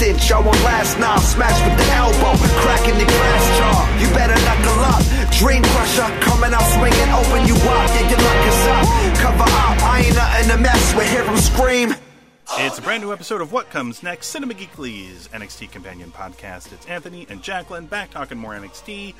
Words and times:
Distance, 0.00 0.30
y'all 0.30 0.42
won't 0.42 0.62
last 0.64 0.98
now. 0.98 1.16
Smash 1.18 1.60
with 1.68 1.76
the 1.76 1.92
elbow, 1.92 2.32
cracking 2.64 2.98
the 2.98 3.04
glass 3.04 3.58
jaw. 3.58 3.98
You 4.00 4.08
better 4.14 4.38
knuckle 4.44 4.80
up. 4.88 5.02
Dream 5.32 5.62
crusher, 5.62 6.08
coming 6.24 6.52
out 6.52 6.64
swinging, 6.72 7.10
open 7.12 7.46
you 7.46 7.54
up. 7.54 7.88
Yeah, 7.92 8.08
your 8.08 8.18
luck 8.18 8.46
is 8.48 8.66
up. 8.66 9.16
Cover 9.18 9.42
up, 9.44 9.82
I 9.84 10.04
ain't 10.06 10.16
nothing 10.16 10.48
to 10.48 10.56
mess 10.58 10.94
with. 10.94 11.10
Hear 11.10 11.24
'em 11.24 11.36
scream. 11.36 11.94
It's 12.58 12.78
a 12.78 12.82
brand 12.82 13.02
new 13.02 13.12
episode 13.12 13.40
of 13.40 13.52
What 13.52 13.70
Comes 13.70 14.02
Next, 14.02 14.28
Cinema 14.28 14.54
Geekly's 14.54 15.28
NXT 15.32 15.70
Companion 15.70 16.10
Podcast. 16.10 16.72
It's 16.72 16.86
Anthony 16.86 17.26
and 17.28 17.42
Jacqueline 17.42 17.86
back 17.86 18.10
talking 18.10 18.38
more 18.38 18.54
NXT 18.54 19.14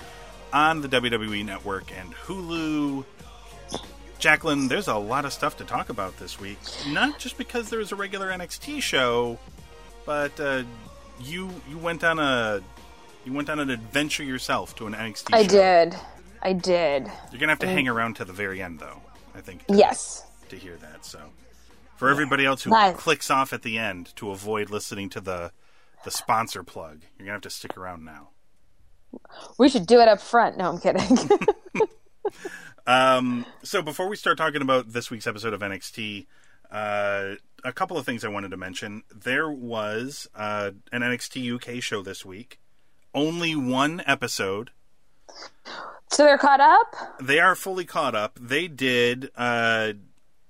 on 0.53 0.81
the 0.81 0.89
WWE 0.89 1.45
Network 1.45 1.92
and 1.97 2.12
Hulu. 2.27 3.05
Jacqueline, 4.19 4.69
there's 4.69 4.89
a 4.89 4.97
lot 4.97 5.25
of 5.25 5.33
stuff 5.33 5.56
to 5.59 5.65
talk 5.65 5.91
about 5.91 6.19
this 6.19 6.41
week. 6.41 6.59
Not 6.89 7.19
just 7.19 7.39
because 7.39 7.70
there 7.70 7.78
was 7.78 7.92
a 7.92 7.97
regular 7.97 8.31
NXT 8.31 8.83
show, 8.83 9.39
but 10.07 10.39
uh, 10.41 10.63
you 11.21 11.51
you 11.69 11.79
went 11.79 12.03
on 12.05 12.19
a 12.19 12.61
you 13.25 13.33
went 13.33 13.51
on 13.51 13.61
an 13.61 13.70
adventure 13.70 14.25
yourself 14.25 14.75
to 14.77 14.87
an 14.87 14.95
NXT. 14.95 15.29
I 15.33 15.42
show. 15.42 15.48
did. 15.48 15.97
I 16.42 16.53
did. 16.55 17.07
You're 17.31 17.39
gonna 17.41 17.53
have 17.53 17.59
to 17.61 17.67
hang 17.69 17.87
around 17.89 18.17
to 18.17 18.25
the 18.25 18.33
very 18.33 18.62
end, 18.62 18.81
though. 18.81 19.01
I 19.34 19.41
think. 19.41 19.67
to- 19.67 19.77
Yes. 19.77 20.25
to 20.48 20.57
hear 20.57 20.77
that. 20.77 21.05
So, 21.05 21.20
for 21.97 22.09
everybody 22.09 22.45
else 22.47 22.62
who 22.62 22.70
Nice. 22.70 22.97
clicks 22.97 23.31
off 23.31 23.53
at 23.53 23.62
the 23.62 23.79
end 23.79 24.15
to 24.17 24.31
avoid 24.31 24.70
listening 24.70 25.11
to 25.11 25.20
the 25.20 25.53
the 26.05 26.11
sponsor 26.11 26.62
plug, 26.62 27.03
you're 27.19 27.27
gonna 27.27 27.33
have 27.35 27.42
to 27.42 27.51
stick 27.51 27.77
around 27.77 28.05
now. 28.05 28.31
We 29.59 29.69
should 29.69 29.87
do 29.87 30.01
it 30.01 30.09
up 30.09 30.20
front. 30.20 30.57
No, 30.57 30.70
I'm 30.70 30.79
kidding. 30.79 31.29
Um, 32.87 33.47
so 33.62 33.83
before 33.83 34.09
we 34.09 34.17
start 34.17 34.37
talking 34.39 34.62
about 34.62 34.92
this 34.92 35.11
week's 35.11 35.27
episode 35.27 35.53
of 35.53 35.61
NXT, 35.61 36.27
uh, 36.71 37.35
a 37.65 37.73
couple 37.73 37.97
of 37.99 38.07
things 38.07 38.25
I 38.25 38.29
wanted 38.29 38.51
to 38.53 38.57
mention. 38.57 39.03
There 39.15 39.51
was 39.51 40.29
uh, 40.35 40.71
an 40.93 41.03
NXT 41.03 41.55
UK 41.57 41.83
show 41.83 42.03
this 42.03 42.25
week. 42.25 42.59
Only 43.15 43.55
one 43.57 44.03
episode. 44.07 44.71
so 46.11 46.25
they're 46.25 46.39
caught 46.39 46.61
up? 46.61 46.95
They 47.21 47.39
are 47.41 47.55
fully 47.55 47.85
caught 47.85 48.15
up. 48.15 48.39
They 48.41 48.69
did. 48.69 49.31
Uh, 49.37 49.95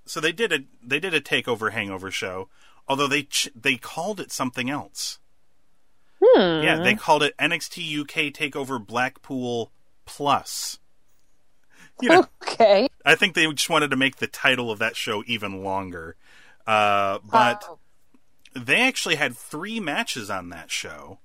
so 0.06 0.20
they 0.20 0.32
did 0.32 0.52
a 0.52 0.58
they 0.82 1.00
did 1.00 1.14
a 1.14 1.20
takeover 1.20 1.72
hangover 1.72 2.10
show. 2.10 2.48
Although 2.88 3.06
they 3.06 3.22
ch- 3.22 3.48
they 3.54 3.76
called 3.76 4.20
it 4.20 4.32
something 4.32 4.68
else. 4.68 5.18
Hmm. 6.22 6.62
Yeah, 6.62 6.82
they 6.82 6.94
called 6.94 7.22
it 7.22 7.36
NXT 7.38 8.00
UK 8.00 8.32
Takeover 8.32 8.84
Blackpool 8.84 9.72
Plus. 10.04 10.78
You 12.02 12.08
know, 12.10 12.26
Okay. 12.42 12.88
I 13.04 13.14
think 13.14 13.34
they 13.34 13.50
just 13.52 13.70
wanted 13.70 13.90
to 13.90 13.96
make 13.96 14.16
the 14.16 14.26
title 14.26 14.70
of 14.70 14.78
that 14.80 14.96
show 14.96 15.22
even 15.26 15.62
longer. 15.64 16.16
Uh, 16.66 17.18
but 17.24 17.64
Oh. 17.68 17.78
they 18.54 18.80
actually 18.82 19.16
had 19.16 19.36
three 19.36 19.80
matches 19.80 20.30
on 20.30 20.48
that 20.50 20.70
show. 20.70 21.18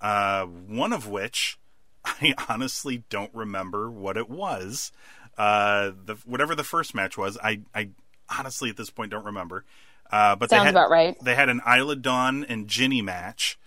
Uh, 0.00 0.44
one 0.44 0.92
of 0.92 1.08
which 1.08 1.58
I 2.04 2.34
honestly 2.48 3.04
don't 3.08 3.34
remember 3.34 3.90
what 3.90 4.16
it 4.16 4.28
was. 4.28 4.92
Uh, 5.38 5.92
the 6.04 6.14
whatever 6.24 6.54
the 6.54 6.64
first 6.64 6.94
match 6.94 7.16
was, 7.18 7.36
I, 7.42 7.60
I 7.74 7.90
honestly 8.38 8.70
at 8.70 8.76
this 8.76 8.90
point 8.90 9.10
don't 9.10 9.24
remember. 9.24 9.64
Uh, 10.10 10.36
but 10.36 10.50
they 10.50 10.56
Sounds 10.56 10.66
had, 10.66 10.74
about 10.74 10.90
right. 10.90 11.16
They 11.22 11.34
had 11.34 11.48
an 11.48 11.60
Isla 11.66 11.96
Dawn 11.96 12.44
and 12.44 12.68
Jinny 12.68 13.02
match, 13.02 13.58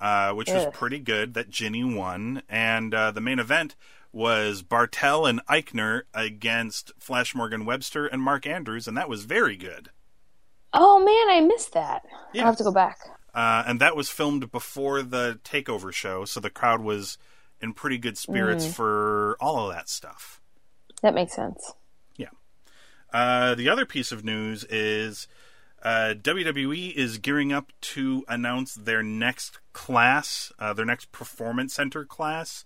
uh, 0.00 0.32
which 0.32 0.48
was 0.50 0.66
pretty 0.72 0.98
good. 0.98 1.34
That 1.34 1.50
Jinny 1.50 1.84
won, 1.84 2.42
and 2.48 2.94
uh, 2.94 3.10
the 3.10 3.20
main 3.20 3.38
event 3.38 3.74
was 4.12 4.62
Barthel 4.62 5.28
and 5.28 5.44
Aichner 5.46 6.02
against 6.12 6.92
Flash 6.98 7.34
Morgan 7.34 7.64
Webster 7.64 8.06
and 8.06 8.20
Mark 8.22 8.46
Andrews, 8.46 8.86
and 8.86 8.96
that 8.96 9.08
was 9.08 9.24
very 9.24 9.56
good. 9.56 9.90
Oh 10.74 10.98
man, 10.98 11.36
I 11.36 11.40
missed 11.46 11.72
that. 11.74 12.02
Yeah. 12.32 12.42
I'll 12.42 12.48
have 12.48 12.56
to 12.58 12.64
go 12.64 12.72
back. 12.72 12.98
Uh, 13.34 13.62
and 13.66 13.80
that 13.80 13.96
was 13.96 14.10
filmed 14.10 14.50
before 14.52 15.02
the 15.02 15.40
takeover 15.44 15.92
show, 15.92 16.24
so 16.26 16.38
the 16.40 16.50
crowd 16.50 16.82
was 16.82 17.16
in 17.60 17.72
pretty 17.72 17.96
good 17.96 18.18
spirits 18.18 18.66
Mm. 18.66 18.74
for 18.74 19.36
all 19.40 19.68
of 19.68 19.74
that 19.74 19.88
stuff. 19.88 20.40
That 21.02 21.14
makes 21.14 21.32
sense. 21.32 21.72
Yeah. 22.16 22.28
Uh, 23.12 23.54
the 23.54 23.68
other 23.68 23.86
piece 23.86 24.12
of 24.12 24.24
news 24.24 24.64
is 24.64 25.26
uh, 25.82 26.14
WWE 26.20 26.92
is 26.94 27.18
gearing 27.18 27.52
up 27.52 27.72
to 27.80 28.24
announce 28.28 28.74
their 28.74 29.02
next 29.02 29.58
class, 29.72 30.52
uh, 30.58 30.72
their 30.74 30.84
next 30.84 31.10
performance 31.12 31.74
center 31.74 32.04
class. 32.04 32.64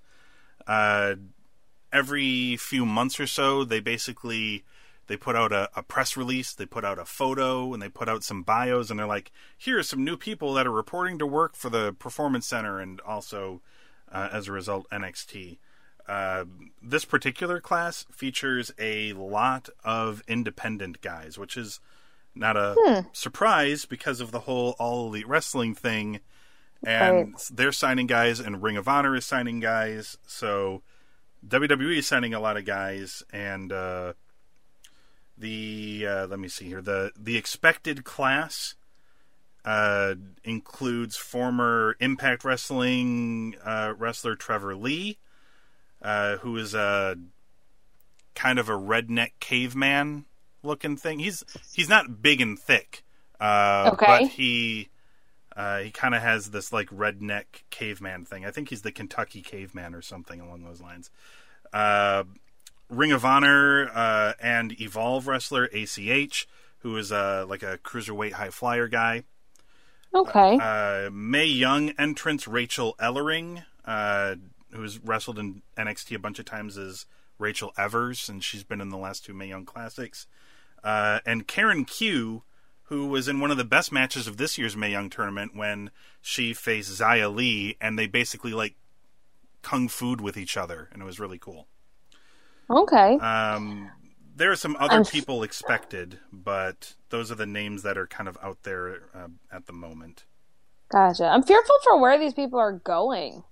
Every 1.92 2.56
few 2.56 2.84
months 2.84 3.18
or 3.20 3.26
so, 3.26 3.64
they 3.64 3.80
basically 3.80 4.64
they 5.06 5.16
put 5.16 5.36
out 5.36 5.52
a, 5.52 5.70
a 5.76 5.82
press 5.82 6.16
release, 6.16 6.52
they 6.52 6.66
put 6.66 6.84
out 6.84 6.98
a 6.98 7.04
photo, 7.04 7.72
and 7.72 7.80
they 7.80 7.88
put 7.88 8.08
out 8.08 8.24
some 8.24 8.42
bios, 8.42 8.90
and 8.90 8.98
they're 8.98 9.06
like, 9.06 9.30
"Here 9.56 9.78
are 9.78 9.82
some 9.84 10.04
new 10.04 10.16
people 10.16 10.52
that 10.54 10.66
are 10.66 10.72
reporting 10.72 11.18
to 11.20 11.26
work 11.26 11.54
for 11.56 11.70
the 11.70 11.92
performance 11.92 12.46
center, 12.46 12.80
and 12.80 13.00
also 13.02 13.62
uh, 14.10 14.28
as 14.32 14.48
a 14.48 14.52
result, 14.52 14.86
NXT." 14.90 15.58
Uh, 16.08 16.44
this 16.82 17.04
particular 17.04 17.60
class 17.60 18.04
features 18.12 18.72
a 18.78 19.12
lot 19.14 19.68
of 19.84 20.22
independent 20.28 21.00
guys, 21.00 21.36
which 21.38 21.56
is 21.56 21.80
not 22.34 22.56
a 22.56 22.74
surprise 23.12 23.86
because 23.86 24.20
of 24.20 24.30
the 24.30 24.40
whole 24.40 24.74
all 24.78 25.06
elite 25.06 25.26
wrestling 25.26 25.74
thing. 25.74 26.20
And 26.84 27.32
Right. 27.32 27.42
they're 27.50 27.72
signing 27.72 28.06
guys, 28.06 28.38
and 28.38 28.62
Ring 28.62 28.76
of 28.76 28.86
Honor 28.86 29.16
is 29.16 29.24
signing 29.24 29.58
guys. 29.60 30.18
So 30.26 30.82
WWE 31.46 31.98
is 31.98 32.06
signing 32.06 32.34
a 32.34 32.40
lot 32.40 32.56
of 32.56 32.64
guys, 32.64 33.22
and 33.32 33.72
uh, 33.72 34.12
the 35.38 36.06
uh, 36.08 36.26
let 36.26 36.38
me 36.38 36.48
see 36.48 36.66
here 36.66 36.80
the 36.82 37.12
the 37.16 37.36
expected 37.36 38.04
class 38.04 38.74
uh, 39.64 40.14
includes 40.44 41.16
former 41.16 41.96
Impact 42.00 42.44
Wrestling 42.44 43.54
uh, 43.64 43.94
wrestler 43.96 44.34
Trevor 44.36 44.74
Lee, 44.76 45.18
uh, 46.02 46.36
who 46.38 46.56
is 46.56 46.74
a 46.74 47.16
kind 48.34 48.58
of 48.58 48.68
a 48.68 48.72
redneck 48.78 49.32
caveman 49.40 50.24
looking 50.62 50.96
thing. 50.96 51.18
He's 51.20 51.44
he's 51.74 51.88
not 51.88 52.22
big 52.22 52.40
and 52.40 52.58
thick, 52.58 53.04
uh, 53.40 53.90
Okay. 53.92 54.06
but 54.06 54.28
he 54.32 54.88
uh, 55.56 55.78
he 55.78 55.90
kind 55.90 56.14
of 56.14 56.22
has 56.22 56.50
this 56.50 56.72
like 56.72 56.88
redneck 56.90 57.44
caveman 57.70 58.24
thing. 58.24 58.44
I 58.44 58.50
think 58.50 58.68
he's 58.68 58.82
the 58.82 58.92
Kentucky 58.92 59.40
caveman 59.40 59.94
or 59.94 60.02
something 60.02 60.40
along 60.40 60.64
those 60.64 60.80
lines. 60.80 61.10
Uh, 61.72 62.24
Ring 62.88 63.12
of 63.12 63.24
Honor 63.24 63.90
uh, 63.92 64.34
and 64.40 64.78
Evolve 64.80 65.26
wrestler 65.26 65.64
ACH, 65.72 66.46
who 66.78 66.96
is 66.96 67.10
uh, 67.10 67.46
like 67.48 67.62
a 67.62 67.78
cruiserweight 67.78 68.32
high 68.32 68.50
flyer 68.50 68.86
guy. 68.86 69.24
Okay. 70.14 70.58
Uh, 70.60 71.10
Mae 71.10 71.46
Young 71.46 71.90
entrance 71.98 72.46
Rachel 72.46 72.94
Ellering, 73.00 73.64
uh, 73.84 74.36
who's 74.70 74.98
wrestled 74.98 75.38
in 75.38 75.62
NXT 75.76 76.14
a 76.14 76.18
bunch 76.18 76.38
of 76.38 76.44
times 76.44 76.78
as 76.78 77.06
Rachel 77.38 77.72
Evers, 77.76 78.28
and 78.28 78.42
she's 78.42 78.62
been 78.62 78.80
in 78.80 78.90
the 78.90 78.96
last 78.96 79.24
two 79.24 79.34
Mae 79.34 79.48
Young 79.48 79.64
Classics. 79.64 80.26
Uh, 80.84 81.20
and 81.26 81.46
Karen 81.46 81.84
Q, 81.84 82.44
who 82.86 83.06
was 83.08 83.28
in 83.28 83.40
one 83.40 83.50
of 83.50 83.56
the 83.56 83.64
best 83.64 83.90
matches 83.92 84.26
of 84.26 84.36
this 84.36 84.56
year's 84.58 84.76
Mae 84.76 84.90
Young 84.90 85.10
tournament 85.10 85.54
when 85.56 85.90
she 86.20 86.52
faced 86.54 86.90
Xia 87.00 87.34
Li, 87.34 87.76
and 87.80 87.98
they 87.98 88.06
basically 88.06 88.52
like 88.52 88.74
kung 89.62 89.88
fu'd 89.88 90.20
with 90.20 90.36
each 90.36 90.56
other, 90.56 90.88
and 90.92 91.02
it 91.02 91.04
was 91.04 91.18
really 91.20 91.38
cool. 91.38 91.66
okay. 92.70 93.14
Um, 93.18 93.90
there 94.34 94.50
are 94.52 94.56
some 94.56 94.76
other 94.78 94.94
I'm- 94.94 95.04
people 95.04 95.42
expected, 95.42 96.18
but 96.32 96.94
those 97.10 97.30
are 97.32 97.36
the 97.36 97.46
names 97.46 97.82
that 97.82 97.96
are 97.98 98.06
kind 98.06 98.28
of 98.28 98.36
out 98.42 98.58
there 98.62 99.02
uh, 99.14 99.28
at 99.50 99.66
the 99.66 99.72
moment. 99.72 100.24
Gotcha. 100.90 101.24
I'm 101.26 101.42
fearful 101.42 101.74
for 101.82 101.98
where 102.00 102.18
these 102.18 102.34
people 102.34 102.60
are 102.60 102.72
going. 102.72 103.42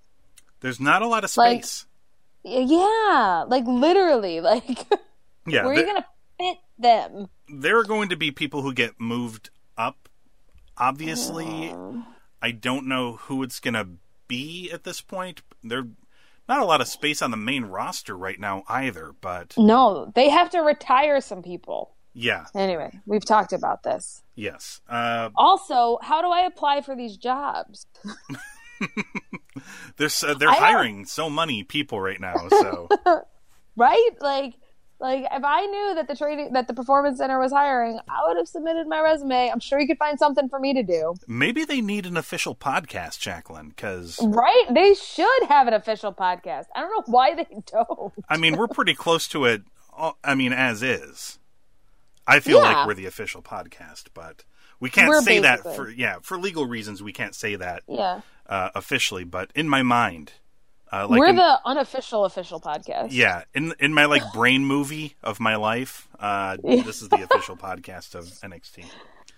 There's 0.61 0.79
not 0.79 1.03
a 1.03 1.09
lot 1.09 1.25
of 1.25 1.31
space. 1.31 1.87
Y- 2.45 2.65
Yeah, 2.69 3.45
like 3.49 3.65
literally, 3.67 4.41
like 4.53 4.87
yeah, 5.47 5.65
where 5.65 5.75
are 5.75 5.75
you 5.75 5.87
gonna 5.87 6.07
them? 6.79 7.29
there 7.49 7.79
are 7.79 7.85
going 7.85 8.09
to 8.09 8.17
be 8.17 8.31
people 8.31 8.63
who 8.63 8.73
get 8.73 8.99
moved 9.01 9.51
up. 9.77 10.09
Obviously, 10.79 11.75
I 12.43 12.51
don't 12.51 12.87
know 12.87 13.13
who 13.17 13.43
it's 13.43 13.61
going 13.61 13.75
to 13.75 13.89
be 14.29 14.71
at 14.73 14.85
this 14.85 15.01
point. 15.01 15.43
There, 15.63 15.85
not 16.49 16.61
a 16.61 16.65
lot 16.65 16.81
of 16.81 16.89
space 16.89 17.23
on 17.23 17.31
the 17.31 17.37
main 17.37 17.65
roster 17.65 18.17
right 18.17 18.41
now 18.41 18.65
either. 18.69 19.15
But 19.21 19.55
No, 19.57 20.11
they 20.15 20.29
have 20.31 20.51
to 20.51 20.61
retire 20.61 21.21
some 21.21 21.43
people. 21.43 21.95
Yeah. 22.13 22.47
Anyway, 22.55 22.99
we've 23.07 23.25
talked 23.25 23.53
about 23.53 23.83
this. 23.83 24.23
Yes. 24.35 24.81
Uh, 24.89 25.31
Also, 25.37 25.99
how 26.03 26.23
do 26.23 26.29
I 26.29 26.41
apply 26.47 26.81
for 26.81 26.95
these 26.97 27.17
jobs? 27.17 27.87
they're 29.97 30.09
uh, 30.27 30.35
they're 30.35 30.49
I 30.49 30.55
don't- 30.55 30.63
hiring 30.63 31.05
so 31.07 31.31
many 31.31 31.63
people 31.63 32.01
right 32.01 32.21
now. 32.21 32.35
So 32.51 32.89
Right? 33.77 34.11
Like 34.21 34.55
like 35.05 35.25
if 35.31 35.45
I 35.45 35.67
knew 35.67 35.95
that 35.97 36.09
the 36.09 36.17
training 36.17 36.53
that 36.55 36.67
the 36.67 36.75
performance 36.75 37.19
center 37.19 37.39
was 37.39 37.53
hiring, 37.53 37.99
I 38.09 38.27
would 38.27 38.37
have 38.37 38.49
submitted 38.49 38.89
my 38.89 39.01
resume. 39.01 39.51
I'm 39.51 39.61
sure 39.61 39.79
you 39.79 39.87
could 39.87 39.99
find 39.99 40.19
something 40.19 40.49
for 40.49 40.59
me 40.59 40.75
to 40.75 40.83
do. 40.83 41.15
maybe 41.29 41.65
they 41.65 41.81
need 41.81 42.07
an 42.07 42.17
official 42.17 42.55
podcast, 42.55 43.19
Jacqueline, 43.21 43.69
because 43.69 44.19
Right? 44.23 44.67
They 44.73 44.95
should 44.95 45.43
have 45.49 45.69
an 45.69 45.75
official 45.75 46.13
podcast. 46.13 46.65
I 46.75 46.81
don't 46.81 46.91
know 46.91 47.05
why 47.13 47.35
they 47.35 47.47
don't. 47.71 48.13
I 48.29 48.37
mean 48.37 48.57
we're 48.57 48.69
pretty 48.69 48.95
close 48.95 49.29
to 49.29 49.45
it. 49.45 49.63
uh, 49.97 50.13
I 50.25 50.35
mean, 50.35 50.53
as 50.53 50.83
is. 50.83 51.39
I 52.27 52.41
feel 52.41 52.59
Yeah. 52.59 52.73
like 52.73 52.87
we're 52.87 52.95
the 52.95 53.07
official 53.07 53.43
podcast, 53.43 54.05
but 54.15 54.45
we 54.81 54.89
can't 54.91 55.09
We're 55.09 55.21
say 55.23 55.39
that 55.41 55.63
for 55.77 55.91
yeah 55.91 56.17
for 56.23 56.39
legal 56.39 56.67
reasons. 56.67 57.03
We 57.03 57.13
can't 57.13 57.35
say 57.35 57.57
that 57.57 57.83
Yeah. 57.87 58.23
uh, 58.49 58.71
officially, 58.75 59.25
but 59.25 59.51
in 59.55 59.69
my 59.69 59.83
mind, 59.83 60.33
uh, 60.93 61.07
like 61.09 61.19
We're 61.21 61.29
in- 61.29 61.37
the 61.37 61.61
unofficial 61.65 62.25
official 62.25 62.61
podcast. 62.61 63.09
yeah 63.11 63.43
in 63.55 63.75
in 63.81 63.93
my 63.95 64.05
like 64.05 64.23
brain 64.33 64.65
movie 64.65 65.17
of 65.23 65.41
my 65.41 65.57
life, 65.57 66.09
uh, 66.21 66.57
this 66.63 67.03
is 67.03 67.09
the 67.09 67.23
official 67.23 67.57
podcast 67.57 68.15
of 68.15 68.25
NXT. 68.27 68.85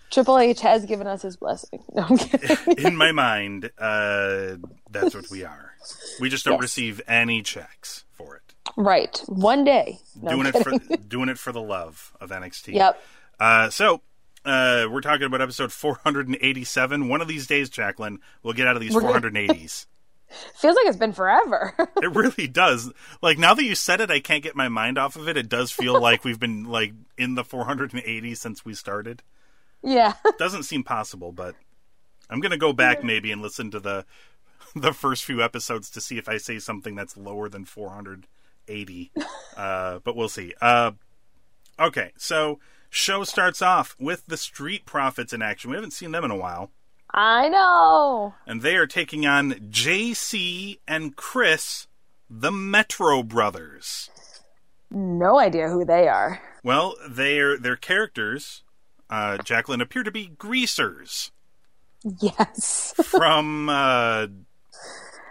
Triple 0.09 0.39
H 0.39 0.61
has 0.61 0.85
given 0.85 1.05
us 1.05 1.21
his 1.21 1.35
blessing. 1.35 1.83
No, 1.93 2.03
I'm 2.03 2.17
kidding. 2.17 2.77
in 2.85 2.95
my 2.95 3.11
mind, 3.11 3.71
uh, 3.77 4.55
that's 4.89 5.13
what 5.13 5.29
we 5.29 5.43
are. 5.43 5.73
We 6.21 6.29
just 6.29 6.45
don't 6.45 6.53
Yes. 6.55 6.61
receive 6.61 7.01
any 7.07 7.41
checks 7.41 8.05
for 8.13 8.35
it. 8.37 8.53
right. 8.77 9.21
One 9.27 9.63
day. 9.65 9.99
No, 10.21 10.31
doing 10.31 10.47
it 10.47 10.63
for 10.63 10.95
doing 11.07 11.27
it 11.29 11.37
for 11.37 11.51
the 11.51 11.61
love 11.61 12.13
of 12.21 12.29
NXT. 12.29 12.73
Yep. 12.75 13.03
Uh, 13.39 13.69
so 13.69 14.01
uh, 14.45 14.87
we're 14.89 15.01
talking 15.01 15.25
about 15.25 15.41
episode 15.41 15.73
487. 15.73 17.09
One 17.09 17.19
of 17.21 17.27
these 17.27 17.45
days, 17.47 17.69
Jacqueline, 17.69 18.19
we'll 18.43 18.53
get 18.53 18.65
out 18.67 18.75
of 18.77 18.81
these 18.81 18.95
480s. 18.95 19.87
Feels 20.55 20.75
like 20.75 20.87
it's 20.87 20.97
been 20.97 21.13
forever. 21.13 21.73
it 22.01 22.13
really 22.15 22.47
does. 22.47 22.91
Like 23.21 23.37
now 23.37 23.53
that 23.53 23.63
you 23.63 23.75
said 23.75 24.01
it, 24.01 24.11
I 24.11 24.19
can't 24.19 24.43
get 24.43 24.55
my 24.55 24.67
mind 24.67 24.97
off 24.97 25.15
of 25.15 25.27
it. 25.27 25.37
It 25.37 25.49
does 25.49 25.71
feel 25.71 25.99
like 26.01 26.23
we've 26.23 26.39
been 26.39 26.65
like 26.65 26.93
in 27.17 27.35
the 27.35 27.43
480 27.43 28.35
since 28.35 28.65
we 28.65 28.73
started. 28.73 29.23
yeah. 29.81 30.13
Doesn't 30.37 30.63
seem 30.63 30.83
possible, 30.83 31.31
but 31.31 31.55
I'm 32.29 32.39
gonna 32.41 32.57
go 32.57 32.73
back 32.73 33.03
maybe 33.03 33.31
and 33.31 33.41
listen 33.41 33.71
to 33.71 33.79
the 33.79 34.05
the 34.75 34.93
first 34.93 35.23
few 35.23 35.41
episodes 35.41 35.89
to 35.91 36.01
see 36.01 36.17
if 36.17 36.27
I 36.27 36.37
say 36.37 36.59
something 36.59 36.95
that's 36.95 37.15
lower 37.15 37.47
than 37.47 37.63
480. 37.65 39.11
uh, 39.55 39.99
but 40.03 40.15
we'll 40.15 40.27
see. 40.29 40.53
Uh, 40.61 40.91
okay, 41.79 42.11
so 42.17 42.59
show 42.89 43.23
starts 43.23 43.61
off 43.61 43.95
with 43.97 44.25
the 44.27 44.37
Street 44.37 44.85
Profits 44.85 45.31
in 45.31 45.41
action. 45.41 45.69
We 45.71 45.77
haven't 45.77 45.91
seen 45.93 46.11
them 46.11 46.25
in 46.25 46.31
a 46.31 46.35
while, 46.35 46.71
I 47.13 47.49
know. 47.49 48.33
and 48.45 48.61
they 48.61 48.75
are 48.75 48.87
taking 48.87 49.25
on 49.25 49.53
JC 49.71 50.79
and 50.87 51.15
Chris, 51.15 51.87
the 52.29 52.51
Metro 52.51 53.23
Brothers. 53.23 54.09
No 54.91 55.39
idea 55.39 55.69
who 55.69 55.83
they 55.85 56.07
are. 56.07 56.41
Well, 56.63 56.95
their 57.09 57.57
their 57.57 57.75
characters, 57.75 58.63
uh, 59.09 59.37
Jacqueline, 59.39 59.81
appear 59.81 60.03
to 60.03 60.11
be 60.11 60.27
greasers. 60.27 61.31
Yes. 62.21 62.93
from 63.03 63.69
uh 63.69 64.27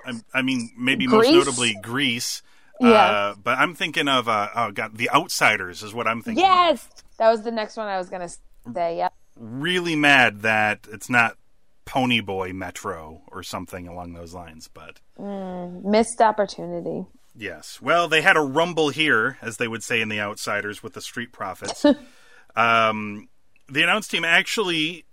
I, 0.05 0.13
I 0.35 0.43
mean 0.43 0.71
maybe 0.79 1.07
Grease? 1.07 1.33
most 1.33 1.47
notably 1.47 1.77
Grease. 1.83 2.43
Yeah. 2.81 2.89
Uh, 2.89 3.35
but 3.43 3.59
I'm 3.59 3.75
thinking 3.75 4.09
of 4.09 4.29
uh 4.29 4.49
oh 4.55 4.71
god, 4.73 4.97
The 4.97 5.11
Outsiders 5.11 5.83
is 5.83 5.95
what 5.95 6.07
I'm 6.07 6.23
thinking. 6.23 6.43
of. 6.45 6.49
yes. 6.49 6.89
That 7.19 7.31
was 7.31 7.43
the 7.43 7.51
next 7.51 7.77
one 7.79 7.87
I 7.89 7.97
was 7.97 8.11
going 8.11 8.29
to 8.29 8.35
say. 8.75 8.99
Yep. 8.99 9.15
Really 9.39 9.97
mad 9.97 10.43
that 10.43 10.87
it's 10.93 11.09
not 11.09 11.37
Pony 11.87 12.21
Boy 12.21 12.53
Metro 12.53 13.23
or 13.29 13.43
something 13.43 13.89
along 13.89 14.13
those 14.13 14.35
lines, 14.35 14.69
but 14.69 15.01
Missed 15.19 16.21
opportunity. 16.21 17.07
yes. 17.35 17.81
Well, 17.81 18.09
they 18.09 18.21
had 18.21 18.37
a 18.37 18.41
rumble 18.41 18.91
here, 18.91 19.39
as 19.41 19.57
they 19.57 19.69
would 19.69 19.83
say 19.83 20.01
in 20.03 20.09
The 20.11 20.21
Outsiders, 20.21 20.83
with 20.83 20.93
the 20.93 21.01
Street 21.01 21.33
Profits. 21.33 21.85
um, 22.57 23.29
the 23.69 23.83
announce 23.83 24.09
team 24.09 24.25
actually 24.25 25.05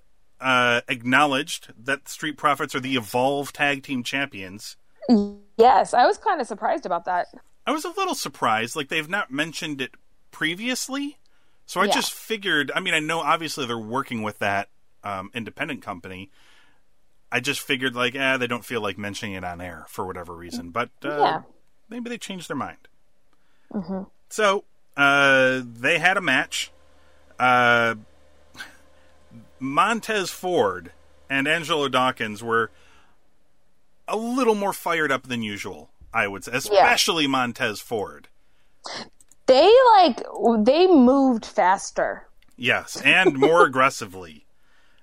uh, 0.42 0.82
acknowledged 0.88 1.72
that 1.86 2.10
Street 2.10 2.38
Profits 2.38 2.76
are 2.76 2.80
the 2.80 2.96
Evolve 2.96 3.54
Tag 3.54 3.84
Team 3.84 4.04
Champions. 4.04 4.76
Yes. 5.58 5.94
I 5.94 6.06
was 6.06 6.18
kind 6.18 6.42
of 6.42 6.48
surprised 6.48 6.86
about 6.86 7.06
that. 7.06 7.28
I 7.66 7.72
was 7.72 7.86
a 7.86 7.90
little 7.92 8.16
surprised. 8.16 8.76
Like 8.76 8.90
they've 8.90 9.10
not 9.10 9.32
mentioned 9.32 9.80
it 9.80 9.92
previously, 10.32 11.18
so 11.66 11.80
I 11.82 11.86
Yeah. 11.86 11.94
just 11.94 12.14
figured. 12.14 12.72
I 12.76 12.80
mean, 12.80 12.94
I 12.94 13.00
know 13.00 13.20
obviously 13.20 13.66
they're 13.66 13.78
working 13.78 14.22
with 14.24 14.40
that 14.40 14.70
um, 15.04 15.30
independent 15.34 15.82
company. 15.82 16.32
I 17.36 17.40
just 17.40 17.62
figured 17.62 17.96
like, 17.96 18.14
eh, 18.14 18.38
they 18.38 18.46
don't 18.46 18.64
feel 18.64 18.80
like 18.80 18.98
mentioning 19.00 19.34
it 19.34 19.44
on 19.44 19.60
air 19.60 19.86
for 19.90 20.06
whatever 20.06 20.36
reason. 20.36 20.70
But 20.70 20.90
uh, 21.04 21.10
Yeah. 21.18 21.42
maybe 21.90 22.08
they 22.10 22.18
changed 22.20 22.48
their 22.48 22.56
mind. 22.56 22.78
So 24.30 24.66
uh, 24.96 25.62
they 25.66 25.98
had 25.98 26.16
a 26.16 26.22
match. 26.22 26.72
Uh, 27.40 27.96
Montez 29.60 30.30
Ford 30.30 30.92
and 31.30 31.48
Angelo 31.48 31.88
Dawkins 31.90 32.44
were 32.44 32.70
a 34.08 34.16
little 34.16 34.54
more 34.56 34.74
fired 34.74 35.12
up 35.12 35.24
than 35.24 35.42
usual. 35.42 35.90
I 36.14 36.28
would 36.28 36.44
say, 36.44 36.52
especially 36.54 37.26
Montez 37.26 37.80
Ford. 37.80 38.28
They 39.48 39.74
like 39.98 40.22
they 40.60 40.86
moved 40.86 41.46
faster. 41.48 42.28
Yes, 42.56 43.02
and 43.04 43.36
more 43.40 43.66
aggressively, 43.66 44.46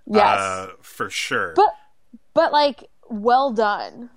Yes. 0.07 0.39
uh, 0.39 0.69
for 0.81 1.11
sure. 1.11 1.55
but 1.57 1.75
but 2.41 2.53
like 2.53 2.89
well 3.11 3.53
done. 3.53 4.09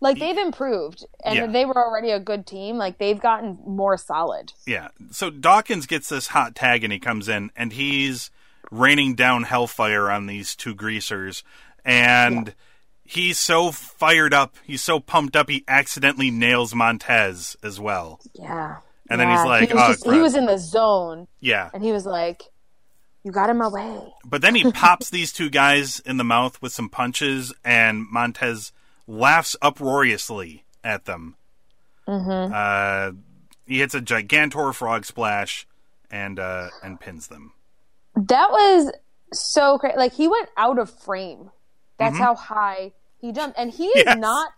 Like 0.00 0.18
they've 0.18 0.36
improved 0.38 1.04
and 1.24 1.36
Yeah. 1.36 1.46
they 1.46 1.64
were 1.66 1.76
already 1.76 2.10
a 2.10 2.18
good 2.18 2.46
team. 2.46 2.78
Like 2.78 2.98
they've 2.98 3.20
gotten 3.20 3.58
more 3.66 3.96
solid. 3.96 4.52
Yeah. 4.66 4.88
So 5.12 5.30
Dawkins 5.30 5.86
gets 5.86 6.08
this 6.08 6.28
hot 6.28 6.54
tag 6.56 6.82
and 6.82 6.92
he 6.92 6.98
comes 6.98 7.28
in 7.28 7.50
and 7.54 7.72
he's 7.72 8.30
raining 8.72 9.14
down 9.14 9.42
hellfire 9.44 10.10
on 10.10 10.26
these 10.26 10.56
two 10.56 10.74
greasers 10.74 11.44
and 11.84 12.54
he's 13.04 13.38
so 13.38 13.70
fired 13.70 14.32
up, 14.34 14.56
he's 14.64 14.82
so 14.82 14.98
pumped 15.00 15.36
up 15.36 15.48
he 15.50 15.64
accidentally 15.68 16.30
nails 16.30 16.74
Montez 16.74 17.56
as 17.62 17.78
well. 17.78 18.20
Yeah. 18.34 18.78
And 19.10 19.20
then 19.20 19.28
he's 19.30 19.44
like, 19.44 19.68
he 19.68 19.74
was, 19.74 19.82
"Oh, 19.84 19.92
just- 19.92 20.10
he 20.16 20.20
was 20.20 20.34
in 20.34 20.46
the 20.46 20.58
zone 20.58 21.28
Yeah. 21.40 21.68
and 21.74 21.82
he 21.84 21.92
was 21.92 22.06
like, 22.06 22.42
You 23.24 23.32
got 23.32 23.50
him 23.50 23.60
away. 23.60 24.00
But 24.24 24.40
then 24.42 24.54
he 24.54 24.70
pops 24.72 25.10
these 25.10 25.32
two 25.32 25.50
guys 25.50 26.00
in 26.00 26.16
the 26.16 26.24
mouth 26.24 26.60
with 26.62 26.72
some 26.72 26.88
punches 26.88 27.52
and 27.64 28.06
Montez 28.10 28.72
laughs 29.06 29.56
uproariously 29.60 30.64
at 30.82 31.04
them. 31.04 31.36
Mm-hmm. 32.08 32.52
Uh, 32.54 33.12
he 33.66 33.78
hits 33.80 33.94
a 33.94 34.00
gigantor 34.00 34.74
frog 34.74 35.04
splash 35.04 35.66
and 36.10 36.38
uh, 36.38 36.68
and 36.82 36.98
pins 36.98 37.28
them. 37.28 37.52
That 38.16 38.50
was 38.50 38.90
so 39.32 39.78
crazy. 39.78 39.96
Like 39.96 40.12
he 40.14 40.26
went 40.26 40.48
out 40.56 40.78
of 40.78 40.90
frame. 40.90 41.50
That's 41.98 42.14
Mm-hmm. 42.14 42.22
how 42.24 42.34
high 42.34 42.92
he 43.18 43.30
jumped. 43.32 43.58
And 43.58 43.70
he 43.70 43.84
is 43.86 44.04
Yes. 44.06 44.18
not 44.18 44.52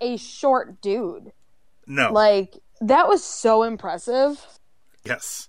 a 0.00 0.16
short 0.16 0.80
dude. 0.80 1.32
No. 1.86 2.10
Like 2.12 2.56
that 2.80 3.06
was 3.06 3.22
so 3.22 3.62
impressive. 3.64 4.44
yes. 5.04 5.48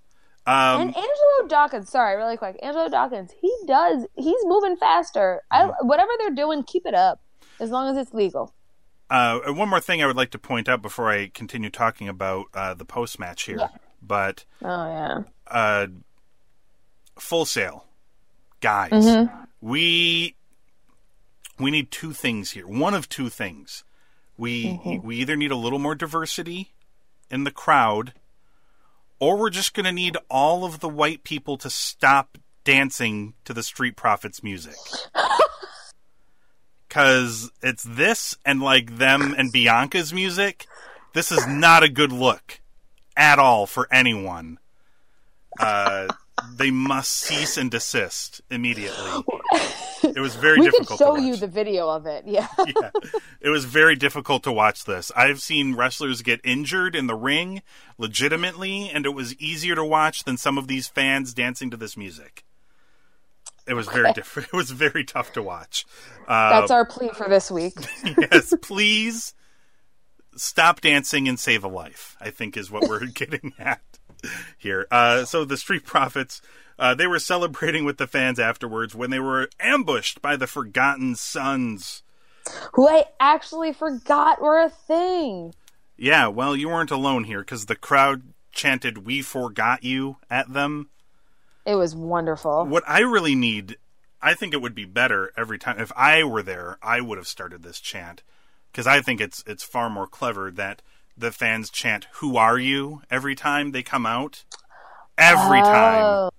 Um, 0.50 0.82
and 0.82 0.90
Angelo 0.90 1.48
Dawkins, 1.48 1.90
sorry, 1.90 2.16
really 2.18 2.38
quick. 2.38 2.58
Angelo 2.64 2.90
Dawkins, 2.90 3.32
he 3.40 3.54
does 3.68 4.06
he's 4.16 4.42
moving 4.46 4.76
faster. 4.78 5.42
I, 5.52 5.72
whatever 5.82 6.10
they're 6.20 6.32
doing, 6.36 6.64
keep 6.64 6.86
it 6.86 6.94
up. 6.96 7.22
As 7.60 7.70
long 7.72 7.90
as 7.90 7.98
it's 7.98 8.14
legal. 8.14 8.54
uh, 9.10 9.40
and 9.46 9.58
one 9.58 9.68
more 9.70 9.82
thing 9.82 10.02
I 10.02 10.08
would 10.08 10.16
like 10.16 10.32
to 10.32 10.40
point 10.40 10.70
out 10.70 10.82
before 10.82 11.10
I 11.12 11.28
continue 11.28 11.70
talking 11.70 12.08
about 12.08 12.46
uh, 12.54 12.74
the 12.74 12.86
post 12.86 13.20
match 13.20 13.44
here. 13.44 13.70
But 14.02 14.46
Oh 14.64 14.68
yeah. 14.88 15.18
uh, 15.48 15.88
Full 17.18 17.46
Sail, 17.46 17.86
guys. 18.62 18.92
Mm-hmm. 18.92 19.36
We 19.62 20.36
we 21.60 21.70
need 21.70 21.92
two 21.92 22.14
things 22.14 22.52
here. 22.52 22.66
One 22.66 22.94
of 22.94 23.10
two 23.10 23.30
things. 23.30 23.84
We 24.38 24.66
Mm-hmm. 24.66 25.06
we 25.06 25.18
either 25.18 25.36
need 25.36 25.52
a 25.52 25.56
little 25.58 25.80
more 25.80 25.96
diversity 25.96 26.72
in 27.30 27.44
the 27.44 27.52
crowd, 27.52 28.14
or 29.20 29.38
we're 29.38 29.50
just 29.50 29.74
going 29.74 29.86
to 29.86 29.92
need 29.92 30.18
all 30.30 30.66
of 30.66 30.80
the 30.80 30.90
white 30.90 31.24
people 31.24 31.58
to 31.58 31.70
stop 31.70 32.38
dancing 32.64 33.34
to 33.46 33.54
the 33.54 33.64
Street 33.64 33.96
Profits 33.96 34.44
music. 34.44 34.76
Cause 36.90 37.52
it's 37.62 37.84
this 37.84 38.36
and 38.46 38.62
like 38.62 38.98
them 38.98 39.36
and 39.38 39.52
Bianca's 39.52 40.12
music. 40.12 40.66
This 41.14 41.32
is 41.32 41.46
not 41.46 41.84
a 41.84 41.90
good 41.90 42.12
look 42.12 42.62
at 43.16 43.38
all 43.38 43.68
for 43.68 43.88
anyone. 43.92 44.58
Uh, 45.60 46.08
they 46.56 46.72
must 46.72 47.12
cease 47.12 47.58
and 47.58 47.70
desist 47.70 48.42
immediately. 48.50 49.24
It 50.16 50.20
was 50.20 50.36
very 50.36 50.60
we 50.60 50.66
could 50.66 50.72
difficult. 50.74 51.00
show 51.00 51.16
to 51.16 51.22
you 51.22 51.32
watch. 51.32 51.40
the 51.40 51.48
video 51.48 51.90
of 51.90 52.06
it. 52.06 52.26
Yeah. 52.26 52.48
yeah. 52.60 52.90
It 53.42 53.50
was 53.50 53.66
very 53.66 53.96
difficult 53.96 54.44
to 54.44 54.52
watch 54.52 54.86
this. 54.86 55.12
I've 55.16 55.42
seen 55.42 55.76
wrestlers 55.76 56.22
get 56.22 56.42
injured 56.44 56.96
in 56.96 57.08
the 57.08 57.16
ring 57.16 57.62
legitimately, 57.98 58.90
and 58.90 59.06
it 59.06 59.14
was 59.14 59.36
easier 59.36 59.76
to 59.76 59.84
watch 59.86 60.24
than 60.24 60.38
some 60.38 60.58
of 60.58 60.68
these 60.68 60.88
fans 60.88 61.34
dancing 61.34 61.70
to 61.72 61.78
this 61.78 61.96
music. 61.98 62.44
It 63.68 63.74
was 63.74 63.88
very 63.88 64.12
different. 64.14 64.50
It 64.54 64.56
was 64.56 64.72
very 64.72 65.04
tough 65.04 65.34
to 65.34 65.44
watch. 65.44 65.86
Uh, 66.28 66.60
That's 66.62 66.72
our 66.72 66.86
plea 66.86 67.10
for 67.14 67.30
this 67.30 67.52
week. 67.52 67.76
yes, 68.04 68.54
please 68.62 69.34
stop 70.36 70.82
dancing 70.82 71.28
and 71.28 71.40
save 71.40 71.64
a 71.64 71.68
life. 71.68 72.16
I 72.20 72.32
think 72.32 72.58
is 72.58 72.72
what 72.72 72.88
we're 72.90 73.06
getting 73.06 73.54
at 73.60 73.82
here. 74.58 74.88
Uh, 74.90 75.26
so 75.26 75.46
the 75.46 75.58
Street 75.58 75.86
Profits, 75.86 76.42
uh, 76.80 76.96
they 76.96 77.06
were 77.08 77.20
celebrating 77.20 77.84
with 77.86 77.98
the 77.98 78.08
fans 78.08 78.40
afterwards 78.40 78.96
when 78.96 79.10
they 79.10 79.20
were 79.20 79.50
ambushed 79.60 80.22
by 80.22 80.36
the 80.36 80.48
Forgotten 80.48 81.16
Sons. 81.16 82.04
Who 82.74 82.88
I 82.88 83.06
actually 83.20 83.74
forgot 83.74 84.42
were 84.42 84.60
a 84.60 84.70
thing. 84.70 85.54
Yeah, 85.98 86.28
well, 86.28 86.56
you 86.56 86.70
weren't 86.70 86.92
alone 86.92 87.26
here 87.26 87.42
because 87.42 87.66
the 87.66 87.76
crowd 87.76 88.24
chanted 88.54 89.06
"We 89.06 89.22
forgot 89.22 89.84
you" 89.84 90.18
at 90.30 90.52
them. 90.54 90.90
It 91.66 91.76
was 91.76 91.94
wonderful. 91.96 92.66
What 92.66 92.84
I 92.88 93.02
really 93.02 93.36
need, 93.36 93.78
I 94.22 94.34
think 94.34 94.54
it 94.54 94.62
would 94.62 94.74
be 94.74 94.86
better 94.86 95.32
every 95.38 95.60
time 95.60 95.80
if 95.80 95.92
I 95.96 96.24
were 96.24 96.42
there. 96.42 96.78
I 96.82 97.02
would 97.02 97.18
have 97.18 97.28
started 97.28 97.62
this 97.62 97.82
chant 97.82 98.24
because 98.72 98.88
I 98.88 99.02
think 99.02 99.20
it's 99.20 99.44
it's 99.46 99.64
far 99.64 99.90
more 99.90 100.08
clever 100.08 100.50
that 100.52 100.82
the 101.18 101.32
fans 101.34 101.70
chant 101.70 102.08
"Who 102.14 102.38
are 102.38 102.58
you?" 102.58 103.02
every 103.12 103.36
time 103.36 103.72
they 103.72 103.84
come 103.84 104.06
out. 104.06 104.46
Every 105.18 105.62
time, 105.62 106.04
Oh, 106.06 106.30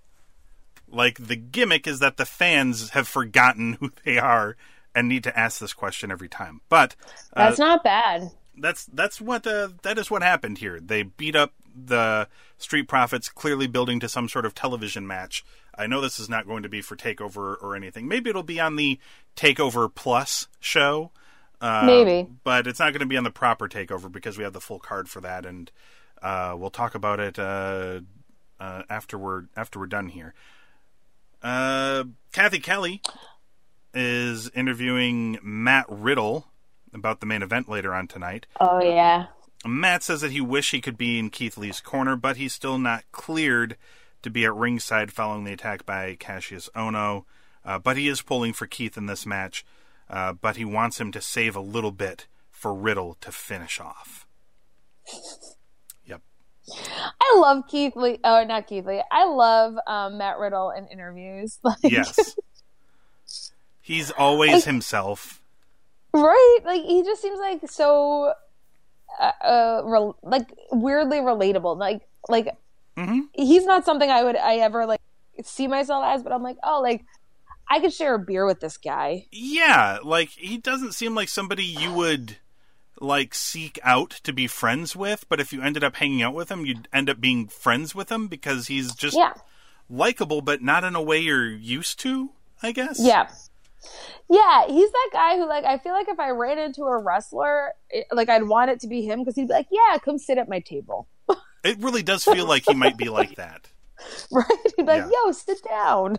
like 0.91 1.19
the 1.19 1.37
gimmick 1.37 1.87
is 1.87 2.01
that 2.01 2.17
the 2.17 2.27
fans 2.27 2.91
have 2.91 3.09
forgotten 3.09 3.75
who 3.81 3.93
they 4.05 4.19
are 4.19 4.57
and 4.95 5.09
need 5.09 5.25
to 5.25 5.39
ask 5.39 5.61
this 5.61 5.73
question 5.73 6.11
every 6.11 6.29
time. 6.29 6.61
But 6.69 6.97
uh, 7.35 7.47
that's 7.47 7.59
not 7.59 7.85
bad. 7.85 8.31
that's 8.57 8.85
that's 8.87 9.21
what 9.21 9.47
uh, 9.47 9.69
that 9.83 9.99
is 9.99 10.11
what 10.11 10.23
happened 10.23 10.59
here. 10.59 10.81
They 10.81 11.03
beat 11.03 11.37
up 11.37 11.55
the 11.75 12.29
Street 12.59 12.89
Profits, 12.89 13.29
clearly 13.29 13.67
building 13.67 14.01
to 14.01 14.09
some 14.09 14.29
sort 14.29 14.45
of 14.45 14.55
television 14.55 15.07
match. 15.07 15.45
I 15.75 15.87
know 15.87 16.01
this 16.01 16.19
is 16.19 16.29
not 16.29 16.47
going 16.47 16.63
to 16.65 16.69
be 16.69 16.83
for 16.83 16.97
Takeover 16.97 17.57
or 17.63 17.75
anything. 17.75 18.09
Maybe 18.09 18.29
it'll 18.29 18.43
be 18.43 18.61
on 18.61 18.77
the 18.77 18.99
Takeover 19.37 19.93
Plus 19.95 20.49
show. 20.59 21.11
Uh, 21.61 21.83
Maybe. 21.85 22.27
but 22.43 22.67
it's 22.67 22.81
not 22.81 22.93
going 22.93 23.01
to 23.01 23.07
be 23.07 23.19
on 23.19 23.25
the 23.25 23.31
proper 23.31 23.69
Takeover 23.69 24.11
because 24.11 24.39
we 24.39 24.45
have 24.45 24.55
the 24.55 24.61
full 24.61 24.79
card 24.79 25.09
for 25.09 25.21
that, 25.21 25.45
and 25.45 25.71
uh, 26.23 26.55
we'll 26.59 26.71
talk 26.71 26.95
about 26.95 27.21
it 27.21 27.39
uh, 27.39 28.01
uh, 28.59 28.83
after 28.89 29.19
we're 29.19 29.45
after 29.57 29.79
we're 29.79 29.87
done 29.87 30.09
here. 30.09 30.35
Uh, 31.43 32.05
Cathy 32.33 32.59
Kelley 32.59 33.03
is 33.95 34.51
interviewing 34.51 35.39
Matt 35.43 35.87
Riddle 35.89 36.47
about 36.93 37.21
the 37.21 37.27
main 37.27 37.43
event 37.43 37.69
later 37.69 37.95
on 37.95 38.07
tonight. 38.07 38.47
Oh 38.61 38.83
yeah. 38.83 39.27
Matt 39.67 40.03
says 40.03 40.23
that 40.23 40.31
he 40.31 40.41
wish 40.41 40.71
he 40.71 40.81
could 40.81 40.97
be 40.97 41.19
in 41.19 41.31
Keith 41.31 41.59
Lee's 41.59 41.81
corner, 41.81 42.17
but 42.17 42.37
he's 42.37 42.55
still 42.55 42.79
not 42.79 43.05
cleared 43.13 43.77
to 44.23 44.31
be 44.31 44.45
at 44.45 44.55
ringside 44.55 45.13
following 45.13 45.45
the 45.45 45.53
attack 45.53 45.85
by 45.85 46.17
Kassius 46.17 46.71
Ohno. 46.75 47.25
Uh, 47.65 47.79
but 47.79 47.97
he 47.97 48.09
is 48.09 48.23
pulling 48.23 48.55
for 48.55 48.67
Keith 48.67 48.97
in 48.97 49.07
this 49.07 49.27
match, 49.27 49.67
uh, 50.09 50.33
but 50.33 50.57
he 50.57 50.65
wants 50.65 50.99
him 50.99 51.13
to 51.13 51.21
save 51.21 51.55
a 51.55 51.61
little 51.61 51.93
bit 51.93 52.27
for 52.51 52.75
Riddle 52.75 53.17
to 53.21 53.31
finish 53.31 53.79
off. 53.81 54.27
I 57.21 57.37
love 57.39 57.65
Keith 57.69 57.97
Lee. 57.97 58.19
Oh, 58.23 58.45
not 58.45 58.67
Keith 58.67 58.87
Lee. 58.87 59.03
I 59.11 59.27
love 59.27 59.75
um, 59.87 60.19
Matt 60.19 60.39
Riddle 60.39 60.71
in 60.71 60.87
interviews. 60.89 61.59
Like, 61.65 61.79
Yes. 61.83 62.37
He's 63.83 64.11
always 64.11 64.65
himself. 64.65 65.41
right? 66.13 66.59
Like 66.65 66.83
he 66.83 67.03
just 67.03 67.21
seems 67.23 67.39
like 67.41 67.69
so, 67.69 68.35
uh, 69.21 69.33
uh 69.43 69.83
re- 69.85 70.13
like 70.23 70.47
weirdly 70.71 71.19
relatable. 71.19 71.77
Like, 71.77 72.03
like 72.29 72.55
Mhm. 72.97 73.23
he's 73.33 73.65
not 73.65 73.85
something 73.85 74.11
I 74.11 74.23
would 74.23 74.37
I 74.37 74.57
ever 74.57 74.87
like 74.87 75.01
see 75.43 75.67
myself 75.67 76.05
as, 76.07 76.23
but 76.23 76.33
I'm 76.33 76.43
like, 76.43 76.59
oh, 76.63 76.81
like 76.83 77.05
I 77.69 77.81
could 77.81 77.93
share 77.93 78.15
a 78.15 78.19
beer 78.19 78.47
with 78.47 78.61
this 78.61 78.77
guy. 78.77 79.27
Yeah, 79.33 79.99
like 80.05 80.29
he 80.31 80.59
doesn't 80.59 80.93
seem 80.93 81.15
like 81.15 81.29
somebody 81.29 81.65
you 81.65 81.93
would 81.93 82.37
like 83.01 83.35
seek 83.35 83.79
out 83.83 84.11
to 84.25 84.33
be 84.33 84.47
friends 84.47 84.95
with, 84.95 85.25
but 85.29 85.41
if 85.41 85.53
you 85.53 85.63
ended 85.63 85.83
up 85.85 85.97
hanging 85.97 86.23
out 86.23 86.35
with 86.35 86.51
him, 86.51 86.65
you'd 86.67 86.89
end 86.93 87.09
up 87.11 87.21
being 87.21 87.49
friends 87.49 87.95
with 87.95 88.11
him 88.13 88.29
because 88.29 88.67
he's 88.69 88.95
just 88.95 89.17
Yeah, 89.17 89.33
likable, 89.89 90.41
but 90.43 90.63
not 90.63 90.85
in 90.85 90.95
a 90.95 91.03
way 91.03 91.19
you're 91.19 91.49
used 91.51 91.99
to, 92.01 92.31
I 92.63 92.73
guess. 92.73 92.99
yeah. 93.01 93.29
Yeah, 94.29 94.67
he's 94.69 94.91
that 94.93 95.09
guy 95.13 95.37
who, 95.39 95.49
like, 95.49 95.65
I 95.65 95.79
feel 95.79 95.93
like 95.93 96.09
if 96.09 96.21
I 96.21 96.31
ran 96.31 96.59
into 96.59 96.83
a 96.83 96.99
wrestler, 96.99 97.73
it, 97.89 98.07
like, 98.13 98.29
I'd 98.29 98.43
want 98.47 98.71
it 98.71 98.81
to 98.81 98.87
be 98.89 99.03
him 99.03 99.21
because 99.21 99.35
he'd 99.37 99.49
be 99.49 99.55
like, 99.55 99.69
"Yeah, 99.71 99.97
come 100.05 100.19
sit 100.19 100.37
at 100.39 100.49
my 100.49 100.61
table." 100.61 101.09
It 101.65 101.79
really 101.79 102.03
does 102.03 102.25
feel 102.25 102.47
like 102.47 102.65
he 102.67 102.73
might 102.75 102.97
be 102.97 103.09
like 103.11 103.35
that. 103.37 103.69
right? 104.33 104.47
He'd 104.77 104.85
be 104.87 104.93
like, 104.93 105.05
Yeah. 105.05 105.11
"Yo, 105.27 105.33
sit 105.33 105.59
down." 105.69 106.19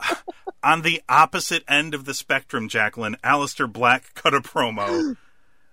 On 0.62 0.82
the 0.82 1.02
opposite 1.08 1.64
end 1.68 1.94
of 1.94 2.04
the 2.04 2.14
spectrum, 2.14 2.68
Jacqueline, 2.68 3.16
Aleister 3.24 3.70
Black 3.70 4.14
cut 4.14 4.34
a 4.34 4.40
promo 4.40 5.16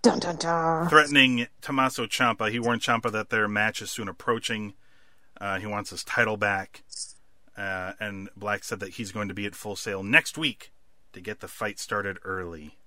dun 0.08 0.20
dun 0.20 0.36
dun. 0.38 0.90
threatening 0.90 1.48
Tommaso 1.62 2.06
Ciampa. 2.06 2.50
He 2.50 2.60
warned 2.60 2.82
Ciampa 2.82 3.12
that 3.12 3.30
their 3.30 3.48
match 3.48 3.82
is 3.82 3.92
soon 3.92 4.08
approaching. 4.08 4.74
Uh, 5.40 5.60
he 5.60 5.68
wants 5.68 5.90
his 5.90 6.04
title 6.04 6.38
back. 6.38 6.84
Uh, 7.58 7.94
and 8.00 8.30
Black 8.38 8.64
said 8.64 8.80
that 8.80 8.92
he's 8.92 9.12
going 9.12 9.28
to 9.28 9.34
be 9.34 9.46
at 9.46 9.56
Full 9.56 9.76
Sail 9.76 10.04
next 10.04 10.38
week 10.38 10.72
to 11.14 11.20
get 11.20 11.40
the 11.40 11.48
fight 11.48 11.80
started 11.80 12.18
early. 12.24 12.78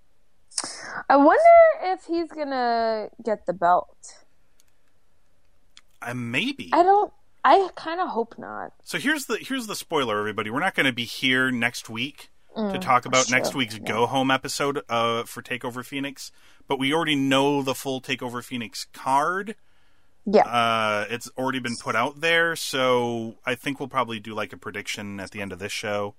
I 1.09 1.17
wonder 1.17 1.41
if 1.83 2.05
he's 2.05 2.31
gonna 2.31 3.09
get 3.25 3.47
the 3.47 3.53
belt. 3.53 4.25
Uh, 6.03 6.15
maybe. 6.15 6.71
I 6.73 6.83
don't. 6.83 7.12
I 7.45 7.71
kind 7.75 8.00
of 8.00 8.09
hope 8.09 8.39
not. 8.39 8.73
So 8.83 8.99
here's 8.99 9.27
the 9.27 9.39
here's 9.39 9.67
the 9.67 9.77
spoiler, 9.77 10.19
everybody. 10.19 10.50
We're 10.50 10.61
not 10.61 10.75
going 10.75 10.87
to 10.87 10.93
be 10.93 11.05
here 11.05 11.50
next 11.50 11.89
week 11.89 12.31
to 12.57 12.78
talk 12.78 13.07
about 13.07 13.26
true. 13.26 13.37
next 13.37 13.54
week's 13.54 13.78
Go 13.78 14.07
Home 14.07 14.30
episode 14.30 14.83
uh, 14.88 15.25
for 15.25 15.42
Takeover 15.42 15.85
Phoenix, 15.85 16.33
but 16.66 16.78
we 16.78 16.92
already 16.92 17.16
know 17.16 17.62
the 17.62 17.75
full 17.75 18.00
Takeover 18.00 18.42
Phoenix 18.42 18.87
card. 18.92 19.57
Yeah. 20.26 20.42
Uh, 20.42 21.07
it's 21.09 21.30
already 21.38 21.61
been 21.61 21.76
put 21.76 21.97
out 21.97 22.21
there, 22.21 22.54
so 22.57 23.37
I 23.47 23.54
think 23.54 23.80
we'll 23.80 23.88
probably 23.88 24.21
do 24.21 24.35
like 24.35 24.52
a 24.52 24.57
prediction 24.57 25.21
at 25.21 25.30
the 25.30 25.40
end 25.40 25.52
of 25.52 25.59
this 25.59 25.73
show. 25.73 26.14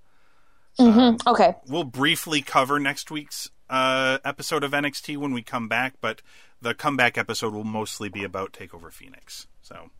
okay. 0.80 1.56
We'll 1.68 1.84
briefly 1.84 2.42
cover 2.42 2.80
next 2.80 3.10
week's 3.10 3.50
uh, 3.70 4.18
episode 4.24 4.64
of 4.64 4.72
NXT 4.72 5.16
when 5.18 5.32
we 5.32 5.42
come 5.42 5.68
back, 5.68 5.94
but 6.00 6.22
the 6.60 6.74
comeback 6.74 7.16
episode 7.18 7.54
will 7.54 7.64
mostly 7.64 8.08
be 8.08 8.24
about 8.24 8.52
Takeover 8.52 8.92
Phoenix. 8.92 9.46
So. 9.60 9.90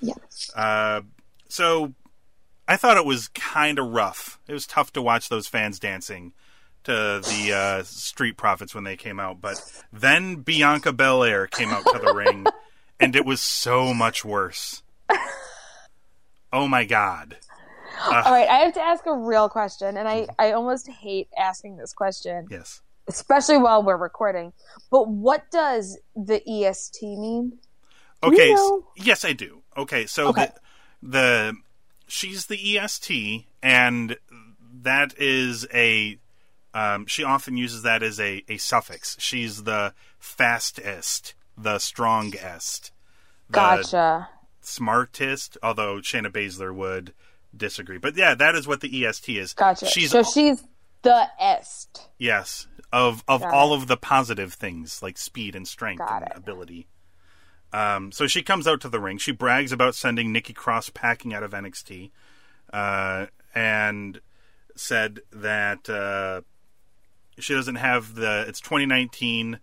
Yeah. 0.00 0.14
Uh, 0.54 1.02
so 1.48 1.94
I 2.70 2.76
thought 2.76 2.96
it 2.96 3.04
was 3.04 3.26
kind 3.28 3.80
of 3.80 3.88
rough. 3.88 4.38
It 4.46 4.52
was 4.52 4.64
tough 4.64 4.92
to 4.92 5.02
watch 5.02 5.28
those 5.28 5.48
fans 5.48 5.80
dancing 5.80 6.32
to 6.84 6.92
the 6.92 7.52
uh, 7.52 7.82
Street 7.82 8.36
Profits 8.36 8.76
when 8.76 8.84
they 8.84 8.96
came 8.96 9.18
out, 9.18 9.40
but 9.40 9.60
then 9.92 10.36
Bianca 10.36 10.92
Belair 10.92 11.48
came 11.48 11.70
out 11.70 11.82
to 11.92 11.98
the 11.98 12.14
ring, 12.14 12.46
and 13.00 13.16
it 13.16 13.26
was 13.26 13.40
so 13.40 13.92
much 13.92 14.24
worse. 14.24 14.84
Oh 16.52 16.68
my 16.68 16.84
god! 16.84 17.38
All 18.06 18.12
right. 18.12 18.48
I 18.48 18.58
have 18.58 18.74
to 18.74 18.80
ask 18.80 19.04
a 19.06 19.14
real 19.16 19.48
question, 19.48 19.96
and 19.96 20.08
I 20.08 20.28
I 20.38 20.52
almost 20.52 20.88
hate 20.88 21.28
asking 21.36 21.76
this 21.76 21.92
question, 21.92 22.46
Yes. 22.50 22.82
especially 23.08 23.58
while 23.58 23.82
we're 23.82 23.96
recording. 23.96 24.52
But 24.92 25.08
what 25.08 25.50
does 25.50 25.98
the 26.14 26.40
EST 26.48 27.02
mean? 27.02 27.58
Okay. 28.22 28.48
you 28.50 28.54
know? 28.54 28.86
yes, 28.96 29.24
I 29.24 29.32
do. 29.32 29.62
Okay, 29.76 30.06
so 30.06 30.28
Okay. 30.28 30.50
the 31.02 31.08
the 31.10 31.56
she's 32.10 32.46
the 32.46 32.78
EST, 32.78 33.46
and 33.62 34.16
that 34.82 35.14
is 35.18 35.66
a 35.72 36.18
um, 36.72 37.06
she 37.06 37.24
often 37.24 37.56
uses 37.56 37.82
that 37.82 38.02
as 38.02 38.20
a, 38.20 38.44
a 38.48 38.56
suffix. 38.58 39.16
She's 39.18 39.64
the 39.64 39.92
fastest, 40.18 41.34
the 41.58 41.78
strongest, 41.78 42.92
the 43.48 43.54
Gotcha. 43.54 44.28
smartest. 44.60 45.58
Although 45.62 45.96
Shayna 45.96 46.30
Baszler 46.30 46.74
would 46.74 47.12
disagree, 47.56 47.98
but 47.98 48.16
yeah, 48.16 48.34
that 48.34 48.54
is 48.54 48.68
what 48.68 48.80
the 48.80 49.04
EST 49.06 49.36
is. 49.36 49.52
Gotcha. 49.52 49.86
She's 49.86 50.10
so 50.10 50.22
she's 50.22 50.62
the 51.02 51.28
est. 51.40 52.08
Yes, 52.18 52.66
of 52.92 53.24
of 53.26 53.40
Got 53.40 53.52
all 53.54 53.72
of 53.72 53.86
the 53.86 53.96
positive 53.96 54.54
things 54.54 55.02
like 55.02 55.18
speed 55.18 55.56
and 55.56 55.66
strength 55.66 56.00
Got 56.00 56.22
and 56.22 56.30
it. 56.32 56.36
ability. 56.36 56.86
Um, 57.72 58.10
so 58.12 58.26
she 58.26 58.42
comes 58.42 58.66
out 58.66 58.80
to 58.82 58.88
the 58.88 59.00
ring. 59.00 59.18
She 59.18 59.32
brags 59.32 59.70
about 59.72 59.94
sending 59.94 60.32
Nikki 60.32 60.52
Cross 60.52 60.90
packing 60.90 61.32
out 61.34 61.42
of 61.42 61.52
NXT, 61.52 62.10
uh, 62.72 63.26
and 63.54 64.20
said 64.74 65.20
that 65.32 65.88
uh, 65.88 66.40
she 67.38 67.54
doesn't 67.54 67.76
have 67.76 68.14
the. 68.14 68.44
It's 68.48 68.60
2019, 68.60 69.54
uh, 69.54 69.58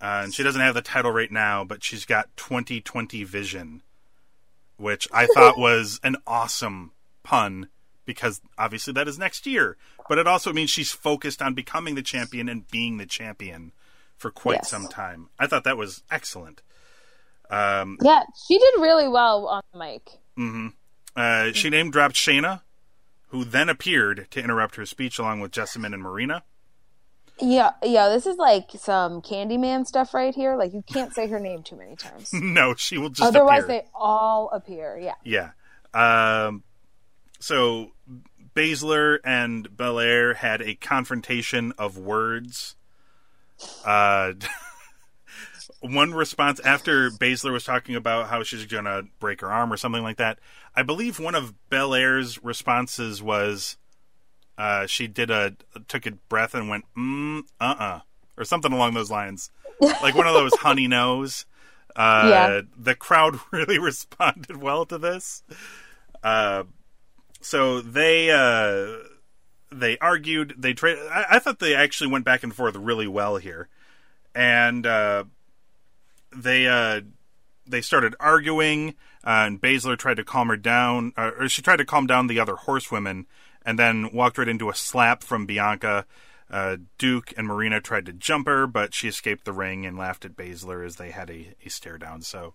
and 0.00 0.34
she 0.34 0.42
doesn't 0.42 0.60
have 0.60 0.74
the 0.74 0.82
title 0.82 1.12
right 1.12 1.30
now, 1.30 1.64
but 1.64 1.84
she's 1.84 2.04
got 2.04 2.28
2020 2.36 3.22
vision, 3.24 3.82
which 4.76 5.06
I 5.12 5.26
thought 5.34 5.58
was 5.58 6.00
an 6.02 6.16
awesome 6.26 6.92
pun 7.22 7.68
because 8.06 8.40
obviously 8.58 8.92
that 8.94 9.06
is 9.06 9.18
next 9.18 9.46
year. 9.46 9.76
But 10.08 10.18
it 10.18 10.26
also 10.26 10.52
means 10.52 10.70
she's 10.70 10.90
focused 10.90 11.40
on 11.40 11.54
becoming 11.54 11.94
the 11.94 12.02
champion 12.02 12.48
and 12.48 12.66
being 12.68 12.96
the 12.96 13.06
champion 13.06 13.70
for 14.16 14.32
quite 14.32 14.56
Yes. 14.62 14.70
some 14.70 14.88
time. 14.88 15.28
I 15.38 15.46
thought 15.46 15.62
that 15.62 15.76
was 15.76 16.02
excellent. 16.10 16.62
Um, 17.50 17.98
Yeah, 18.02 18.22
she 18.46 18.58
did 18.58 18.74
really 18.80 19.08
well 19.08 19.46
on 19.48 19.62
the 19.72 19.78
mic. 19.78 20.10
uh, 21.16 21.52
she 21.52 21.68
name 21.70 21.90
dropped 21.90 22.14
Shayna, 22.14 22.62
who 23.28 23.44
then 23.44 23.68
appeared 23.68 24.26
to 24.30 24.40
interrupt 24.42 24.76
her 24.76 24.86
speech 24.86 25.18
along 25.18 25.40
with 25.40 25.50
Jessamyn 25.52 25.92
and 25.92 26.02
Marina. 26.02 26.44
Yeah, 27.42 27.70
yeah, 27.82 28.08
this 28.10 28.26
is 28.26 28.36
like 28.36 28.68
some 28.76 29.22
Candyman 29.22 29.86
stuff 29.86 30.12
right 30.12 30.34
here. 30.34 30.56
Like 30.56 30.74
you 30.74 30.82
can't 30.86 31.14
say 31.14 31.26
her 31.28 31.40
name 31.40 31.62
too 31.62 31.76
many 31.76 31.96
times. 31.96 32.30
no, 32.34 32.74
she 32.74 32.98
will 32.98 33.08
just 33.08 33.26
Otherwise, 33.26 33.64
appear. 33.64 33.80
they 33.82 33.88
all 33.94 34.50
appear. 34.50 34.98
Yeah. 34.98 35.14
Yeah. 35.24 35.50
Um, 36.46 36.62
so 37.38 37.92
Baszler 38.54 39.18
and 39.24 39.74
Belair 39.74 40.34
had 40.34 40.60
a 40.60 40.74
confrontation 40.74 41.72
of 41.78 41.96
words. 41.96 42.76
Uh, 43.86 44.34
one 45.80 46.12
response 46.12 46.60
after 46.60 47.10
Baszler 47.10 47.52
was 47.52 47.64
talking 47.64 47.94
about 47.96 48.28
how 48.28 48.42
she's 48.42 48.66
going 48.66 48.84
to 48.84 49.06
break 49.18 49.40
her 49.40 49.50
arm 49.50 49.72
or 49.72 49.76
something 49.76 50.02
like 50.02 50.18
that. 50.18 50.38
I 50.74 50.82
believe 50.82 51.18
one 51.18 51.34
of 51.34 51.54
Belair's 51.70 52.42
responses 52.42 53.22
was 53.22 53.76
uh, 54.58 54.86
she 54.86 55.06
did 55.06 55.30
a 55.30 55.56
took 55.88 56.06
a 56.06 56.12
breath 56.12 56.54
and 56.54 56.68
went 56.68 56.84
mm 56.96 57.42
uh 57.60 57.74
uh 57.78 58.00
or 58.36 58.44
something 58.44 58.72
along 58.72 58.94
those 58.94 59.10
lines, 59.10 59.50
like 59.80 60.14
one 60.14 60.26
of 60.26 60.34
those 60.34 60.54
honey 60.60 60.86
nose. 60.86 61.46
Uh, 61.96 62.26
Yeah. 62.28 62.60
The 62.78 62.94
crowd 62.94 63.38
really 63.50 63.78
responded 63.78 64.56
well 64.56 64.84
to 64.86 64.98
this. 64.98 65.42
Uh, 66.22 66.64
so 67.40 67.80
they 67.80 68.30
uh, 68.30 68.98
they 69.72 69.96
argued. 69.98 70.54
They 70.58 70.74
tra- 70.74 70.96
I-, 71.10 71.36
I 71.36 71.38
thought 71.38 71.58
they 71.58 71.74
actually 71.74 72.10
went 72.10 72.24
back 72.24 72.42
and 72.42 72.54
forth 72.54 72.76
really 72.76 73.06
well 73.08 73.36
here, 73.36 73.68
and 74.34 74.86
uh, 74.86 75.24
they 76.34 76.66
uh, 76.66 77.02
they 77.66 77.80
started 77.80 78.14
arguing. 78.20 78.94
Uh, 79.22 79.44
and 79.46 79.60
Baszler 79.60 79.98
tried 79.98 80.16
to 80.16 80.24
calm 80.24 80.48
her 80.48 80.56
down, 80.56 81.12
uh, 81.16 81.32
or 81.38 81.48
she 81.48 81.60
tried 81.60 81.76
to 81.76 81.84
calm 81.84 82.06
down 82.06 82.26
the 82.26 82.40
other 82.40 82.56
horsewomen, 82.56 83.26
and 83.66 83.78
then 83.78 84.10
walked 84.12 84.38
right 84.38 84.48
into 84.48 84.70
a 84.70 84.74
slap 84.74 85.22
from 85.22 85.44
Bianca. 85.44 86.06
Uh, 86.50 86.78
Duke 86.96 87.32
and 87.36 87.46
Marina 87.46 87.80
tried 87.80 88.06
to 88.06 88.12
jump 88.12 88.46
her, 88.46 88.66
but 88.66 88.94
she 88.94 89.08
escaped 89.08 89.44
the 89.44 89.52
ring 89.52 89.84
and 89.84 89.98
laughed 89.98 90.24
at 90.24 90.36
Baszler 90.36 90.84
as 90.84 90.96
they 90.96 91.10
had 91.10 91.30
a, 91.30 91.54
a 91.64 91.68
stare 91.68 91.98
down. 91.98 92.22
So 92.22 92.54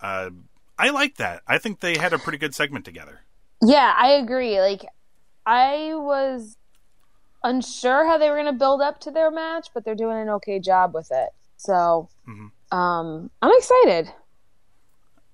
uh, 0.00 0.30
I 0.78 0.88
like 0.88 1.16
that. 1.18 1.42
I 1.46 1.58
think 1.58 1.80
they 1.80 1.98
had 1.98 2.12
a 2.12 2.18
pretty 2.18 2.38
good 2.38 2.54
segment 2.54 2.84
together. 2.86 3.20
Yeah, 3.62 3.94
I 3.96 4.12
agree. 4.12 4.58
Like, 4.58 4.86
I 5.44 5.92
was 5.94 6.56
unsure 7.44 8.06
how 8.06 8.18
they 8.18 8.30
were 8.30 8.36
going 8.36 8.46
to 8.46 8.52
build 8.52 8.80
up 8.80 9.00
to 9.00 9.10
their 9.10 9.30
match, 9.30 9.68
but 9.74 9.84
they're 9.84 9.94
doing 9.94 10.16
an 10.16 10.30
okay 10.30 10.58
job 10.58 10.94
with 10.94 11.10
it. 11.12 11.28
So, 11.56 12.08
um, 12.70 13.30
I'm 13.42 13.52
excited. 13.56 14.12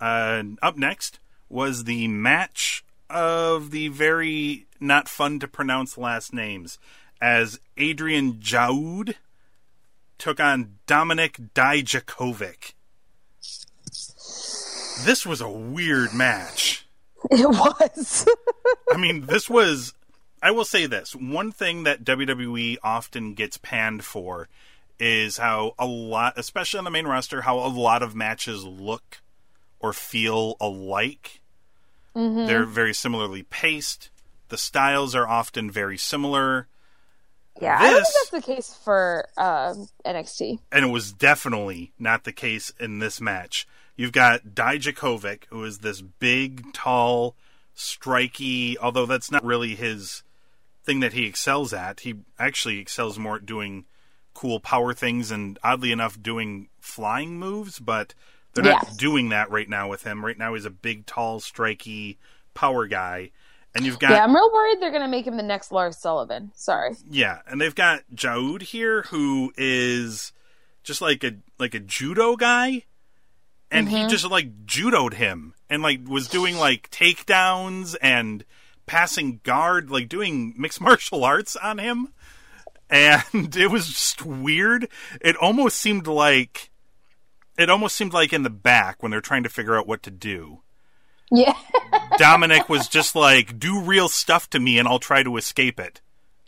Uh, 0.00 0.42
up 0.62 0.76
next 0.76 1.18
was 1.48 1.84
the 1.84 2.08
match 2.08 2.84
of 3.08 3.70
the 3.70 3.88
very 3.88 4.66
not 4.80 5.08
fun 5.08 5.38
to 5.38 5.48
pronounce 5.48 5.96
last 5.96 6.32
names 6.32 6.78
as 7.20 7.60
Adrian 7.76 8.34
Jaoude 8.34 9.14
took 10.18 10.40
on 10.40 10.78
Dominic 10.86 11.38
Dijakovic. 11.54 12.72
This 15.04 15.26
was 15.26 15.40
a 15.40 15.48
weird 15.48 16.14
match. 16.14 16.82
It 17.28 17.48
was. 17.48 18.24
I 18.92 18.96
mean, 18.96 19.26
this 19.26 19.50
was. 19.50 19.94
I 20.40 20.52
will 20.52 20.64
say 20.64 20.86
this 20.86 21.12
one 21.12 21.50
thing 21.50 21.82
that 21.82 22.04
WWE 22.04 22.76
often 22.84 23.34
gets 23.34 23.58
panned 23.58 24.04
for 24.04 24.48
is 24.98 25.36
how 25.38 25.74
a 25.78 25.86
lot, 25.86 26.34
especially 26.36 26.78
on 26.78 26.84
the 26.84 26.90
main 26.90 27.06
roster, 27.06 27.42
how 27.42 27.58
a 27.58 27.68
lot 27.68 28.02
of 28.02 28.14
matches 28.14 28.64
look 28.64 29.20
or 29.80 29.92
feel 29.92 30.56
alike. 30.60 31.40
They're 32.14 32.64
very 32.64 32.94
similarly 32.94 33.42
paced. 33.42 34.08
The 34.48 34.56
styles 34.56 35.14
are 35.14 35.28
often 35.28 35.70
very 35.70 35.98
similar, 35.98 36.66
yeah, 37.60 37.78
I 37.78 37.90
don't 37.90 37.94
think 37.94 38.06
that's 38.06 38.30
the 38.30 38.54
case 38.54 38.74
for 38.84 39.28
um, 39.38 39.88
NXT. 40.04 40.58
and 40.70 40.84
it 40.84 40.88
was 40.88 41.12
definitely 41.12 41.92
not 41.98 42.24
the 42.24 42.32
case 42.32 42.72
in 42.78 42.98
this 42.98 43.20
match. 43.20 43.66
You've 43.96 44.12
got 44.12 44.48
Dijakovic, 44.54 45.44
who 45.48 45.64
is 45.64 45.78
this 45.78 46.02
big, 46.02 46.72
tall, 46.74 47.34
striky, 47.74 48.76
although 48.76 49.06
that's 49.06 49.30
not 49.30 49.44
really 49.44 49.74
his 49.74 50.22
thing 50.84 51.00
that 51.00 51.14
he 51.14 51.24
excels 51.24 51.72
at. 51.72 52.00
He 52.00 52.16
actually 52.38 52.78
excels 52.78 53.18
more 53.18 53.36
at 53.36 53.46
doing 53.46 53.86
cool 54.36 54.60
power 54.60 54.92
things 54.92 55.30
and, 55.30 55.58
oddly 55.64 55.92
enough, 55.92 56.20
doing 56.20 56.68
flying 56.78 57.38
moves, 57.38 57.78
but 57.78 58.14
they're 58.52 58.64
not 58.64 58.84
Yes. 58.84 58.96
doing 58.96 59.30
that 59.30 59.50
right 59.50 59.68
now 59.68 59.88
with 59.88 60.02
him. 60.02 60.24
Right 60.24 60.36
now, 60.36 60.52
he's 60.52 60.66
a 60.66 60.70
big, 60.70 61.06
tall, 61.06 61.40
striky 61.40 62.18
power 62.52 62.86
guy. 62.86 63.30
And 63.74 63.84
you've 63.84 63.98
got 63.98 64.10
Yeah, 64.10 64.24
I'm 64.24 64.34
real 64.34 64.50
worried 64.52 64.80
they're 64.80 64.90
going 64.90 65.02
to 65.02 65.08
make 65.08 65.26
him 65.26 65.36
the 65.38 65.42
next 65.42 65.72
Lars 65.72 65.96
Sullivan. 65.96 66.52
Sorry. 66.54 66.94
Yeah, 67.10 67.40
and 67.46 67.60
they've 67.60 67.74
got 67.74 68.02
Jaoude 68.14 68.62
here, 68.62 69.02
who 69.02 69.52
is 69.56 70.32
just 70.82 71.00
like 71.00 71.24
a 71.24 71.32
like 71.58 71.74
a 71.74 71.80
judo 71.80 72.36
guy, 72.36 72.84
and 73.70 73.88
he 73.88 73.96
mm-hmm. 73.96 74.08
just 74.08 74.30
like 74.30 74.66
judoed 74.66 75.14
him 75.14 75.54
and 75.68 75.82
like 75.82 76.00
was 76.06 76.28
doing 76.28 76.56
like 76.56 76.90
takedowns 76.90 77.96
and 78.00 78.44
passing 78.86 79.40
guard, 79.42 79.90
like 79.90 80.08
doing 80.08 80.54
mixed 80.56 80.80
martial 80.88 81.24
arts 81.24 81.56
on 81.56 81.78
him, 81.78 82.12
and 82.90 83.24
it 83.56 83.70
was 83.70 83.88
just 83.88 84.24
weird. 84.24 84.88
It 85.20 85.36
almost 85.36 85.78
seemed 85.78 86.06
like 86.06 86.70
it 87.58 87.70
almost 87.70 87.96
seemed 87.96 88.12
like 88.12 88.32
in 88.32 88.42
the 88.42 88.50
back 88.50 89.02
when 89.02 89.10
they're 89.10 89.20
trying 89.20 89.42
to 89.44 89.48
figure 89.48 89.76
out 89.76 89.86
what 89.86 90.02
to 90.04 90.10
do. 90.10 90.60
Yeah. 91.30 91.54
Dominic 92.18 92.68
was 92.68 92.88
just 92.88 93.14
like, 93.14 93.58
"Do 93.58 93.80
real 93.80 94.08
stuff 94.08 94.48
to 94.50 94.60
me, 94.60 94.78
and 94.78 94.86
I'll 94.86 94.98
try 94.98 95.22
to 95.22 95.36
escape 95.36 95.80
it," 95.80 96.00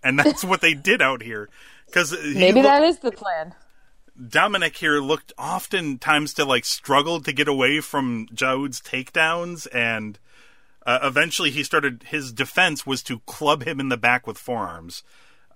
and 0.03 0.19
that's 0.19 0.45
what 0.45 0.61
they 0.61 0.75
did 0.75 1.03
out 1.03 1.23
here. 1.23 1.49
Because 1.87 2.13
Maybe 2.35 2.61
that 2.63 2.83
is 2.83 2.99
the 2.99 3.11
plan. 3.11 3.55
Dominic 4.29 4.77
here 4.77 5.01
looked 5.01 5.33
oftentimes 5.39 6.35
to 6.35 6.45
like 6.45 6.65
struggle 6.65 7.21
to 7.21 7.33
get 7.33 7.49
away 7.49 7.81
from 7.81 8.27
Jaoude's 8.29 8.81
takedowns, 8.81 9.67
and 9.73 10.19
uh, 10.85 10.99
eventually 11.03 11.51
he 11.51 11.63
started. 11.63 12.05
His 12.05 12.33
defense 12.33 12.87
was 12.87 13.03
to 13.05 13.21
club 13.21 13.65
him 13.65 13.81
in 13.81 13.89
the 13.89 13.97
back 13.97 14.27
with 14.27 14.39
forearms. 14.39 15.03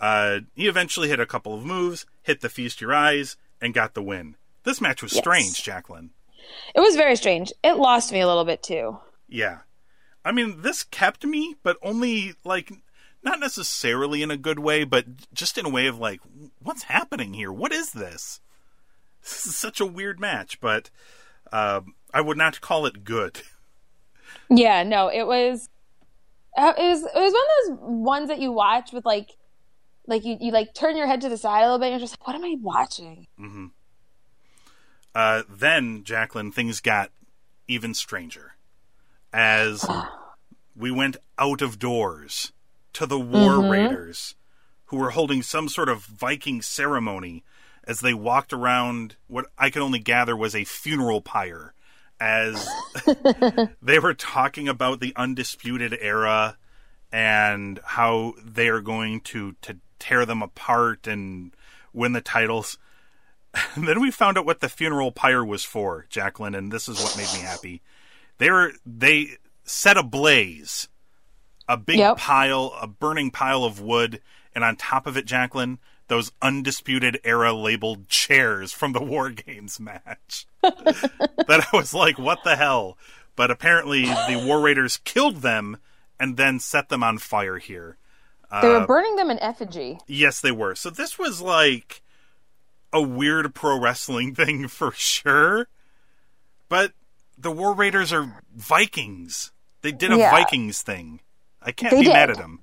Uh, 0.02 0.40
he 0.54 0.66
eventually 0.68 1.08
hit 1.08 1.20
a 1.20 1.26
couple 1.26 1.54
of 1.54 1.64
moves, 1.64 2.04
hit 2.22 2.40
the 2.42 2.48
feast 2.50 2.80
your 2.82 2.92
eyes, 2.92 3.36
and 3.60 3.72
got 3.72 3.94
the 3.94 4.02
win. 4.02 4.34
This 4.64 4.80
match 4.80 5.02
was 5.02 5.12
Yes. 5.14 5.22
strange, 5.22 5.62
Jacqueline. 5.62 6.10
It 6.74 6.80
was 6.80 6.96
very 6.96 7.16
strange. 7.16 7.52
It 7.62 7.76
lost 7.76 8.12
me 8.12 8.20
a 8.20 8.26
little 8.26 8.44
bit 8.44 8.62
too. 8.62 8.98
Yeah. 9.28 9.58
I 10.24 10.32
mean, 10.32 10.62
this 10.62 10.82
kept 10.82 11.24
me, 11.24 11.54
but 11.62 11.76
only 11.82 12.34
like 12.44 12.72
not 13.22 13.38
necessarily 13.40 14.22
in 14.22 14.30
a 14.32 14.36
good 14.36 14.58
way, 14.58 14.82
but 14.82 15.06
just 15.32 15.56
in 15.56 15.64
a 15.66 15.70
way 15.70 15.86
of 15.86 15.98
like, 15.98 16.20
what's 16.60 16.82
happening 16.84 17.32
here? 17.34 17.52
What 17.52 17.72
is 17.72 17.92
this? 17.92 18.40
This 19.22 19.46
is 19.46 19.56
such 19.56 19.80
a 19.80 19.86
weird 19.86 20.18
match, 20.18 20.60
but 20.60 20.90
um, 21.52 21.94
I 22.12 22.20
would 22.20 22.36
not 22.36 22.60
call 22.60 22.86
it 22.86 23.04
good. 23.04 23.40
Yeah, 24.50 24.82
no, 24.82 25.08
it 25.08 25.26
was. 25.26 25.68
uh, 26.56 26.72
It 26.76 26.82
was. 26.82 27.02
It 27.02 27.14
was 27.14 27.32
one 27.32 27.74
of 27.74 27.78
those 27.80 27.88
ones 27.88 28.28
that 28.28 28.40
you 28.40 28.52
watch 28.52 28.92
with 28.92 29.04
like, 29.06 29.30
like 30.06 30.24
you, 30.24 30.36
you 30.40 30.52
like 30.52 30.74
turn 30.74 30.96
your 30.96 31.06
head 31.06 31.20
to 31.22 31.28
the 31.28 31.36
side 31.36 31.60
a 31.60 31.64
little 31.64 31.78
bit. 31.78 31.86
and 31.86 31.92
You're 31.92 32.00
just 32.00 32.18
like, 32.18 32.26
what 32.26 32.36
am 32.36 32.44
I 32.44 32.56
watching? 32.60 33.26
Uh, 35.14 35.42
then, 35.48 36.04
Jacqueline, 36.04 36.52
things 36.52 36.80
got 36.80 37.10
even 37.68 37.94
stranger 37.94 38.54
as 39.32 39.86
we 40.76 40.90
went 40.90 41.16
out 41.38 41.62
of 41.62 41.78
doors 41.78 42.52
to 42.94 43.06
the 43.06 43.18
War 43.18 43.70
Raiders, 43.70 44.34
who 44.86 44.96
were 44.98 45.10
holding 45.10 45.42
some 45.42 45.68
sort 45.68 45.88
of 45.88 46.04
Viking 46.04 46.60
ceremony 46.62 47.44
as 47.84 48.00
they 48.00 48.14
walked 48.14 48.52
around 48.52 49.16
what 49.26 49.46
I 49.58 49.70
could 49.70 49.82
only 49.82 49.98
gather 49.98 50.36
was 50.36 50.54
a 50.54 50.64
funeral 50.64 51.20
pyre. 51.20 51.74
As 52.20 52.68
they 53.82 53.98
were 53.98 54.14
talking 54.14 54.68
about 54.68 55.00
the 55.00 55.12
undisputed 55.16 55.96
era 56.00 56.56
and 57.10 57.80
how 57.84 58.34
they 58.44 58.68
are 58.68 58.80
going 58.80 59.20
to, 59.22 59.56
to 59.62 59.78
tear 60.02 60.26
them 60.26 60.42
apart 60.42 61.06
and 61.06 61.54
win 61.92 62.12
the 62.12 62.20
titles. 62.20 62.76
And 63.76 63.86
then 63.88 64.00
we 64.00 64.10
found 64.10 64.36
out 64.36 64.44
what 64.44 64.60
the 64.60 64.68
funeral 64.68 65.12
pyre 65.12 65.44
was 65.44 65.64
for, 65.64 66.06
Jacqueline, 66.10 66.56
and 66.56 66.72
this 66.72 66.88
is 66.88 66.98
what 66.98 67.16
made 67.16 67.32
me 67.32 67.46
happy. 67.46 67.82
They 68.38 68.50
were 68.50 68.72
they 68.84 69.36
set 69.64 69.96
ablaze 69.96 70.88
a 71.68 71.76
big 71.76 71.98
Yep. 71.98 72.16
pile, 72.16 72.74
a 72.80 72.88
burning 72.88 73.30
pile 73.30 73.62
of 73.62 73.80
wood, 73.80 74.20
and 74.54 74.64
on 74.64 74.74
top 74.74 75.06
of 75.06 75.16
it, 75.16 75.24
Jacqueline, 75.24 75.78
those 76.08 76.32
undisputed 76.42 77.20
era 77.22 77.52
labeled 77.52 78.08
chairs 78.08 78.72
from 78.72 78.92
the 78.92 79.02
War 79.02 79.30
Games 79.30 79.78
match. 79.78 80.46
that 80.62 81.68
I 81.72 81.76
was 81.76 81.94
like, 81.94 82.18
what 82.18 82.42
the 82.42 82.56
hell? 82.56 82.98
But 83.36 83.50
apparently, 83.52 84.02
the 84.04 84.42
War 84.44 84.60
Raiders 84.60 84.98
killed 85.04 85.36
them 85.36 85.78
and 86.18 86.36
then 86.36 86.58
set 86.58 86.88
them 86.88 87.02
on 87.04 87.18
fire 87.18 87.58
here. 87.58 87.96
They 88.60 88.68
Uh, 88.74 88.80
were 88.80 88.86
burning 88.86 89.16
them 89.16 89.30
in 89.30 89.38
effigy. 89.38 89.98
Yes, 90.06 90.40
they 90.40 90.52
were. 90.52 90.74
So 90.74 90.90
this 90.90 91.18
was 91.18 91.40
like 91.40 92.02
a 92.92 93.00
weird 93.00 93.54
pro 93.54 93.78
wrestling 93.80 94.34
thing 94.36 94.68
for 94.68 94.92
sure. 94.92 95.68
But 96.68 96.92
the 97.38 97.50
War 97.50 97.74
Raiders 97.74 98.12
are 98.12 98.42
Vikings. 98.54 99.52
They 99.82 99.92
did 99.92 100.12
a 100.12 100.16
Yeah. 100.16 100.30
Vikings 100.30 100.82
thing. 100.82 101.20
I 101.62 101.72
can't 101.72 101.92
They 101.92 102.02
be 102.02 102.08
mad 102.08 102.30
at 102.30 102.36
them. 102.36 102.60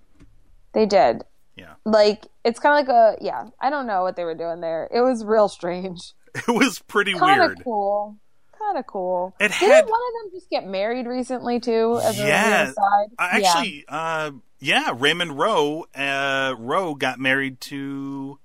They 0.74 0.86
did. 0.86 1.24
Yeah. 1.56 1.74
Like 1.86 2.28
it's 2.44 2.60
kind 2.60 2.80
of 2.80 2.88
like 2.88 2.96
a 3.20 3.24
yeah. 3.24 3.50
I 3.60 3.70
don't 3.70 3.88
know 3.88 4.04
what 4.04 4.16
they 4.16 4.24
were 4.24 4.36
doing 4.36 4.62
there. 4.62 4.88
It 4.94 5.02
was 5.02 5.24
real 5.26 5.50
strange. 5.50 6.14
It 6.36 6.48
was 6.48 6.78
pretty 6.80 7.14
Kind 7.14 7.40
weird. 7.42 7.58
of 7.58 7.64
cool. 7.64 8.16
Kind 8.58 8.78
of 8.78 8.86
cool. 8.86 9.36
It 9.40 9.52
Didn't 9.52 9.72
had- 9.72 9.86
one 9.86 10.00
of 10.00 10.14
them 10.22 10.32
just 10.40 10.50
get 10.52 10.68
married 10.68 11.08
recently 11.08 11.60
too? 11.60 12.00
As 12.04 12.20
Yeah. 12.20 12.64
a 12.70 12.74
side? 12.74 13.08
Uh, 13.18 13.30
Actually, 13.32 13.86
uh, 13.88 14.32
yeah, 14.60 14.94
Raymond 14.96 15.38
Rowe, 15.38 15.86
uh, 15.96 16.56
Rowe 16.58 16.96
got 16.96 17.20
married 17.20 17.60
to, 17.62 18.40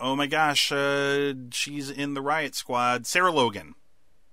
oh 0.00 0.14
my 0.16 0.26
gosh, 0.26 0.70
uh, 0.72 1.34
she's 1.52 1.90
in 1.90 2.14
the 2.14 2.20
Riot 2.22 2.54
Squad, 2.54 3.06
Sarah 3.06 3.32
Logan. 3.32 3.74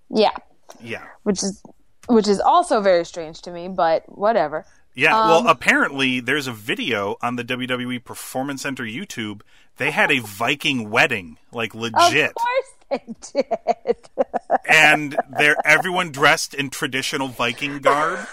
yeah, 0.09 0.35
Yeah. 0.81 1.05
which 1.23 1.43
is 1.43 1.61
which 2.07 2.27
is 2.27 2.39
also 2.39 2.81
very 2.81 3.05
strange 3.05 3.41
to 3.43 3.51
me, 3.51 3.67
but 3.67 4.03
whatever. 4.07 4.65
Yeah, 4.95 5.15
Um, 5.17 5.29
well, 5.29 5.47
apparently 5.47 6.19
there's 6.19 6.47
a 6.47 6.51
video 6.51 7.15
on 7.21 7.35
the 7.35 7.43
WWE 7.43 8.03
Performance 8.03 8.63
Center 8.63 8.83
YouTube. 8.83 9.41
They 9.77 9.91
had 9.91 10.11
a 10.11 10.17
Viking 10.19 10.89
wedding, 10.89 11.37
like 11.53 11.75
legit, 11.75 12.31
Of 12.31 12.35
course 12.35 12.73
they 12.89 13.43
did. 13.85 14.09
and 14.69 15.15
they're 15.37 15.55
everyone 15.63 16.11
dressed 16.11 16.55
in 16.55 16.71
traditional 16.71 17.27
Viking 17.27 17.77
garb, 17.79 18.27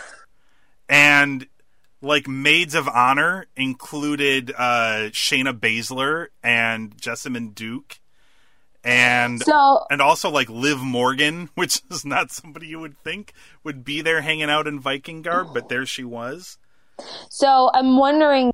and 0.88 1.46
like 2.06 2.28
maids 2.28 2.74
of 2.74 2.88
honor 2.88 3.46
included 3.56 4.52
uh, 4.56 5.10
Shayna 5.10 5.58
Baszler 5.58 6.28
and 6.42 6.96
Jessamyn 6.96 7.54
Duke, 7.54 8.00
and 8.84 9.42
so 9.42 9.84
and 9.90 10.00
also 10.00 10.30
like 10.30 10.48
Liv 10.48 10.78
Morgan, 10.78 11.50
which 11.54 11.82
is 11.90 12.04
not 12.04 12.30
somebody 12.30 12.68
you 12.68 12.80
would 12.80 12.98
think 12.98 13.32
would 13.64 13.84
be 13.84 14.00
there 14.00 14.22
hanging 14.22 14.50
out 14.50 14.66
in 14.66 14.80
Viking 14.80 15.22
garb, 15.22 15.48
but 15.52 15.68
there 15.68 15.84
she 15.84 16.04
was. 16.04 16.58
so 17.28 17.70
I'm 17.74 17.98
wondering 17.98 18.52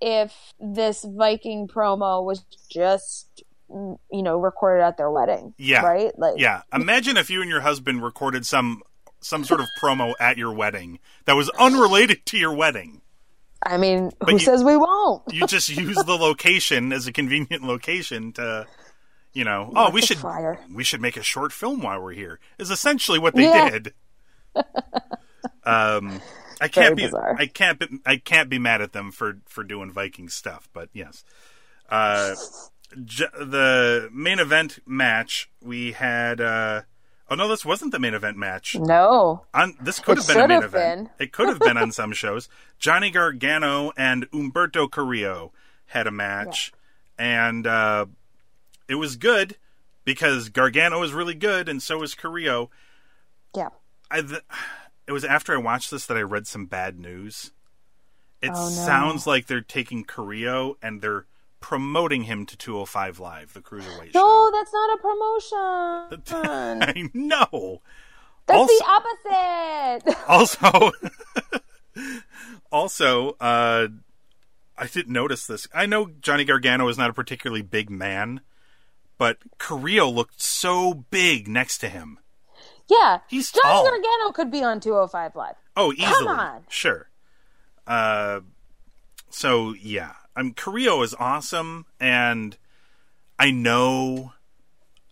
if 0.00 0.32
this 0.60 1.04
Viking 1.04 1.66
promo 1.66 2.24
was 2.24 2.44
just 2.70 3.42
you 3.68 3.98
know 4.22 4.38
recorded 4.38 4.84
at 4.84 4.96
their 4.96 5.10
wedding. 5.10 5.54
Yeah. 5.58 5.82
Right. 5.82 6.16
Like 6.18 6.34
Yeah, 6.38 6.62
imagine 6.72 7.16
if 7.16 7.30
you 7.30 7.40
and 7.40 7.50
your 7.50 7.62
husband 7.62 8.02
recorded 8.02 8.46
some 8.46 8.82
some 9.24 9.44
sort 9.44 9.60
of 9.60 9.66
promo 9.80 10.12
at 10.20 10.36
your 10.36 10.52
wedding 10.52 10.98
that 11.24 11.32
was 11.34 11.48
unrelated 11.58 12.24
to 12.26 12.36
your 12.36 12.52
wedding. 12.54 13.00
I 13.62 13.78
mean, 13.78 14.10
who 14.24 14.32
you- 14.32 14.38
says 14.38 14.62
we 14.62 14.76
won't? 14.76 15.22
You 15.32 15.46
just 15.46 15.68
use 15.76 15.96
the 15.96 16.16
location 16.16 16.92
as 16.92 17.06
a 17.06 17.12
convenient 17.12 17.62
location 17.64 18.32
to, 18.34 18.66
you 19.32 19.44
know, 19.44 19.72
oh, 19.74 19.90
we 19.90 20.02
should 20.02 20.18
fryer. 20.18 20.58
we 20.72 20.84
should 20.84 21.00
make 21.00 21.16
a 21.16 21.22
short 21.22 21.52
film 21.52 21.80
while 21.82 22.00
we're 22.02 22.12
here. 22.12 22.38
Is 22.58 22.70
essentially 22.70 23.18
what 23.18 23.34
they 23.34 23.44
Yeah. 23.44 23.70
did. 23.70 23.94
um, 25.64 26.20
I 26.60 26.68
can't 26.68 26.74
Very 26.88 26.94
be 26.94 27.02
bizarre. 27.04 27.36
I 27.38 27.46
can't 27.46 27.78
be 27.78 27.88
I 28.06 28.16
can't 28.18 28.48
be 28.48 28.58
mad 28.58 28.80
at 28.82 28.92
them 28.92 29.10
for 29.10 29.38
for 29.46 29.64
doing 29.64 29.90
Viking 29.90 30.28
stuff, 30.28 30.68
but 30.72 30.88
yes. 30.92 31.24
Uh, 31.88 32.34
j- 33.04 33.26
the 33.38 34.08
main 34.12 34.38
event 34.38 34.78
match 34.86 35.50
we 35.62 35.92
had. 35.92 36.40
Uh, 36.40 36.82
oh 37.34 37.36
no, 37.36 37.48
this 37.48 37.64
wasn't 37.64 37.92
the 37.92 37.98
main 37.98 38.14
event 38.14 38.36
match. 38.36 38.76
No. 38.76 39.44
On 39.52 39.74
this 39.80 39.98
could 39.98 40.18
It 40.18 40.26
have 40.26 40.36
been 40.36 40.44
a 40.44 40.48
main 40.48 40.62
event. 40.62 41.10
It 41.18 41.32
could 41.32 41.48
have 41.48 41.58
been 41.58 41.76
on 41.76 41.92
some 41.92 42.12
shows. 42.12 42.48
Johnny 42.78 43.10
Gargano 43.10 43.92
and 43.96 44.30
Humberto 44.30 44.90
Carrillo 44.90 45.52
had 45.86 46.06
a 46.06 46.10
match, 46.10 46.72
and 47.18 47.66
uh, 47.66 48.06
it 48.88 48.94
was 48.94 49.16
good 49.16 49.56
because 50.04 50.48
Gargano 50.48 51.02
is 51.02 51.12
really 51.12 51.34
good, 51.34 51.68
and 51.68 51.82
so 51.82 52.02
is 52.02 52.14
Carrillo. 52.14 52.70
Yeah. 53.56 53.70
I 54.10 54.20
th- 54.22 54.42
it 55.06 55.12
was 55.12 55.24
after 55.24 55.54
I 55.54 55.58
watched 55.58 55.90
this 55.90 56.06
that 56.06 56.16
I 56.16 56.22
read 56.22 56.46
some 56.46 56.66
bad 56.66 56.98
news. 56.98 57.50
It 58.40 58.50
Oh, 58.54 58.64
no. 58.64 58.68
sounds 58.68 59.26
like 59.26 59.46
they're 59.46 59.60
taking 59.60 60.04
Carrillo 60.04 60.76
and 60.82 61.00
they're 61.00 61.24
promoting 61.64 62.24
him 62.24 62.44
to 62.44 62.58
205 62.58 63.18
Live, 63.20 63.54
the 63.54 63.60
cruiserweight 63.62 64.12
No, 64.12 64.50
that's 64.52 64.70
not 64.70 64.98
a 64.98 65.00
promotion. 65.00 66.82
I 66.82 67.10
know. 67.14 67.80
That's 68.46 68.58
Also- 68.58 68.74
the 68.74 70.04
opposite. 70.04 70.18
also 70.28 70.92
also 72.72 73.30
uh 73.40 73.86
i 74.76 74.86
didn't 74.88 75.12
notice 75.12 75.46
this 75.46 75.66
i 75.72 75.86
know 75.86 76.10
johnny 76.20 76.44
gargano 76.44 76.88
is 76.88 76.98
not 76.98 77.08
a 77.08 77.12
particularly 77.12 77.62
big 77.62 77.88
man 77.88 78.40
but 79.16 79.38
carrillo 79.58 80.10
looked 80.10 80.42
so 80.42 80.92
big 81.10 81.46
next 81.48 81.78
to 81.78 81.88
him 81.88 82.18
yeah. 82.86 83.20
He's 83.28 83.50
Johnny 83.50 83.62
tall. 83.72 83.84
Gargano 83.84 84.30
could 84.34 84.50
be 84.50 84.62
on 84.62 84.78
205 84.78 85.36
Live. 85.36 85.54
oh 85.76 85.92
easily 85.94 86.26
on. 86.28 86.64
sure 86.68 87.08
uh 87.86 88.40
so 89.30 89.72
yeah 89.80 90.12
i'm 90.36 90.52
carrillo 90.52 91.02
is 91.02 91.14
awesome 91.18 91.86
and 92.00 92.56
i 93.38 93.50
know 93.50 94.32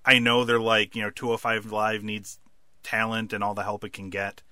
i 0.05 0.19
know 0.19 0.45
they're 0.45 0.61
like 0.61 0.95
you 0.95 1.03
know 1.03 1.11
205 1.11 1.71
live 1.73 2.03
needs 2.03 2.39
talent 2.83 3.33
and 3.33 3.43
all 3.45 3.55
the 3.55 3.63
help 3.63 3.85
it 3.85 3.93
can 3.93 4.11
get 4.11 4.43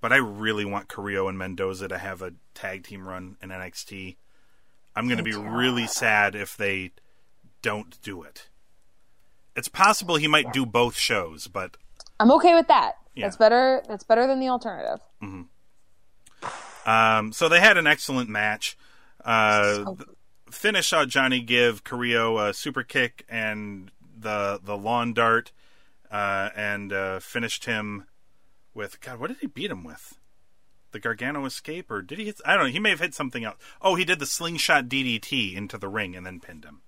but 0.00 0.12
I 0.12 0.16
really 0.16 0.64
want 0.64 0.88
Carrillo 0.88 1.26
and 1.28 1.36
Mendoza 1.36 1.88
to 1.88 1.98
have 1.98 2.22
a 2.22 2.34
tag 2.54 2.84
team 2.84 3.08
run 3.08 3.36
in 3.42 3.48
NXT. 3.48 4.16
I'm 4.94 5.08
going 5.08 5.18
to 5.18 5.24
be 5.24 5.34
really 5.34 5.86
sad 5.86 6.34
if 6.34 6.56
they 6.56 6.92
don't 7.62 8.00
do 8.02 8.22
it. 8.22 8.48
It's 9.56 9.68
possible 9.68 10.16
he 10.16 10.28
might 10.28 10.52
do 10.52 10.64
both 10.64 10.96
shows, 10.96 11.48
but 11.48 11.76
I'm 12.20 12.30
okay 12.32 12.54
with 12.54 12.68
that. 12.68 12.92
Yeah. 13.14 13.26
That's 13.26 13.36
better. 13.36 13.82
That's 13.88 14.04
better 14.04 14.26
than 14.26 14.38
the 14.38 14.48
alternative. 14.48 15.00
um, 16.86 17.32
so 17.32 17.48
they 17.48 17.60
had 17.60 17.76
an 17.76 17.86
excellent 17.86 18.28
match. 18.28 18.78
Uh, 19.26 19.94
finish 20.50 20.88
saw 20.88 21.04
Johnny 21.04 21.40
give 21.40 21.84
Carrillo 21.84 22.38
a 22.38 22.54
super 22.54 22.82
kick 22.84 23.24
and 23.28 23.90
the 24.18 24.60
the 24.62 24.76
lawn 24.76 25.12
dart, 25.12 25.52
uh, 26.10 26.50
and 26.56 26.92
uh, 26.92 27.18
finished 27.20 27.64
him 27.66 28.06
with 28.74 29.00
God. 29.00 29.18
What 29.18 29.28
did 29.28 29.38
he 29.40 29.48
beat 29.48 29.70
him 29.70 29.84
with? 29.84 30.18
The 30.92 31.00
Gargano 31.00 31.44
escape, 31.44 31.90
or 31.90 32.00
did 32.02 32.18
he? 32.18 32.26
Hit, 32.26 32.40
I 32.46 32.54
don't 32.54 32.66
know. 32.66 32.70
He 32.70 32.78
may 32.78 32.90
have 32.90 33.00
hit 33.00 33.14
something 33.14 33.44
else. 33.44 33.56
Oh, 33.82 33.96
he 33.96 34.04
did 34.04 34.20
the 34.20 34.26
slingshot 34.26 34.88
DDT 34.88 35.54
into 35.56 35.76
the 35.76 35.88
ring 35.88 36.14
and 36.16 36.24
then 36.24 36.40
pinned 36.40 36.64
him, 36.64 36.80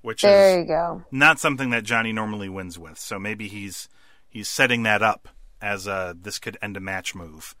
which 0.00 0.22
There 0.22 0.50
is 0.50 0.56
you 0.60 0.64
go. 0.64 1.04
not 1.12 1.38
something 1.38 1.70
that 1.70 1.84
Johnny 1.84 2.12
normally 2.12 2.48
wins 2.48 2.78
with. 2.78 2.98
So 2.98 3.18
maybe 3.18 3.48
he's 3.48 3.88
he's 4.28 4.48
setting 4.48 4.82
that 4.84 5.02
up 5.02 5.28
as 5.60 5.86
a 5.86 6.16
this 6.18 6.38
could 6.38 6.56
end 6.62 6.76
a 6.76 6.80
match 6.80 7.14
move. 7.14 7.54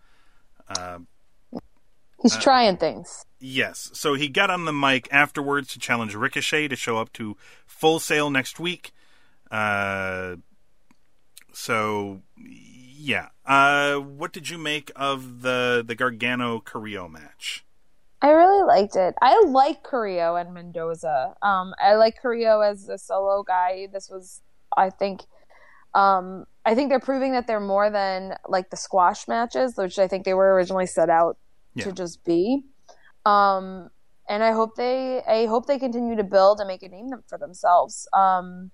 He's 2.22 2.36
trying 2.36 2.76
things. 2.76 3.26
Yes. 3.40 3.90
So 3.94 4.14
he 4.14 4.28
got 4.28 4.50
on 4.50 4.64
the 4.64 4.72
mic 4.72 5.08
afterwards 5.12 5.68
to 5.72 5.78
challenge 5.78 6.14
Ricochet 6.14 6.68
to 6.68 6.76
show 6.76 6.98
up 6.98 7.12
to 7.14 7.36
Full 7.66 7.98
Sail 7.98 8.30
next 8.30 8.60
week. 8.60 8.92
Uh, 9.50 10.36
so 11.52 12.22
yeah. 12.36 13.28
Uh, 13.44 13.96
what 13.96 14.32
did 14.32 14.48
you 14.48 14.58
make 14.58 14.92
of 14.94 15.42
the 15.42 15.82
the 15.84 15.96
Gargano 15.96 16.60
Carrillo 16.60 17.08
match? 17.08 17.64
I 18.22 18.30
really 18.30 18.64
liked 18.64 18.94
it. 18.94 19.16
I 19.20 19.42
like 19.46 19.82
Carrillo 19.82 20.36
and 20.36 20.54
Mendoza. 20.54 21.34
Um, 21.42 21.74
I 21.82 21.96
like 21.96 22.22
Carrillo 22.22 22.60
as 22.60 22.88
a 22.88 22.96
solo 22.96 23.42
guy. 23.42 23.88
This 23.92 24.08
was, 24.08 24.40
I 24.76 24.90
think, 24.90 25.22
um, 25.92 26.46
I 26.64 26.76
think 26.76 26.88
they're 26.88 27.00
proving 27.00 27.32
that 27.32 27.48
they're 27.48 27.58
more 27.58 27.90
than 27.90 28.36
like 28.46 28.70
the 28.70 28.76
squash 28.76 29.26
matches, 29.26 29.76
which 29.76 29.98
I 29.98 30.06
think 30.06 30.24
they 30.24 30.34
were 30.34 30.54
originally 30.54 30.86
set 30.86 31.10
out 31.10 31.36
Yeah. 31.74 31.84
to 31.84 31.92
just 31.92 32.24
be. 32.24 32.64
Um, 33.24 33.90
and 34.28 34.42
I 34.42 34.52
hope 34.52 34.76
they, 34.76 35.22
I 35.26 35.46
hope 35.46 35.66
they 35.66 35.78
continue 35.78 36.16
to 36.16 36.24
build 36.24 36.60
and 36.60 36.68
make 36.68 36.82
a 36.82 36.88
name 36.88 37.10
for 37.28 37.38
themselves. 37.38 38.08
Um, 38.12 38.70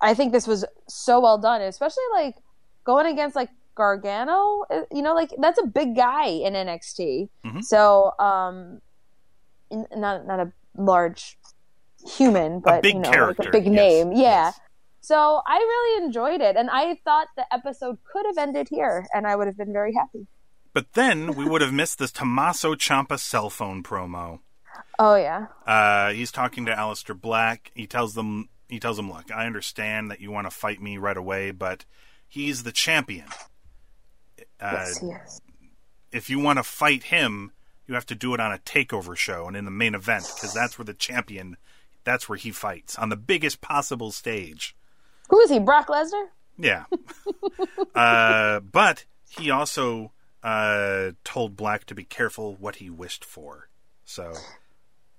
I 0.00 0.14
think 0.14 0.32
this 0.32 0.46
was 0.46 0.64
so 0.88 1.20
well 1.20 1.38
done, 1.38 1.62
especially 1.62 2.04
like 2.12 2.36
going 2.84 3.06
against 3.06 3.36
like 3.36 3.50
Gargano. 3.74 4.64
uh, 4.70 4.82
You 4.92 5.02
know, 5.02 5.14
like 5.14 5.32
that's 5.38 5.58
a 5.60 5.66
big 5.66 5.96
guy 5.96 6.26
in 6.26 6.54
NXT. 6.54 7.28
Mhm. 7.44 7.64
So, 7.64 8.12
um, 8.18 8.80
not 9.70 10.26
not 10.26 10.40
a 10.40 10.52
large 10.76 11.38
human, 12.06 12.60
but 12.60 12.82
big 12.82 12.94
you 12.94 13.00
know, 13.00 13.32
like 13.38 13.48
a 13.48 13.50
big 13.50 13.64
yes, 13.64 13.74
name. 13.74 14.12
Yeah. 14.12 14.18
yes. 14.20 14.60
So 15.00 15.42
I 15.46 15.56
really 15.56 16.04
enjoyed 16.04 16.40
it, 16.40 16.56
and 16.56 16.70
I 16.70 16.98
thought 17.04 17.28
the 17.36 17.46
episode 17.52 17.98
could 18.10 18.24
have 18.26 18.38
ended 18.38 18.68
here, 18.70 19.06
and 19.14 19.26
I 19.26 19.36
would 19.36 19.46
have 19.46 19.56
been 19.56 19.72
very 19.72 19.92
happy. 19.94 20.26
But 20.74 20.92
then 20.92 21.34
we 21.34 21.48
would 21.48 21.62
have 21.62 21.72
missed 21.72 21.98
this 21.98 22.12
Tommaso 22.12 22.74
Ciampa 22.74 23.18
cell 23.18 23.48
phone 23.48 23.82
promo. 23.82 24.40
Oh 24.98 25.14
yeah, 25.16 25.46
Uh, 25.66 26.10
he's 26.12 26.30
talking 26.32 26.66
to 26.66 26.72
Aleister 26.72 27.18
Black. 27.18 27.70
He 27.74 27.86
tells 27.86 28.14
them, 28.14 28.48
he 28.68 28.78
tells 28.78 28.98
him, 28.98 29.10
look, 29.10 29.30
I 29.32 29.46
understand 29.46 30.10
that 30.10 30.20
you 30.20 30.30
want 30.30 30.46
to 30.46 30.50
fight 30.50 30.82
me 30.82 30.98
right 30.98 31.16
away, 31.16 31.50
but 31.52 31.84
he's 32.28 32.64
the 32.64 32.72
champion. 32.72 33.26
Uh, 34.60 34.70
yes, 34.72 34.98
he 34.98 35.06
is. 35.06 35.40
if 36.12 36.28
you 36.30 36.38
want 36.38 36.58
to 36.58 36.62
fight 36.64 37.04
him, 37.04 37.52
you 37.86 37.94
have 37.94 38.06
to 38.06 38.14
do 38.14 38.34
it 38.34 38.40
on 38.40 38.52
a 38.52 38.58
takeover 38.58 39.16
show 39.16 39.46
and 39.46 39.56
in 39.56 39.64
the 39.64 39.70
main 39.70 39.94
event 39.94 40.30
because 40.34 40.52
that's 40.54 40.78
where 40.78 40.84
the 40.84 40.94
champion, 40.94 41.56
that's 42.04 42.28
where 42.28 42.38
he 42.38 42.50
fights 42.50 42.96
on 42.98 43.08
the 43.10 43.16
biggest 43.16 43.60
possible 43.60 44.10
stage. 44.10 44.76
Who 45.30 45.40
is 45.40 45.50
he? 45.50 45.58
Brock 45.58 45.88
Lesnar? 45.88 46.26
Yeah. 46.58 46.84
uh, 47.94 48.60
but 48.60 49.04
he 49.28 49.50
also 49.50 50.12
uh, 50.44 51.12
told 51.24 51.56
Black 51.56 51.84
to 51.86 51.94
be 51.94 52.04
careful 52.04 52.54
what 52.54 52.76
he 52.76 52.90
wished 52.90 53.24
for. 53.24 53.68
So 54.04 54.34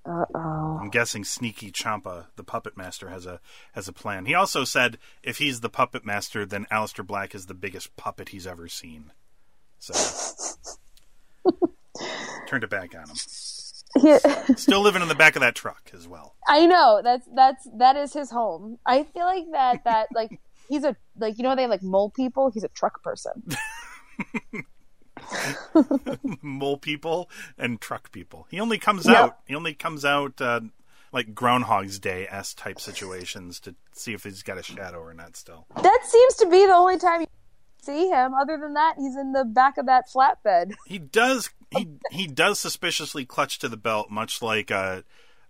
Uh-oh. 0.05 0.77
I'm 0.79 0.89
guessing 0.91 1.23
Sneaky 1.23 1.71
Ciampa, 1.71 2.27
the 2.35 2.43
puppet 2.43 2.77
master, 2.77 3.09
has 3.09 3.25
a 3.25 3.39
has 3.73 3.87
a 3.87 3.93
plan. 3.93 4.25
He 4.27 4.35
also 4.35 4.63
said 4.63 4.97
if 5.23 5.39
he's 5.39 5.61
the 5.61 5.69
puppet 5.69 6.05
master, 6.05 6.45
then 6.45 6.67
Aleister 6.71 7.05
Black 7.05 7.33
is 7.33 7.47
the 7.47 7.55
biggest 7.55 7.95
puppet 7.97 8.29
he's 8.29 8.45
ever 8.45 8.67
seen. 8.67 9.11
So 9.79 9.93
turned 12.47 12.63
it 12.63 12.69
back 12.69 12.93
on 12.95 13.09
him. 13.09 13.15
He- 14.01 14.55
Still 14.57 14.81
living 14.81 15.01
in 15.01 15.07
the 15.07 15.15
back 15.15 15.35
of 15.35 15.39
that 15.39 15.55
truck 15.55 15.89
as 15.93 16.07
well. 16.07 16.35
I 16.47 16.65
know 16.67 17.01
that's 17.03 17.27
that's 17.33 17.67
that 17.77 17.95
is 17.95 18.13
his 18.13 18.29
home. 18.29 18.77
I 18.85 19.03
feel 19.03 19.25
like 19.25 19.45
that 19.53 19.83
that 19.85 20.09
like 20.13 20.39
he's 20.69 20.83
a 20.83 20.95
like 21.17 21.37
you 21.37 21.43
know 21.43 21.55
they 21.55 21.65
like 21.65 21.81
mole 21.81 22.09
people. 22.11 22.51
He's 22.51 22.63
a 22.63 22.67
truck 22.69 23.01
person. 23.01 23.43
Mole 26.41 26.77
people 26.77 27.29
and 27.57 27.79
truck 27.79 28.11
people. 28.11 28.47
He 28.49 28.59
only 28.59 28.77
comes 28.77 29.07
Yeah. 29.07 29.23
out. 29.25 29.37
He 29.47 29.55
only 29.55 29.73
comes 29.73 30.05
out 30.05 30.39
uh, 30.41 30.61
like 31.11 31.33
Groundhog's 31.33 31.99
Day 31.99 32.27
s 32.29 32.53
type 32.53 32.79
situations 32.79 33.59
to 33.61 33.75
see 33.93 34.13
if 34.13 34.23
he's 34.23 34.43
got 34.43 34.57
a 34.57 34.63
shadow 34.63 34.99
or 34.99 35.13
not. 35.13 35.35
Still. 35.35 35.65
That 35.81 35.99
seems 36.03 36.35
to 36.35 36.47
be 36.49 36.65
the 36.65 36.73
only 36.73 36.97
time 36.97 37.21
you 37.21 37.27
see 37.81 38.07
him. 38.09 38.33
Other 38.33 38.57
than 38.57 38.73
that, 38.73 38.95
he's 38.97 39.15
in 39.15 39.31
the 39.31 39.45
back 39.45 39.77
of 39.77 39.85
that 39.85 40.05
flatbed. 40.13 40.73
He 40.85 40.97
does 40.99 41.49
he 41.71 41.87
he 42.11 42.27
does 42.27 42.59
suspiciously 42.59 43.25
clutch 43.25 43.59
to 43.59 43.69
the 43.69 43.77
belt, 43.77 44.09
much 44.09 44.41
like 44.41 44.71
a 44.71 45.03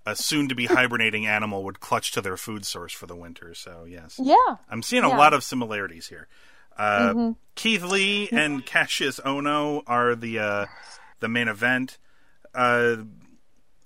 a 0.06 0.16
soon 0.16 0.48
to 0.50 0.56
be 0.56 0.66
hibernating 0.68 1.26
animal 1.26 1.64
would 1.64 1.80
clutch 1.80 2.12
to 2.12 2.22
their 2.22 2.38
food 2.38 2.66
source 2.66 2.94
for 2.94 3.08
the 3.08 3.16
winter. 3.16 3.54
So 3.56 3.86
yes, 3.88 4.20
Yeah. 4.22 4.58
I'm 4.70 4.84
seeing 4.84 5.04
a 5.04 5.10
Yeah. 5.10 5.18
lot 5.18 5.34
of 5.34 5.44
similarities 5.44 6.08
here. 6.08 6.28
Uh, 6.78 7.34
Keith 7.56 7.84
Lee 7.84 8.30
and 8.32 8.66
Kassius 8.66 9.22
Ohno 9.22 9.84
are 9.88 10.16
the 10.16 10.40
uh, 10.40 10.66
the 11.20 11.28
main 11.28 11.48
event. 11.48 11.98
Uh, 12.54 12.98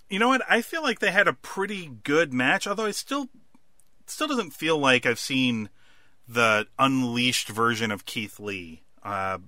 you 0.10 0.18
know 0.20 0.30
what? 0.30 0.42
I 0.50 0.62
feel 0.62 0.82
like 0.82 1.00
they 1.00 1.12
had 1.12 1.28
a 1.28 1.34
pretty 1.34 1.92
good 2.04 2.34
match, 2.34 2.66
although 2.68 2.86
it 2.86 2.96
still 2.96 3.30
still 4.08 4.28
doesn't 4.28 4.52
feel 4.52 4.78
like 4.78 5.06
I've 5.06 5.20
seen 5.20 5.70
the 6.28 6.68
unleashed 6.80 7.50
version 7.50 7.92
of 7.92 8.06
Keith 8.06 8.40
Lee. 8.40 8.84
Uh, 9.04 9.40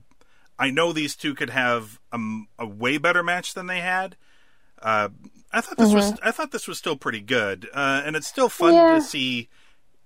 I 0.60 0.70
know 0.70 0.94
these 0.94 1.16
two 1.16 1.34
could 1.34 1.50
have 1.50 2.00
a, 2.12 2.20
a 2.60 2.68
way 2.68 2.98
better 3.00 3.24
match 3.24 3.54
than 3.56 3.66
they 3.68 3.80
had. 3.82 4.16
Uh, 4.82 5.10
I 5.52 5.62
thought 5.62 5.78
this 5.78 5.94
was 5.94 6.14
I 6.24 6.32
thought 6.32 6.52
this 6.52 6.68
was 6.68 6.78
still 6.78 6.96
pretty 6.96 7.22
good, 7.22 7.68
uh, 7.74 8.02
and 8.06 8.16
it's 8.16 8.28
still 8.28 8.50
fun 8.50 8.74
Yeah. 8.74 8.96
to 8.96 9.02
see 9.02 9.50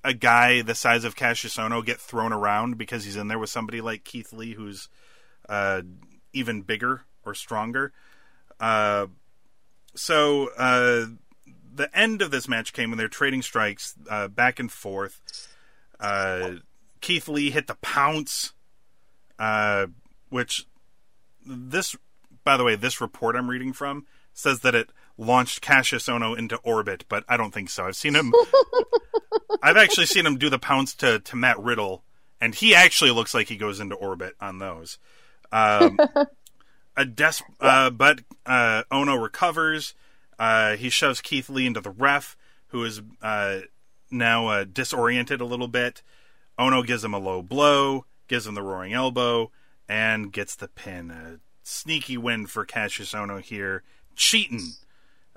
a 0.05 0.13
guy 0.13 0.61
the 0.61 0.75
size 0.75 1.03
of 1.03 1.15
Kassius 1.15 1.57
Ohno 1.57 1.83
get 1.83 1.99
thrown 1.99 2.31
around 2.31 2.77
because 2.77 3.03
he's 3.03 3.15
in 3.15 3.27
there 3.27 3.39
with 3.39 3.49
somebody 3.49 3.81
like 3.81 4.03
Keith 4.03 4.31
Lee, 4.31 4.53
who's 4.53 4.87
uh, 5.49 5.81
even 6.31 6.61
bigger 6.61 7.01
or 7.25 7.33
stronger. 7.33 7.91
Uh, 8.59 9.07
so 9.95 10.49
uh, 10.57 11.07
the 11.73 11.89
end 11.93 12.21
of 12.21 12.29
this 12.29 12.47
match 12.47 12.71
came 12.71 12.91
when 12.91 12.99
they're 12.99 13.07
trading 13.07 13.41
strikes 13.41 13.95
uh, 14.09 14.27
back 14.27 14.59
and 14.59 14.71
forth. 14.71 15.19
Uh, 15.99 16.51
Keith 17.01 17.27
Lee 17.27 17.49
hit 17.49 17.65
the 17.65 17.75
pounce, 17.75 18.53
uh, 19.39 19.87
which 20.29 20.67
this, 21.45 21.95
by 22.43 22.57
the 22.57 22.63
way, 22.63 22.75
this 22.75 23.01
report 23.01 23.35
I'm 23.35 23.49
reading 23.49 23.73
from 23.73 24.05
says 24.33 24.59
that 24.59 24.75
it 24.75 24.89
launched 25.17 25.63
Kassius 25.63 26.07
Ohno 26.09 26.37
into 26.37 26.57
orbit, 26.57 27.05
but 27.07 27.23
I 27.27 27.37
don't 27.37 27.53
think 27.53 27.69
so. 27.69 27.85
I've 27.85 27.95
seen 27.95 28.15
him. 28.15 28.33
I've 29.63 29.77
actually 29.77 30.05
seen 30.05 30.25
him 30.25 30.37
do 30.37 30.49
the 30.49 30.59
pounce 30.59 30.93
to, 30.95 31.19
to 31.19 31.35
Matt 31.35 31.59
Riddle, 31.59 32.03
and 32.41 32.53
he 32.53 32.75
actually 32.75 33.11
looks 33.11 33.33
like 33.33 33.47
he 33.47 33.55
goes 33.55 33.79
into 33.79 33.95
orbit 33.95 34.35
on 34.39 34.59
those. 34.59 34.97
Um, 35.51 35.97
a 36.97 37.05
des- 37.05 37.43
uh, 37.59 37.89
but 37.89 38.21
uh, 38.45 38.83
Ohno 38.91 39.21
recovers. 39.21 39.93
Uh, 40.37 40.75
he 40.75 40.89
shoves 40.89 41.21
Keith 41.21 41.49
Lee 41.49 41.65
into 41.65 41.79
the 41.79 41.91
ref, 41.91 42.35
who 42.67 42.83
is 42.83 43.01
uh, 43.21 43.59
now 44.11 44.47
uh, 44.47 44.65
disoriented 44.65 45.39
a 45.39 45.45
little 45.45 45.67
bit. 45.69 46.01
Ohno 46.59 46.85
gives 46.85 47.03
him 47.03 47.13
a 47.13 47.19
low 47.19 47.41
blow, 47.41 48.05
gives 48.27 48.45
him 48.45 48.55
the 48.55 48.61
roaring 48.61 48.93
elbow, 48.93 49.51
and 49.87 50.33
gets 50.33 50.55
the 50.55 50.67
pin. 50.67 51.11
A 51.11 51.39
sneaky 51.63 52.17
win 52.17 52.47
for 52.47 52.65
Kassius 52.65 53.15
Ohno 53.15 53.41
here, 53.41 53.83
cheating 54.15 54.73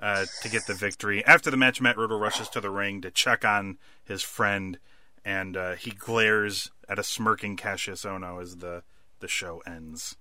uh, 0.00 0.26
to 0.42 0.48
get 0.48 0.66
the 0.66 0.74
victory. 0.74 1.24
After 1.24 1.50
the 1.50 1.56
match, 1.56 1.80
Matt 1.80 1.96
Riddle 1.96 2.18
rushes 2.18 2.48
to 2.50 2.60
the 2.60 2.70
ring 2.70 3.00
to 3.02 3.10
check 3.10 3.44
on 3.44 3.78
his 4.04 4.22
friend, 4.22 4.78
and 5.24 5.56
uh, 5.56 5.72
he 5.74 5.90
glares 5.90 6.70
at 6.88 6.98
a 6.98 7.02
smirking 7.02 7.56
Kassius 7.56 8.06
Ohno 8.06 8.40
as 8.40 8.56
the 8.58 8.82
the 9.20 9.28
show 9.28 9.60
ends. 9.66 10.16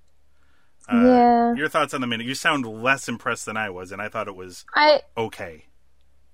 Uh, 0.89 1.01
Yeah. 1.03 1.53
Your 1.55 1.69
thoughts 1.69 1.93
on 1.93 2.01
the 2.01 2.07
minute? 2.07 2.25
You 2.25 2.33
sound 2.35 2.65
less 2.65 3.07
impressed 3.07 3.45
than 3.45 3.57
I 3.57 3.69
was, 3.69 3.91
and 3.91 4.01
I 4.01 4.09
thought 4.09 4.27
it 4.27 4.35
was 4.35 4.65
I 4.73 5.01
okay. 5.17 5.65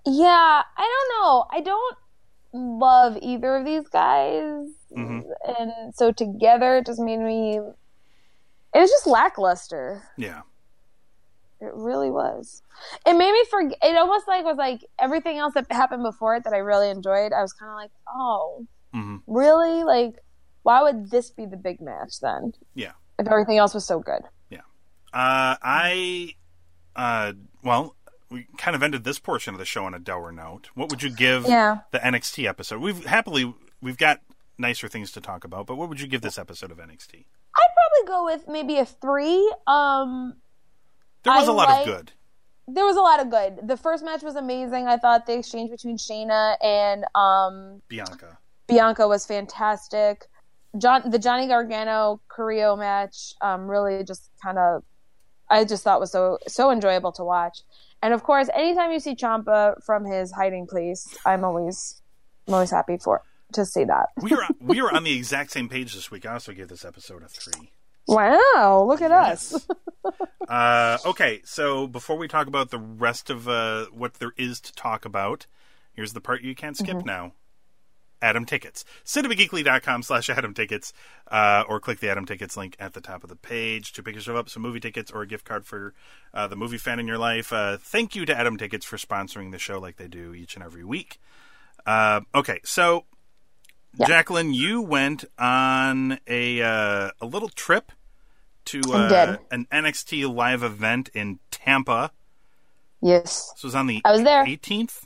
yeah. 0.06 0.62
I 0.78 1.06
don't 1.12 1.22
know. 1.22 1.46
I 1.52 1.62
don't 1.62 1.98
love 2.54 3.18
either 3.22 3.56
of 3.58 3.66
these 3.66 3.88
guys, 3.90 4.68
Mhm. 4.96 5.24
and 5.60 5.94
so 5.96 6.12
together 6.12 6.78
it 6.78 6.86
just 6.86 7.00
made 7.00 7.18
me. 7.20 7.58
It 7.58 8.80
was 8.80 8.90
just 8.90 9.08
lackluster. 9.08 10.04
Yeah. 10.18 10.42
It 11.64 11.74
really 11.74 12.12
was. 12.12 12.62
It 13.06 13.14
made 13.14 13.32
me 13.32 13.44
forget. 13.50 13.78
It 13.82 13.96
almost 13.98 14.28
like 14.28 14.44
was 14.44 14.58
like 14.58 14.84
everything 15.00 15.38
else 15.38 15.54
that 15.54 15.72
happened 15.72 16.04
before 16.04 16.36
it 16.36 16.44
that 16.44 16.54
I 16.54 16.58
really 16.58 16.90
enjoyed. 16.90 17.32
I 17.34 17.42
was 17.42 17.54
kind 17.54 17.70
of 17.72 17.76
like, 17.76 17.92
oh, 18.08 18.66
hmm 18.94 19.18
really? 19.28 19.84
Like, 19.84 20.16
why 20.64 20.82
would 20.84 21.10
this 21.10 21.30
be 21.32 21.46
the 21.46 21.58
big 21.58 21.82
match 21.82 22.20
then? 22.22 22.54
Yeah. 22.76 22.92
If 23.18 23.28
everything 23.28 23.58
else 23.58 23.74
was 23.74 23.86
so 23.86 24.00
good. 24.00 24.22
Yeah. 24.50 24.62
Uh, 25.14 25.56
I, 25.62 26.36
uh, 26.96 27.34
well, 27.64 27.96
we 28.30 28.48
kind 28.58 28.76
of 28.76 28.82
ended 28.84 29.04
this 29.04 29.20
portion 29.20 29.54
of 29.54 29.60
the 29.60 29.66
show 29.66 29.86
on 29.86 29.94
a 29.94 30.00
dour 30.00 30.32
note. 30.32 30.70
What 30.74 30.90
would 30.90 31.04
you 31.04 31.10
give 31.12 31.46
Yeah. 31.48 31.80
the 31.92 32.00
NXT 32.00 32.48
episode? 32.48 32.82
We've 32.82 33.06
happily 33.06 33.54
we've 33.82 33.98
got 33.98 34.22
nicer 34.58 34.88
things 34.88 35.12
to 35.14 35.22
talk 35.22 35.44
about, 35.44 35.68
but 35.68 35.76
what 35.76 35.90
would 35.90 36.00
you 36.02 36.08
give 36.08 36.22
this 36.22 36.38
episode 36.38 36.72
of 36.72 36.78
NXT? 36.78 37.26
I'd 37.56 37.70
probably 37.76 38.08
go 38.08 38.26
with 38.26 38.48
maybe 38.48 38.78
a 38.80 38.86
three. 38.86 39.54
Um, 39.68 40.36
There 41.24 41.34
was 41.34 41.48
I 41.48 41.52
a 41.52 41.56
lot 41.56 41.80
of 41.80 41.86
good. 41.86 42.12
there 42.68 42.86
was 42.86 42.96
a 42.98 43.02
lot 43.02 43.20
of 43.22 43.30
good. 43.30 43.68
The 43.68 43.78
first 43.78 44.04
match 44.04 44.24
was 44.24 44.36
amazing. 44.36 44.88
I 44.88 44.98
thought 44.98 45.26
the 45.26 45.38
exchange 45.38 45.72
between 45.72 45.98
Shayna 45.98 46.56
and 46.64 47.06
um, 47.16 47.82
Bianca. 47.88 48.38
Bianca 48.68 49.08
was 49.08 49.26
fantastic. 49.26 50.26
John, 50.78 51.10
the 51.10 51.20
Johnny 51.20 51.48
Gargano 51.48 52.20
Carrillo 52.28 52.76
match, 52.76 53.34
um, 53.42 53.70
really 53.70 54.04
just 54.04 54.30
kind 54.44 54.58
of, 54.58 54.84
I 55.50 55.66
just 55.66 55.84
thought 55.84 56.00
was 56.00 56.12
so 56.12 56.40
so 56.48 56.72
enjoyable 56.72 57.12
to 57.14 57.24
watch. 57.24 57.60
And 58.02 58.14
of 58.14 58.24
course, 58.24 58.50
anytime 58.54 58.92
you 58.92 59.00
see 59.00 59.16
Ciampa 59.16 59.84
from 59.84 60.04
his 60.04 60.32
hiding 60.32 60.68
place, 60.68 61.08
I'm 61.26 61.44
always, 61.44 62.02
I'm 62.48 62.56
always 62.56 62.72
happy 62.72 62.98
for 62.98 63.22
to 63.54 63.66
see 63.66 63.84
that. 63.84 64.08
We 64.22 64.32
were 64.32 64.46
we 64.60 64.82
were 64.82 64.92
on 64.96 65.04
the 65.04 65.16
exact 65.16 65.52
same 65.52 65.70
page 65.70 65.94
this 65.94 66.10
week. 66.10 66.26
I 66.26 66.34
also 66.34 66.54
gave 66.54 66.70
this 66.70 66.84
episode 66.84 67.24
a 67.24 67.28
three. 67.28 67.72
Wow, 68.08 68.86
look 68.88 69.02
at 69.02 69.12
us. 69.12 69.68
Uh, 70.50 70.98
okay, 71.06 71.42
so 71.46 71.88
before 71.88 72.18
we 72.18 72.28
talk 72.28 72.48
about 72.48 72.70
the 72.70 72.78
rest 72.78 73.30
of 73.30 73.48
uh, 73.48 73.86
what 73.94 74.16
there 74.16 74.34
is 74.36 74.60
to 74.60 74.74
talk 74.74 75.06
about, 75.06 75.48
here's 75.94 76.12
the 76.12 76.20
part 76.20 76.42
you 76.42 76.54
can't 76.54 76.76
skip 76.76 77.06
now. 77.06 77.32
Atom 78.22 78.46
Tickets. 78.46 78.86
CinemaGeekly.com 79.06 80.04
slash 80.04 80.30
Atom 80.30 80.54
Tickets, 80.54 80.94
uh, 81.30 81.64
or 81.68 81.80
click 81.80 82.00
the 82.00 82.10
Atom 82.10 82.26
Tickets 82.26 82.58
link 82.58 82.76
at 82.80 82.94
the 82.94 83.02
top 83.02 83.24
of 83.24 83.30
the 83.30 83.36
page 83.36 83.92
to 83.94 84.04
pick 84.04 84.16
yourself 84.16 84.38
up 84.38 84.50
some 84.50 84.64
movie 84.64 84.80
tickets 84.80 85.12
or 85.12 85.22
a 85.22 85.28
gift 85.28 85.46
card 85.46 85.66
for 85.66 85.94
uh, 86.34 86.48
the 86.48 86.56
movie 86.56 86.78
fan 86.78 87.00
in 87.00 87.08
your 87.08 87.18
life. 87.18 87.52
Uh, 87.52 87.78
thank 87.78 88.16
you 88.16 88.26
to 88.26 88.38
Atom 88.38 88.58
Tickets 88.58 88.86
for 88.86 88.98
sponsoring 88.98 89.52
the 89.52 89.60
show 89.60 89.80
like 89.80 89.98
they 89.98 90.08
do 90.08 90.34
each 90.34 90.56
and 90.56 90.64
every 90.64 90.84
week. 90.86 91.20
Uh, 91.86 92.22
okay, 92.34 92.60
so 92.64 93.06
Jacqueline, 94.08 94.54
you 94.54 94.82
went 94.82 95.26
on 95.38 96.20
a 96.28 96.62
uh, 96.62 97.12
a 97.22 97.26
little 97.26 97.50
trip 97.50 97.92
to 98.66 98.82
uh, 98.92 99.38
an 99.52 99.68
NXT 99.72 100.34
live 100.34 100.64
event 100.64 101.10
in 101.14 101.40
Tampa. 101.52 102.12
Yes. 103.02 103.52
This 103.56 103.64
was 103.64 103.76
on 103.76 103.88
the 103.88 104.02
I 104.06 104.12
was 104.12 104.24
there. 104.24 104.46
18th. 104.46 105.04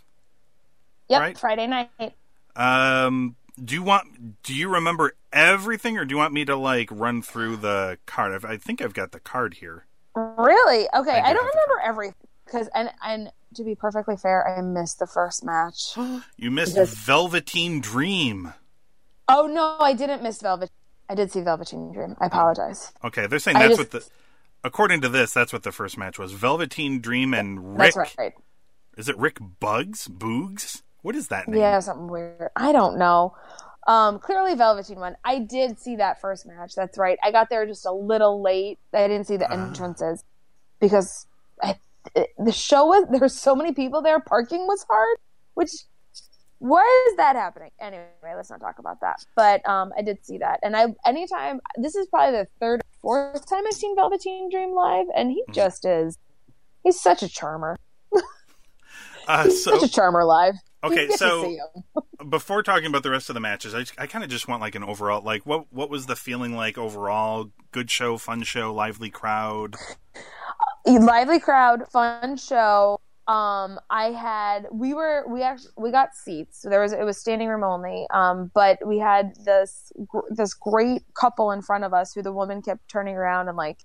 Yep. 1.10 1.22
Right. 1.22 1.38
Friday 1.38 1.68
night. 1.68 1.90
Um, 2.56 3.36
do 3.64 3.74
you 3.76 3.84
want? 3.84 4.42
Do 4.44 4.54
you 4.54 4.70
remember 4.70 5.14
everything, 5.34 5.98
or 5.98 6.06
do 6.06 6.14
you 6.14 6.18
want 6.18 6.34
me 6.34 6.46
to 6.46 6.56
like 6.56 6.90
run 6.92 7.22
through 7.22 7.58
the 7.58 7.98
card? 8.06 8.34
I've- 8.34 8.48
I 8.48 8.58
think 8.58 8.82
I've 8.82 8.94
got 8.94 9.12
the 9.12 9.20
card 9.20 9.56
here. 9.56 9.86
Really? 10.16 10.88
Okay. 10.96 11.12
I 11.12 11.22
do 11.22 11.30
I, 11.30 11.34
don't 11.34 11.46
remember 11.46 11.82
everything 11.84 12.28
because 12.46 12.70
and 12.74 12.90
and 13.04 13.32
to 13.56 13.64
be 13.64 13.76
perfectly 13.76 14.16
fair, 14.18 14.48
I 14.48 14.62
missed 14.62 15.00
the 15.00 15.08
first 15.08 15.44
match. 15.44 15.96
You 16.38 16.52
missed 16.52 16.76
Because- 16.76 16.94
Velveteen 16.94 17.82
Dream. 17.82 18.54
Oh 19.30 19.48
no, 19.48 19.78
I 19.80 19.94
didn't 19.94 20.24
miss 20.24 20.42
Velvet. 20.42 20.70
I 21.10 21.16
did 21.16 21.32
see 21.32 21.42
Velveteen 21.42 21.92
Dream. 21.94 22.16
I 22.20 22.26
apologize. 22.28 22.92
Okay, 23.04 23.28
they're 23.28 23.40
saying 23.40 23.58
I 23.58 23.68
that's 23.68 23.78
just- 23.78 23.94
what 23.94 24.04
the. 24.04 24.10
according 24.64 25.02
to 25.02 25.10
this, 25.10 25.34
that's 25.34 25.54
what 25.54 25.64
the 25.64 25.72
first 25.72 25.98
match 25.98 26.18
was. 26.20 26.32
Velveteen 26.34 27.00
Dream 27.00 27.34
and 27.34 27.78
Rick. 27.80 27.94
That's 27.96 28.16
right. 28.18 28.34
Is 28.98 29.10
it 29.10 29.18
Rick 29.18 29.38
Bugs? 29.60 30.08
Boogs? 30.08 30.82
What 31.02 31.16
is 31.16 31.28
that 31.28 31.48
name? 31.48 31.60
Yeah, 31.60 31.80
something 31.80 32.08
weird. 32.08 32.50
I 32.56 32.72
don't 32.72 32.98
know. 32.98 33.36
Um, 33.86 34.20
clearly 34.20 34.56
Velveteen 34.56 35.00
won. 35.00 35.16
I 35.24 35.40
did 35.40 35.80
see 35.80 35.96
that 35.98 36.20
first 36.20 36.46
match. 36.46 36.74
That's 36.76 36.98
right. 36.98 37.18
I 37.24 37.32
got 37.32 37.50
there 37.50 37.66
just 37.66 37.86
a 37.86 37.92
little 37.92 38.42
late. 38.42 38.80
I 38.94 39.08
didn't 39.08 39.28
see 39.28 39.38
the 39.38 39.50
entrances 39.52 40.26
because 40.82 41.26
I, 41.64 41.78
the 42.38 42.52
show 42.52 42.86
was 42.88 43.06
there's 43.12 43.36
so 43.36 43.56
many 43.56 43.72
people 43.74 44.02
there. 44.02 44.20
Parking 44.20 44.68
was 44.68 44.86
hard. 44.90 45.18
Which 45.54 45.72
why 46.60 47.06
is 47.10 47.18
that 47.18 47.36
happening? 47.36 47.72
Anyway, 47.80 48.06
let's 48.24 48.50
not 48.50 48.60
talk 48.60 48.80
about 48.80 49.02
that. 49.02 49.18
But 49.36 49.68
um, 49.68 49.92
I 49.98 50.02
did 50.02 50.26
see 50.26 50.40
that, 50.40 50.60
and 50.64 50.76
I 50.76 50.88
anytime 51.06 51.60
this 51.78 51.96
is 51.96 52.08
probably 52.08 52.40
the 52.40 52.48
third, 52.60 52.82
or 53.04 53.32
fourth 53.34 53.50
time 53.50 53.64
I've 53.68 53.74
seen 53.74 53.96
Velveteen 53.96 54.50
Dream 54.50 54.74
live, 54.74 55.08
and 55.16 55.32
he 55.32 55.44
just 55.54 55.86
is. 55.86 56.18
He's 56.84 57.00
such 57.00 57.24
a 57.24 57.30
charmer. 57.30 57.78
Uh, 59.28 59.44
He's 59.44 59.64
so 59.64 59.78
such 59.78 59.90
a 59.90 59.94
charmer 59.94 60.24
live. 60.24 60.56
Okay, 60.84 61.10
so 61.10 61.58
before 62.30 62.64
talking 62.64 62.86
about 62.86 63.04
the 63.04 63.10
rest 63.10 63.30
of 63.30 63.34
the 63.34 63.40
matches, 63.40 63.76
I, 63.76 63.84
I 64.02 64.08
kind 64.08 64.24
of 64.24 64.30
just 64.30 64.48
want 64.48 64.62
like 64.62 64.76
an 64.76 64.84
overall 64.84 65.22
like 65.22 65.46
what 65.46 65.72
what 65.72 65.90
was 65.90 66.06
the 66.06 66.16
feeling 66.16 66.56
like 66.56 66.78
overall? 66.78 67.52
Good 67.72 67.92
show, 67.92 68.18
fun 68.18 68.44
show, 68.44 68.74
lively 68.74 69.10
crowd. 69.10 69.76
lively 70.86 71.40
crowd, 71.40 71.90
fun 71.92 72.38
show. 72.38 73.00
Um, 73.28 73.80
I 73.90 74.12
had 74.12 74.68
we 74.72 74.94
were 74.94 75.26
we 75.28 75.44
actually 75.44 75.72
we 75.78 75.92
got 75.92 76.16
seats. 76.16 76.62
There 76.62 76.82
was 76.82 76.94
it 76.94 77.04
was 77.04 77.18
standing 77.18 77.50
room 77.50 77.64
only. 77.64 78.08
Um, 78.12 78.52
but 78.54 78.80
we 78.88 79.00
had 79.00 79.36
this 79.44 79.92
gr- 80.08 80.30
this 80.30 80.54
great 80.54 81.04
couple 81.14 81.52
in 81.52 81.62
front 81.62 81.84
of 81.84 81.94
us 81.94 82.14
who 82.14 82.22
the 82.22 82.32
woman 82.32 82.62
kept 82.62 82.88
turning 82.88 83.16
around 83.16 83.50
and 83.50 83.58
like, 83.58 83.80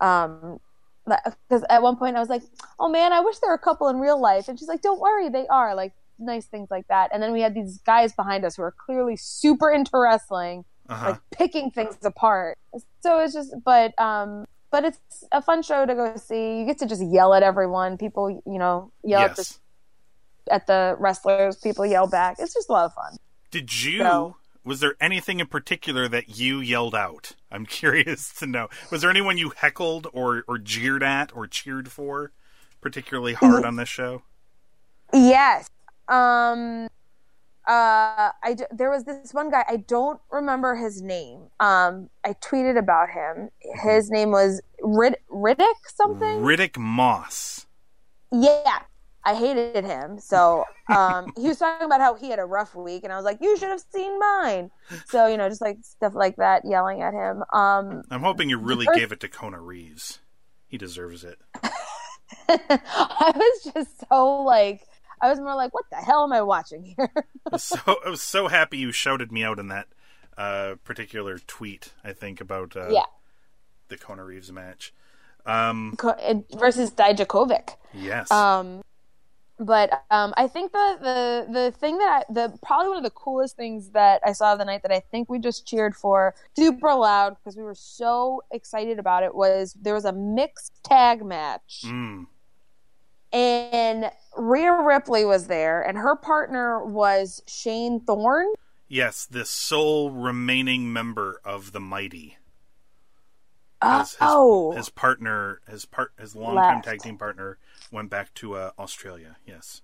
um, 0.00 0.58
because 1.06 1.64
at 1.70 1.82
one 1.82 1.96
point 1.96 2.16
I 2.16 2.20
was 2.20 2.28
like, 2.28 2.42
oh 2.78 2.88
man, 2.88 3.12
I 3.12 3.20
wish 3.20 3.38
there 3.38 3.50
were 3.50 3.54
a 3.54 3.58
couple 3.58 3.88
in 3.88 4.00
real 4.00 4.20
life, 4.20 4.48
and 4.48 4.58
she's 4.58 4.68
like, 4.68 4.82
don't 4.82 5.00
worry, 5.00 5.28
they 5.28 5.46
are 5.48 5.74
like 5.74 5.92
nice 6.18 6.46
things 6.46 6.68
like 6.70 6.86
that. 6.88 7.10
And 7.12 7.22
then 7.22 7.32
we 7.32 7.40
had 7.40 7.54
these 7.54 7.78
guys 7.78 8.12
behind 8.12 8.44
us 8.44 8.56
who 8.56 8.62
were 8.62 8.74
clearly 8.76 9.16
super 9.16 9.70
into 9.70 9.92
wrestling 9.94 10.64
Uh-huh. 10.88 11.10
like 11.10 11.20
picking 11.30 11.70
things 11.70 11.96
apart. 12.04 12.58
So 13.00 13.20
it's 13.20 13.32
just, 13.32 13.54
but 13.64 13.98
um, 13.98 14.46
but 14.70 14.84
it's 14.84 15.24
a 15.32 15.42
fun 15.42 15.62
show 15.62 15.86
to 15.86 15.94
go 15.94 16.16
see. 16.16 16.60
You 16.60 16.66
get 16.66 16.78
to 16.78 16.86
just 16.86 17.02
yell 17.02 17.34
at 17.34 17.42
everyone. 17.42 17.96
People, 17.98 18.30
you 18.30 18.58
know, 18.58 18.92
yell 19.02 19.22
at 19.22 19.36
the 19.36 19.56
at 20.50 20.66
the 20.66 20.96
wrestlers. 20.98 21.56
People 21.56 21.86
yell 21.86 22.06
back. 22.06 22.36
It's 22.38 22.54
just 22.54 22.68
a 22.68 22.72
lot 22.72 22.86
of 22.86 22.94
fun. 22.94 23.16
Did 23.50 23.82
you? 23.82 23.98
So- 23.98 24.36
was 24.62 24.80
there 24.80 24.94
anything 25.00 25.40
in 25.40 25.46
particular 25.46 26.06
that 26.08 26.38
you 26.38 26.60
yelled 26.60 26.94
out? 26.94 27.34
I'm 27.50 27.64
curious 27.80 28.32
to 28.34 28.46
know. 28.46 28.68
Was 28.90 29.00
there 29.00 29.10
anyone 29.10 29.38
you 29.38 29.52
heckled 29.56 30.06
or 30.12 30.44
or 30.46 30.58
jeered 30.58 31.02
at 31.02 31.34
or 31.34 31.46
cheered 31.46 31.90
for 31.90 32.32
particularly 32.80 33.34
hard 33.34 33.64
on 33.64 33.76
this 33.76 33.88
show? 33.88 34.22
Yes. 35.12 35.68
Um. 36.08 36.88
Uh, 37.70 38.32
I 38.42 38.56
there 38.72 38.90
was 38.90 39.04
this 39.04 39.32
one 39.32 39.48
guy. 39.48 39.64
I 39.68 39.76
don't 39.76 40.20
remember 40.32 40.74
his 40.74 41.02
name. 41.02 41.42
Um, 41.60 42.10
I 42.24 42.32
tweeted 42.32 42.76
about 42.76 43.10
him. 43.10 43.50
His 43.84 44.10
name 44.10 44.32
was 44.32 44.60
Rid- 44.82 45.18
Riddick 45.30 45.76
something. 45.94 46.40
Riddick 46.40 46.76
Moss. 46.76 47.66
Yeah, 48.32 48.80
I 49.24 49.36
hated 49.36 49.84
him. 49.84 50.18
So 50.18 50.64
um, 50.88 51.32
he 51.36 51.46
was 51.46 51.60
talking 51.60 51.86
about 51.86 52.00
how 52.00 52.14
he 52.14 52.28
had 52.28 52.40
a 52.40 52.44
rough 52.44 52.74
week, 52.74 53.04
and 53.04 53.12
I 53.12 53.16
was 53.16 53.24
like, 53.24 53.38
"You 53.40 53.56
should 53.56 53.68
have 53.68 53.84
seen 53.92 54.18
mine." 54.18 54.72
So 55.06 55.28
you 55.28 55.36
know, 55.36 55.48
just 55.48 55.60
like 55.60 55.78
stuff 55.82 56.16
like 56.16 56.34
that, 56.36 56.62
yelling 56.64 57.02
at 57.02 57.14
him. 57.14 57.44
Um, 57.52 58.02
I'm 58.10 58.22
hoping 58.22 58.50
you 58.50 58.58
really 58.58 58.86
first- 58.86 58.98
gave 58.98 59.12
it 59.12 59.20
to 59.20 59.28
Kona 59.28 59.60
Reeves. 59.60 60.18
He 60.66 60.76
deserves 60.76 61.22
it. 61.22 61.38
I 62.48 63.32
was 63.32 63.72
just 63.72 64.08
so 64.08 64.42
like, 64.42 64.82
I 65.20 65.28
was 65.28 65.38
more 65.40 65.54
like, 65.54 65.74
"What 65.74 65.84
the 65.90 65.96
hell 65.96 66.24
am 66.24 66.32
I 66.32 66.42
watching 66.42 66.84
here?" 66.84 67.10
I 67.16 67.50
was 67.52 67.62
so 67.62 67.78
I 68.04 68.08
was 68.08 68.22
so 68.22 68.48
happy 68.48 68.78
you 68.78 68.92
shouted 68.92 69.30
me 69.32 69.42
out 69.44 69.58
in 69.58 69.68
that 69.68 69.88
uh, 70.36 70.74
particular 70.84 71.38
tweet. 71.38 71.92
I 72.04 72.12
think 72.12 72.40
about 72.40 72.76
uh, 72.76 72.88
yeah, 72.90 73.04
the 73.88 73.96
Kona 73.96 74.24
Reeves 74.24 74.50
match. 74.52 74.92
Um, 75.46 75.96
versus 76.54 76.90
Dijakovic. 76.90 77.76
yes. 77.94 78.30
Um, 78.30 78.82
but 79.58 79.90
um, 80.10 80.32
I 80.36 80.48
think 80.48 80.72
the 80.72 80.96
the 81.00 81.52
the 81.52 81.70
thing 81.72 81.98
that 81.98 82.24
I, 82.28 82.32
the 82.32 82.58
probably 82.62 82.88
one 82.88 82.96
of 82.98 83.04
the 83.04 83.10
coolest 83.10 83.56
things 83.56 83.90
that 83.90 84.22
I 84.24 84.32
saw 84.32 84.56
the 84.56 84.64
night 84.64 84.82
that 84.82 84.92
I 84.92 85.00
think 85.00 85.28
we 85.28 85.38
just 85.38 85.66
cheered 85.66 85.94
for 85.94 86.34
super 86.56 86.94
loud 86.94 87.36
because 87.36 87.56
we 87.56 87.62
were 87.62 87.74
so 87.74 88.42
excited 88.50 88.98
about 88.98 89.22
it 89.22 89.34
was 89.34 89.76
there 89.80 89.92
was 89.92 90.06
a 90.06 90.12
mixed 90.12 90.82
tag 90.82 91.24
match 91.24 91.84
Mm. 91.84 92.26
And 93.32 94.10
Rhea 94.36 94.72
Ripley 94.82 95.24
was 95.24 95.46
there 95.46 95.82
and 95.82 95.98
her 95.98 96.16
partner 96.16 96.84
was 96.84 97.42
Shane 97.46 98.00
Thorne. 98.00 98.48
Yes, 98.88 99.24
the 99.26 99.44
sole 99.44 100.10
remaining 100.10 100.92
member 100.92 101.40
of 101.44 101.72
the 101.72 101.80
Mighty. 101.80 102.36
Uh, 103.82 104.00
His, 104.00 104.16
oh, 104.20 104.72
his 104.72 104.90
partner, 104.90 105.60
his 105.68 105.86
part, 105.86 106.12
his 106.18 106.36
longtime 106.36 106.76
Left. 106.76 106.84
tag 106.84 107.00
team 107.00 107.16
partner, 107.16 107.56
went 107.90 108.10
back 108.10 108.34
to 108.34 108.54
uh, 108.54 108.72
Australia. 108.78 109.36
Yes. 109.46 109.80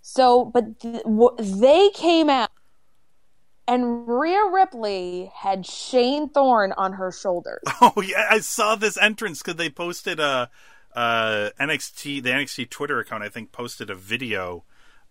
so 0.00 0.44
but 0.44 0.78
th- 0.80 1.02
w- 1.02 1.34
they 1.38 1.90
came 1.90 2.30
out. 2.30 2.50
And 3.66 4.08
Rhea 4.08 4.44
Ripley 4.50 5.30
had 5.34 5.66
Shane 5.66 6.30
Thorne 6.30 6.72
on 6.78 6.94
her 6.94 7.10
shoulders. 7.12 7.60
Oh 7.82 8.00
yeah, 8.02 8.26
I 8.30 8.38
saw 8.40 8.76
this 8.76 8.96
entrance 8.96 9.42
because 9.42 9.56
they 9.56 9.68
posted 9.68 10.20
a 10.20 10.48
uh, 10.94 11.50
NXT, 11.60 12.22
the 12.22 12.30
NXT 12.30 12.70
Twitter 12.70 12.98
account. 13.00 13.22
I 13.22 13.28
think 13.28 13.52
posted 13.52 13.90
a 13.90 13.94
video 13.94 14.64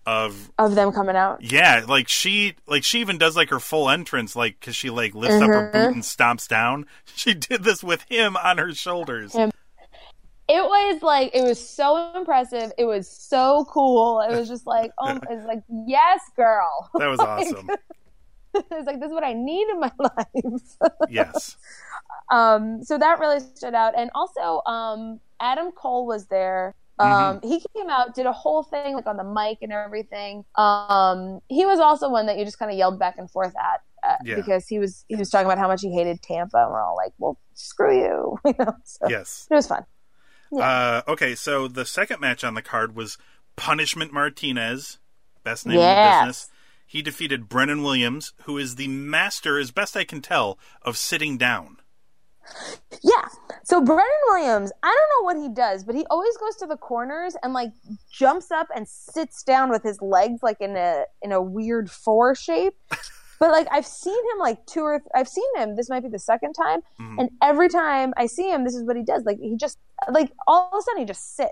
of 0.05 0.51
of 0.57 0.75
them 0.75 0.91
coming 0.93 1.15
out. 1.17 1.41
yeah, 1.43 1.83
like 1.87 2.07
she, 2.07 2.55
like 2.65 2.83
she 2.83 3.01
even 3.01 3.17
does 3.17 3.35
like 3.35 3.49
her 3.49 3.59
full 3.59 3.89
entrance, 3.89 4.35
like 4.35 4.59
because 4.59 4.75
she 4.75 4.89
like 4.89 5.13
lifts 5.13 5.41
up 5.41 5.49
her 5.49 5.69
boot 5.71 5.93
and 5.93 6.03
stomps 6.03 6.47
down. 6.47 6.85
She 7.15 7.33
did 7.33 7.63
this 7.63 7.83
with 7.83 8.03
him 8.03 8.37
on 8.37 8.57
her 8.59 8.73
shoulders. 8.73 9.33
Him. 9.33 9.51
It 10.47 10.63
was 10.63 11.01
like 11.01 11.31
it 11.33 11.43
was 11.43 11.59
so 11.59 12.13
impressive. 12.15 12.71
It 12.77 12.85
was 12.85 13.09
so 13.09 13.65
cool. 13.69 14.21
It 14.21 14.33
was 14.33 14.47
just 14.47 14.65
like, 14.65 14.91
oh, 14.97 15.15
it 15.15 15.23
was 15.29 15.45
like, 15.45 15.63
yes, 15.87 16.21
girl. 16.37 16.89
That 16.93 17.07
was 17.07 17.17
Like, 17.19 17.27
awesome. 17.27 17.69
It's 18.71 18.87
like 18.87 18.99
this 18.99 19.07
is 19.09 19.13
what 19.13 19.23
I 19.25 19.33
need 19.33 19.67
in 19.69 19.79
my 19.79 19.91
life. 19.99 20.61
Yes. 21.09 21.57
Um, 22.29 22.83
so 22.83 22.97
that 22.97 23.19
really 23.19 23.39
stood 23.39 23.73
out. 23.73 23.93
And 23.97 24.09
also, 24.15 24.61
um, 24.65 25.19
Adam 25.39 25.71
Cole 25.71 26.05
was 26.05 26.27
there. 26.27 26.75
Um, 26.99 27.39
he 27.43 27.63
came 27.75 27.89
out, 27.91 28.15
did 28.15 28.25
a 28.25 28.31
whole 28.33 28.63
thing 28.63 28.95
like 28.95 29.05
on 29.05 29.17
the 29.17 29.23
mic 29.23 29.59
and 29.61 29.71
everything. 29.71 30.43
Um, 30.55 31.41
he 31.47 31.63
was 31.63 31.79
also 31.79 32.09
one 32.09 32.25
that 32.25 32.39
you 32.39 32.45
just 32.45 32.57
kind 32.57 32.71
of 32.71 32.77
yelled 32.77 32.97
back 32.97 33.19
and 33.19 33.29
forth 33.29 33.53
at. 33.55 33.81
Uh, 34.07 34.15
Yeah. 34.23 34.35
because 34.35 34.67
he 34.67 34.79
was 34.79 35.05
he 35.07 35.15
was 35.15 35.29
talking 35.29 35.45
about 35.45 35.57
how 35.57 35.67
much 35.67 35.81
he 35.81 35.91
hated 35.93 36.21
Tampa, 36.21 36.57
and 36.57 36.71
we're 36.71 36.81
all 36.81 36.95
like, 36.95 37.13
"Well, 37.17 37.37
screw 37.55 37.99
you," 37.99 38.37
you 38.45 38.53
know. 38.57 38.73
So 38.83 39.07
Yes. 39.09 39.47
it 39.49 39.53
was 39.53 39.67
fun. 39.67 39.85
Uh, 40.59 41.01
okay, 41.07 41.35
so 41.35 41.67
the 41.67 41.85
second 41.85 42.21
match 42.21 42.43
on 42.43 42.53
the 42.53 42.61
card 42.61 42.95
was 42.95 43.17
Punishment 43.55 44.13
Martinez, 44.13 44.99
best 45.43 45.65
name 45.65 45.79
in 45.79 45.81
the 46.03 46.09
business. 46.09 46.49
He 46.85 47.01
defeated 47.01 47.49
Brennan 47.49 47.83
Williams, 47.83 48.33
who 48.43 48.57
is 48.57 48.75
the 48.75 48.87
master, 48.87 49.57
as 49.59 49.71
best 49.71 49.97
I 49.97 50.03
can 50.05 50.21
tell, 50.21 50.57
of 50.83 50.95
sitting 50.97 51.37
down. 51.37 51.77
Yeah. 53.03 53.27
So 53.63 53.81
Brennan 53.81 54.05
Williams, 54.29 54.71
I 54.83 54.87
don't 54.87 55.09
know 55.21 55.25
what 55.25 55.37
he 55.49 55.53
does, 55.53 55.83
but 55.83 55.95
he 55.95 56.05
always 56.09 56.35
goes 56.37 56.55
to 56.57 56.65
the 56.65 56.77
corners 56.77 57.35
and 57.43 57.53
like 57.53 57.71
jumps 58.11 58.49
up 58.51 58.67
and 58.75 58.87
sits 58.87 59.43
down 59.43 59.69
with 59.69 59.83
his 59.83 60.01
legs 60.01 60.39
like 60.41 60.57
in 60.61 60.75
a 60.75 61.03
in 61.21 61.31
a 61.31 61.41
weird 61.41 61.89
four 61.91 62.35
shape. 62.35 62.73
But 63.39 63.51
like 63.51 63.67
I've 63.69 63.85
seen 63.85 64.15
him 64.15 64.39
like 64.39 64.65
two 64.65 64.81
or 64.81 64.97
th- 64.97 65.11
I've 65.13 65.27
seen 65.27 65.45
him. 65.57 65.75
This 65.75 65.89
might 65.91 66.01
be 66.01 66.09
the 66.09 66.17
second 66.17 66.53
time, 66.53 66.79
Mhm. 66.99 67.19
and 67.19 67.29
every 67.39 67.69
time 67.69 68.11
I 68.17 68.25
see 68.25 68.49
him, 68.51 68.63
this 68.63 68.73
is 68.73 68.81
what 68.81 68.95
he 68.97 69.03
does. 69.03 69.25
Like 69.25 69.37
he 69.39 69.55
just 69.55 69.77
like 70.09 70.31
all 70.47 70.69
of 70.73 70.79
a 70.79 70.81
sudden 70.81 71.01
he 71.01 71.05
just 71.05 71.35
sits 71.35 71.51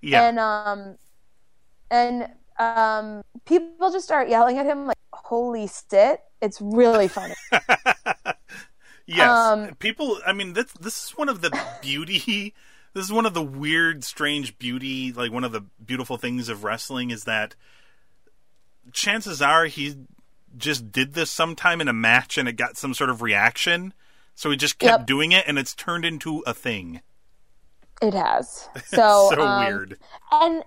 Yeah. 0.00 0.26
and 0.26 0.38
um 0.38 0.96
and 1.90 2.26
um 2.58 3.22
people 3.44 3.90
just 3.90 4.06
start 4.06 4.30
yelling 4.30 4.56
at 4.56 4.64
him 4.64 4.86
like 4.86 4.96
"Holy 5.12 5.66
sit!" 5.66 6.20
It's 6.40 6.58
really 6.58 7.06
funny. 7.08 7.34
yes. 9.16 9.28
um, 9.28 9.74
People, 9.78 10.18
I 10.26 10.32
mean, 10.32 10.52
this, 10.54 10.72
this 10.80 11.04
is 11.04 11.10
one 11.10 11.28
of 11.28 11.40
the 11.40 11.50
beauty. 11.82 12.54
This 12.92 13.04
is 13.04 13.12
one 13.12 13.24
of 13.24 13.34
the 13.34 13.42
weird, 13.42 14.02
strange 14.02 14.58
beauty, 14.58 15.12
like 15.12 15.30
one 15.30 15.44
of 15.44 15.52
the 15.52 15.60
beautiful 15.86 16.16
things 16.16 16.48
of 16.48 16.64
wrestling 16.64 17.10
is 17.12 17.22
that 17.22 17.54
chances 18.92 19.40
are 19.40 19.66
he 19.66 19.94
just 20.56 20.90
did 20.90 21.14
this 21.14 21.30
sometime 21.30 21.80
in 21.80 21.86
a 21.86 21.92
match 21.92 22.36
and 22.36 22.48
it 22.48 22.54
got 22.54 22.76
some 22.76 22.92
sort 22.92 23.08
of 23.10 23.22
reaction. 23.22 23.94
So 24.34 24.50
he 24.50 24.56
just 24.56 24.80
kept 24.80 25.00
Yep. 25.02 25.06
doing 25.06 25.30
it 25.30 25.44
and 25.46 25.56
it's 25.56 25.72
turned 25.72 26.04
into 26.04 26.40
a 26.46 26.52
thing. 26.52 27.00
It 28.02 28.14
has. 28.14 28.68
So 28.86 29.30
so 29.34 29.40
um, 29.40 29.64
weird. 29.66 29.98
and 30.32 30.64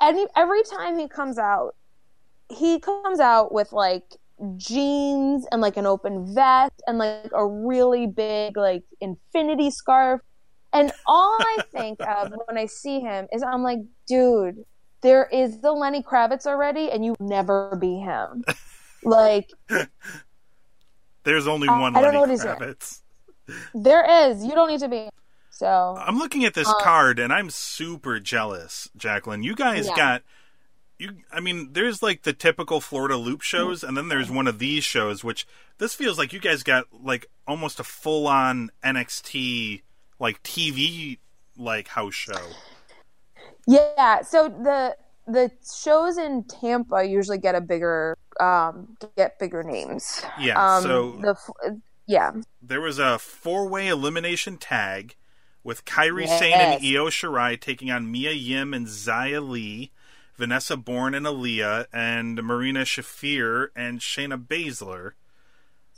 any, 0.00 0.26
every 0.36 0.62
time 0.62 0.96
he 0.96 1.08
comes 1.08 1.38
out 1.38 1.74
he 2.50 2.78
comes 2.78 3.18
out 3.18 3.50
with 3.52 3.72
like 3.72 4.14
jeans 4.56 5.46
and 5.52 5.60
like 5.60 5.76
an 5.76 5.86
open 5.86 6.34
vest 6.34 6.82
and 6.86 6.98
like 6.98 7.30
a 7.32 7.46
really 7.46 8.06
big 8.06 8.56
like 8.56 8.82
infinity 9.00 9.70
scarf 9.70 10.20
And 10.72 10.92
all 11.06 11.38
I 11.40 11.58
think 11.72 12.00
of 12.06 12.32
when 12.46 12.58
I 12.58 12.66
see 12.66 13.00
him 13.00 13.28
is 13.32 13.42
I'm 13.42 13.62
like, 13.62 13.78
dude, 14.06 14.64
there 15.02 15.26
is 15.32 15.60
the 15.60 15.70
Lenny 15.72 16.02
Kravitz 16.02 16.46
already, 16.46 16.90
and 16.90 17.04
you 17.04 17.14
never 17.20 17.76
be 17.80 17.98
him. 17.98 18.44
like 19.04 19.50
There's 21.24 21.46
only 21.46 21.68
one 21.68 21.94
I 21.94 22.00
don't 22.00 22.12
Lenny 22.12 22.14
know 22.14 22.20
what 22.20 22.30
he's 22.30 22.42
doing. 22.42 22.56
Kravitz. 22.58 23.00
there 23.74 24.30
is. 24.30 24.44
You 24.44 24.52
don't 24.52 24.68
need 24.68 24.80
to 24.80 24.88
be. 24.88 25.08
So 25.50 25.96
I'm 25.98 26.18
looking 26.18 26.44
at 26.44 26.54
this 26.54 26.68
Um, 26.68 26.74
card 26.80 27.18
and 27.18 27.32
I'm 27.32 27.50
super 27.50 28.18
jealous, 28.18 28.90
Jacqueline. 28.96 29.42
You 29.42 29.54
guys 29.54 29.86
Yeah. 29.86 29.96
got 29.96 30.22
you 30.98 31.16
I 31.32 31.40
mean, 31.40 31.72
there's 31.72 32.02
like 32.02 32.22
the 32.22 32.32
typical 32.32 32.80
Florida 32.80 33.16
loop 33.16 33.42
shows 33.42 33.82
and 33.82 33.96
then 33.96 34.08
there's 34.08 34.30
one 34.30 34.46
of 34.46 34.58
these 34.58 34.84
shows 34.84 35.24
which 35.24 35.46
this 35.78 35.94
feels 35.94 36.18
like 36.18 36.32
you 36.32 36.40
guys 36.40 36.62
got 36.62 36.86
like 36.92 37.26
almost 37.46 37.80
a 37.80 37.84
full 37.84 38.26
on 38.26 38.70
NXT 38.82 39.82
like 40.18 40.42
TV 40.42 41.18
like 41.56 41.88
house 41.88 42.14
show. 42.14 42.58
Yeah, 43.66 44.22
so 44.22 44.48
the 44.48 44.96
the 45.26 45.50
shows 45.74 46.18
in 46.18 46.44
Tampa 46.44 47.04
usually 47.04 47.38
get 47.38 47.54
a 47.54 47.60
bigger 47.60 48.16
um 48.40 48.96
get 49.16 49.38
bigger 49.38 49.62
names. 49.62 50.22
Yeah, 50.38 50.76
Um 50.76 50.82
so 50.82 51.12
the 51.12 51.80
yeah. 52.06 52.32
there 52.62 52.80
was 52.80 52.98
a 52.98 53.18
four-way 53.18 53.88
elimination 53.88 54.58
tag 54.58 55.16
with 55.62 55.84
Kairi 55.86 56.26
Yes. 56.26 56.38
Sane 56.38 56.52
and 56.52 56.74
Io 56.84 57.06
Shirai 57.08 57.58
taking 57.58 57.90
on 57.90 58.10
Mia 58.10 58.32
Yim 58.32 58.74
and 58.74 58.86
Xia 58.86 59.46
Li, 59.46 59.92
Vanessa 60.36 60.76
Borne 60.76 61.14
and 61.14 61.26
Aliyah, 61.26 61.86
and 61.92 62.42
Marina 62.42 62.80
Shafir 62.80 63.68
and 63.74 64.00
Shayna 64.00 64.44
Baszler. 64.44 65.12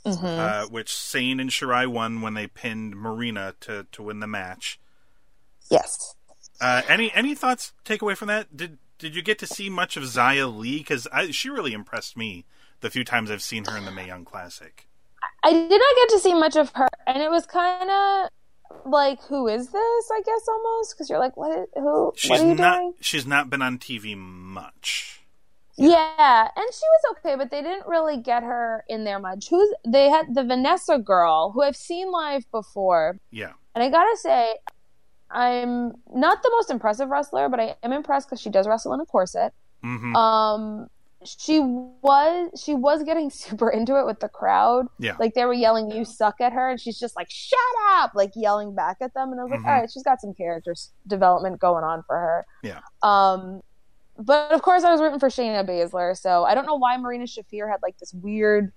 Mm-hmm. 0.05 0.25
Uh, 0.25 0.65
which 0.67 0.95
Sane 0.95 1.39
and 1.39 1.49
Shirai 1.49 1.85
won 1.85 2.21
when 2.21 2.33
they 2.33 2.47
pinned 2.47 2.95
Marina 2.95 3.55
to, 3.61 3.87
to 3.91 4.03
win 4.03 4.21
the 4.21 4.27
match. 4.27 4.79
Yes. 5.69 6.15
Uh, 6.61 6.81
any 6.87 7.13
any 7.13 7.35
thoughts 7.35 7.73
take 7.83 8.01
away 8.01 8.15
from 8.15 8.29
that? 8.29 8.55
Did 8.55 8.77
did 8.99 9.15
you 9.15 9.21
get 9.21 9.37
to 9.39 9.47
see 9.47 9.69
much 9.69 9.97
of 9.97 10.03
Xia 10.03 10.55
Li? 10.55 10.77
Because 10.77 11.07
she 11.31 11.49
really 11.49 11.73
impressed 11.73 12.15
me 12.15 12.45
the 12.79 12.89
few 12.89 13.03
times 13.03 13.29
I've 13.29 13.41
seen 13.41 13.65
her 13.65 13.77
in 13.77 13.85
the 13.85 13.91
Mae 13.91 14.07
Young 14.07 14.25
Classic. 14.25 14.87
I 15.43 15.51
did 15.51 15.69
not 15.69 15.95
get 15.95 16.09
to 16.09 16.19
see 16.19 16.33
much 16.33 16.55
of 16.55 16.71
her 16.75 16.87
and 17.05 17.21
it 17.21 17.29
was 17.29 17.45
kind 17.45 17.89
of 17.89 18.29
like 18.85 19.21
who 19.23 19.47
is 19.47 19.69
this? 19.69 20.11
I 20.11 20.21
guess 20.25 20.47
almost 20.47 20.93
because 20.95 21.09
you're 21.09 21.19
like 21.19 21.35
what 21.37 21.57
is, 21.57 21.67
who 21.75 22.13
She's 22.15 22.29
what 22.31 22.57
not 22.57 22.77
doing? 22.79 22.93
she's 23.01 23.25
not 23.25 23.49
been 23.49 23.61
on 23.61 23.77
TV 23.77 24.15
much. 24.17 25.21
Yeah, 25.79 26.47
and 26.55 26.65
she 26.73 26.81
was 26.81 27.17
okay, 27.17 27.35
but 27.35 27.51
they 27.51 27.61
didn't 27.61 27.85
really 27.87 28.17
get 28.17 28.41
her 28.41 28.83
in 28.89 29.03
there 29.03 29.19
much. 29.19 29.49
Who's 29.49 29.71
they 29.85 30.09
had 30.09 30.33
the 30.33 30.43
Vanessa 30.43 30.97
girl 30.97 31.51
who 31.51 31.61
I've 31.61 31.75
seen 31.75 32.11
live 32.11 32.49
before, 32.51 33.19
Yeah. 33.29 33.51
and 33.75 33.83
I 33.83 33.89
gotta 33.89 34.17
say, 34.17 34.55
I'm 35.29 35.93
not 36.13 36.41
the 36.41 36.49
most 36.53 36.71
impressive 36.71 37.09
wrestler, 37.09 37.47
but 37.49 37.59
I 37.59 37.75
am 37.83 37.93
impressed 37.93 38.27
because 38.27 38.41
she 38.41 38.49
does 38.49 38.67
wrestle 38.67 38.93
in 38.93 39.01
a 39.01 39.05
corset. 39.05 39.53
hmm 39.83 40.15
Um, 40.15 40.89
she 41.27 41.59
was 41.59 42.49
she 42.63 42.73
was 42.73 43.03
getting 43.03 43.29
super 43.43 43.69
into 43.69 43.99
it 43.99 44.05
with 44.05 44.19
the 44.19 44.29
crowd. 44.29 44.87
Yeah. 44.99 45.15
Like 45.19 45.33
they 45.33 45.45
were 45.45 45.53
yelling 45.53 45.91
"You 45.91 46.05
suck" 46.05 46.41
at 46.41 46.53
her, 46.53 46.69
and 46.69 46.79
she's 46.79 46.99
just 46.99 47.15
like 47.15 47.27
"Shut 47.29 47.59
up!" 47.91 48.11
like 48.15 48.31
yelling 48.35 48.73
back 48.75 48.97
at 49.01 49.13
them. 49.13 49.31
And 49.31 49.39
I 49.39 49.43
was 49.43 49.51
like, 49.51 49.59
Mhm. 49.61 49.65
"All 49.67 49.71
right, 49.81 49.91
she's 49.91 50.03
got 50.03 50.21
some 50.21 50.33
character 50.33 50.73
development 51.07 51.59
going 51.59 51.83
on 51.83 52.03
for 52.07 52.15
her." 52.17 52.45
Yeah. 52.63 52.79
Um, 53.03 53.61
but 54.17 54.51
of 54.51 54.61
course, 54.61 54.83
I 54.83 54.91
was 54.91 55.01
rooting 55.01 55.19
for 55.19 55.29
Shayna 55.29 55.67
Baszler, 55.67 56.17
so 56.17 56.43
I 56.43 56.55
don't 56.55 56.65
know 56.65 56.75
why 56.77 56.97
Marina 56.97 57.25
Shafir 57.25 57.69
had 57.69 57.81
like 57.83 57.97
this 57.99 58.13
weird, 58.13 58.71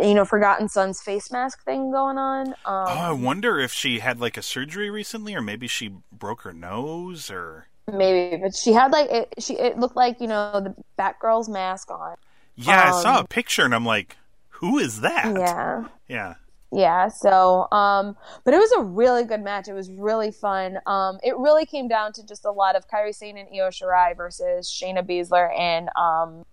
you 0.00 0.14
know, 0.14 0.24
Forgotten 0.24 0.68
Sons 0.68 1.00
face 1.02 1.32
mask 1.32 1.64
thing 1.64 1.90
going 1.90 2.18
on. 2.18 2.48
Um, 2.48 2.54
Oh, 2.66 2.84
I 2.86 3.10
wonder 3.12 3.58
if 3.58 3.72
she 3.72 3.98
had 3.98 4.20
like 4.20 4.36
a 4.36 4.42
surgery 4.42 4.90
recently, 4.90 5.34
or 5.34 5.40
maybe 5.42 5.66
she 5.66 5.96
broke 6.12 6.42
her 6.42 6.52
nose, 6.52 7.30
or 7.30 7.66
maybe, 7.92 8.36
but 8.36 8.54
she 8.54 8.72
had 8.72 8.92
like 8.92 9.10
it. 9.10 9.34
She 9.38 9.54
it 9.58 9.78
looked 9.78 9.96
like 9.96 10.20
you 10.20 10.26
know 10.28 10.60
the 10.60 10.74
Batgirl's 10.98 11.48
mask 11.48 11.90
on. 11.90 12.16
yeah, 12.56 12.84
I 12.94 13.02
saw 13.02 13.16
a 13.16 13.20
Um, 13.20 13.26
picture 13.26 13.64
and 13.64 13.74
I'm 13.74 13.86
like, 13.86 14.16
who 14.48 14.78
is 14.78 15.00
that? 15.00 15.32
Yeah. 15.36 15.84
yeah. 16.08 16.34
Yeah, 16.70 17.08
so 17.08 17.66
um 17.72 18.14
but 18.44 18.52
it 18.52 18.58
was 18.58 18.70
a 18.72 18.82
really 18.82 19.24
good 19.24 19.40
match. 19.42 19.68
It 19.68 19.72
was 19.72 19.90
really 19.90 20.30
fun. 20.30 20.78
Um 20.86 21.18
it 21.22 21.34
really 21.38 21.64
came 21.64 21.88
down 21.88 22.12
to 22.14 22.26
just 22.26 22.44
a 22.44 22.50
lot 22.50 22.76
of 22.76 22.86
Kairi 22.88 23.14
Sane 23.14 23.38
and 23.38 23.48
Io 23.54 23.68
Shirai 23.70 24.14
versus 24.14 24.68
Shayna 24.70 25.02
Baszler 25.02 25.48
and 25.58 25.88
um 25.96 26.44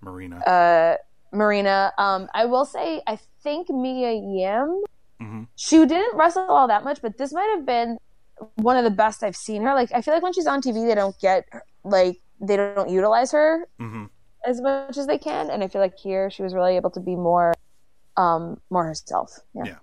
Marina. 0.00 0.36
uh 0.38 0.96
Marina. 1.32 1.92
Um 1.98 2.30
I 2.32 2.46
will 2.46 2.64
say 2.64 3.02
I 3.06 3.18
think 3.42 3.68
Mia 3.68 4.12
Yim 4.12 4.82
Mhm. 5.20 5.48
she 5.56 5.84
didn't 5.84 6.16
wrestle 6.16 6.46
all 6.48 6.68
that 6.68 6.84
much, 6.84 7.02
but 7.02 7.18
this 7.18 7.32
might 7.32 7.52
have 7.56 7.66
been 7.66 7.98
one 8.56 8.76
of 8.76 8.84
the 8.84 8.90
best 8.90 9.22
I've 9.22 9.36
seen 9.36 9.62
her. 9.62 9.74
Like 9.74 9.90
I 9.94 10.02
feel 10.02 10.14
like 10.14 10.22
when 10.22 10.32
she's 10.32 10.46
on 10.46 10.60
TV 10.62 10.86
they 10.86 10.94
don't 10.94 11.18
get 11.20 11.46
like 11.84 12.18
they 12.40 12.56
don't 12.56 12.90
utilize 12.90 13.32
her 13.32 13.66
hmm 13.78 14.06
as 14.46 14.60
much 14.60 14.96
as 14.98 15.06
they 15.06 15.18
can 15.18 15.50
and 15.50 15.64
I 15.64 15.68
feel 15.68 15.80
like 15.82 15.98
here 15.98 16.30
she 16.30 16.42
was 16.42 16.54
really 16.54 16.76
able 16.76 16.90
to 16.92 17.00
be 17.00 17.16
more 17.16 17.54
um 18.16 18.60
more 18.70 18.84
herself. 18.86 19.32
Yeah. 19.54 19.64
Yeah. 19.64 19.78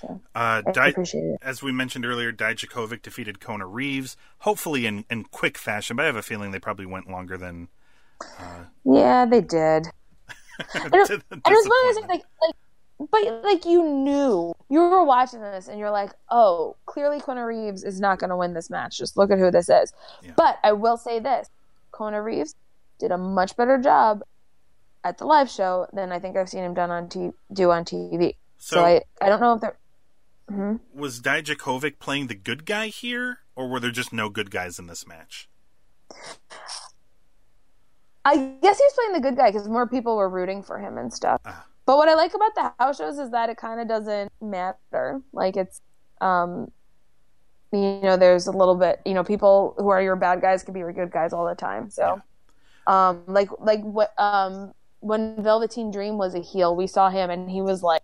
So 0.00 0.22
Uh, 0.34 0.62
I 0.66 0.70
Di- 0.72 0.90
appreciate 0.90 1.24
it. 1.24 1.40
as 1.42 1.62
we 1.62 1.72
mentioned 1.72 2.06
earlier, 2.06 2.32
Dijakovic 2.32 3.02
defeated 3.02 3.40
Kona 3.40 3.66
Reeves, 3.66 4.16
hopefully 4.40 4.86
in, 4.86 5.04
in 5.10 5.24
quick 5.24 5.58
fashion, 5.58 5.96
but 5.96 6.04
I 6.04 6.06
have 6.06 6.16
a 6.16 6.22
feeling 6.22 6.50
they 6.50 6.58
probably 6.60 6.86
went 6.86 7.10
longer 7.10 7.36
than. 7.38 7.68
Yeah, 8.84 9.26
they 9.26 9.40
did. 9.40 9.86
And 10.92 10.92
and 11.02 11.02
the 11.30 11.40
it 11.46 11.56
was 11.56 11.66
one 11.68 11.78
of 11.78 11.84
those 11.88 11.96
things, 11.96 12.08
like, 12.10 12.22
like, 12.46 12.56
but 12.98 13.42
like 13.44 13.64
you 13.64 13.82
knew 13.84 14.54
you 14.68 14.80
were 14.80 15.04
watching 15.04 15.40
this, 15.40 15.68
and 15.68 15.78
you're 15.78 15.90
like, 15.90 16.10
oh, 16.30 16.76
clearly 16.86 17.20
Kona 17.20 17.46
Reeves 17.46 17.84
is 17.84 18.00
not 18.00 18.18
going 18.18 18.30
to 18.30 18.36
win 18.36 18.54
this 18.54 18.70
match. 18.70 18.98
Just 18.98 19.16
look 19.16 19.30
at 19.30 19.38
who 19.38 19.50
this 19.50 19.68
is. 19.68 19.92
Yeah. 20.22 20.32
But 20.36 20.58
I 20.64 20.72
will 20.72 20.96
say 20.96 21.18
this: 21.18 21.48
Kona 21.92 22.20
Reeves 22.22 22.54
did 22.98 23.12
a 23.12 23.18
much 23.18 23.56
better 23.56 23.78
job 23.78 24.22
at 25.04 25.18
the 25.18 25.24
live 25.24 25.48
show 25.48 25.86
than 25.92 26.10
I 26.10 26.18
think 26.18 26.36
I've 26.36 26.48
seen 26.48 26.64
him 26.64 26.74
done 26.74 26.90
on 26.90 27.08
t- 27.08 27.30
do 27.52 27.70
on 27.70 27.84
TV. 27.84 28.34
So, 28.58 28.76
So- 28.76 28.84
I, 28.84 29.02
I 29.20 29.28
don't 29.28 29.40
know 29.40 29.54
if 29.54 29.60
they're. 29.60 29.76
Was 30.94 31.20
Dijakovic 31.20 31.98
playing 31.98 32.28
the 32.28 32.34
good 32.34 32.64
guy 32.64 32.86
here, 32.88 33.40
or 33.54 33.68
were 33.68 33.78
there 33.80 33.90
just 33.90 34.14
no 34.14 34.30
good 34.30 34.50
guys 34.50 34.78
in 34.78 34.86
this 34.86 35.06
match? 35.06 35.46
I 38.24 38.36
guess 38.62 38.78
he 38.78 38.84
was 38.84 38.92
playing 38.94 39.12
the 39.12 39.20
good 39.20 39.36
guy 39.36 39.50
because 39.50 39.68
more 39.68 39.86
people 39.86 40.16
were 40.16 40.28
rooting 40.28 40.62
for 40.62 40.78
him 40.78 40.98
and 40.98 41.12
stuff. 41.12 41.40
Ah. 41.44 41.66
But 41.88 41.96
what 41.96 42.06
I 42.10 42.14
like 42.16 42.34
about 42.34 42.54
the 42.54 42.72
house 42.78 42.98
shows 42.98 43.18
is 43.18 43.30
that 43.30 43.48
it 43.48 43.56
kind 43.56 43.80
of 43.80 43.88
doesn't 43.88 44.30
matter. 44.42 45.22
Like 45.32 45.56
it's, 45.56 45.80
um, 46.20 46.70
you 47.72 48.00
know, 48.02 48.18
there's 48.18 48.46
a 48.46 48.50
little 48.52 48.74
bit, 48.74 49.00
you 49.06 49.14
know, 49.14 49.24
people 49.24 49.74
who 49.78 49.88
are 49.88 50.02
your 50.02 50.14
bad 50.14 50.42
guys 50.42 50.62
can 50.62 50.74
be 50.74 50.80
your 50.80 50.92
good 50.92 51.10
guys 51.10 51.32
all 51.32 51.46
the 51.46 51.54
time. 51.54 51.88
So, 51.88 52.20
um, 52.86 53.22
like 53.26 53.48
like 53.58 53.80
what 53.80 54.12
um 54.18 54.72
when 55.00 55.42
Velveteen 55.42 55.90
Dream 55.90 56.18
was 56.18 56.34
a 56.34 56.40
heel, 56.40 56.76
we 56.76 56.86
saw 56.86 57.08
him 57.08 57.30
and 57.30 57.50
he 57.50 57.62
was 57.62 57.82
like, 57.82 58.02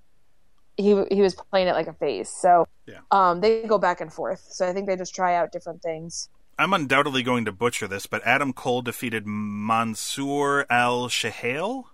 he 0.79 1.05
he 1.11 1.21
was 1.21 1.35
playing 1.35 1.69
it 1.69 1.73
like 1.75 1.87
a 1.87 1.93
face. 1.93 2.31
So, 2.31 2.67
Yeah. 2.87 3.01
um, 3.11 3.43
they 3.43 3.67
go 3.67 3.77
back 3.77 4.01
and 4.01 4.11
forth. 4.11 4.47
So 4.49 4.67
I 4.67 4.73
think 4.73 4.87
they 4.87 4.97
just 4.97 5.15
try 5.15 5.35
out 5.35 5.53
different 5.53 5.83
things. 5.83 6.31
I'm 6.59 6.73
undoubtedly 6.73 7.23
going 7.23 7.45
to 7.45 7.53
butcher 7.53 7.87
this, 7.87 8.07
but 8.07 8.23
Adam 8.25 8.55
Cole 8.55 8.81
defeated 8.81 9.27
Mansoor 9.27 10.65
Al 10.71 11.09
Shahail. 11.09 11.85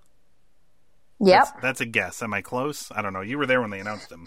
Yep. 1.21 1.45
That's, 1.45 1.63
that's 1.63 1.81
a 1.81 1.87
guess. 1.87 2.23
Am 2.23 2.33
I 2.33 2.41
close? 2.43 2.91
I 2.95 3.03
don't 3.03 3.13
know. 3.13 3.21
You 3.21 3.39
were 3.39 3.47
there 3.47 3.61
when 3.61 3.71
they 3.71 3.81
announced 3.81 4.11
him. 4.11 4.27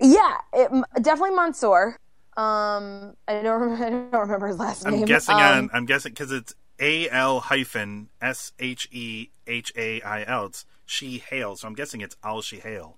Yeah, 0.00 0.36
it, 0.52 0.70
definitely 1.02 1.36
Mansoor. 1.36 1.98
Um, 2.36 3.14
I 3.28 3.40
don't, 3.42 3.60
remember, 3.60 3.84
I 3.86 3.90
don't 3.90 4.12
remember 4.22 4.46
his 4.48 4.58
last 4.58 4.86
I'm 4.86 4.92
name. 4.94 5.04
guessing 5.06 5.34
um, 5.36 5.40
on. 5.40 5.70
I'm 5.72 5.86
guessing 5.86 6.12
because 6.12 6.32
it's 6.32 6.54
A 6.80 7.08
L 7.10 7.40
hyphen 7.40 8.08
S 8.20 8.52
H 8.58 8.88
E 8.92 9.30
H 9.46 9.72
A 9.76 10.00
I 10.02 10.24
L. 10.24 10.46
It's 10.46 10.64
she 10.84 11.18
hail. 11.18 11.56
So 11.56 11.66
I'm 11.68 11.74
guessing 11.74 12.00
it's 12.00 12.16
Al 12.22 12.40
Shahail. 12.42 12.94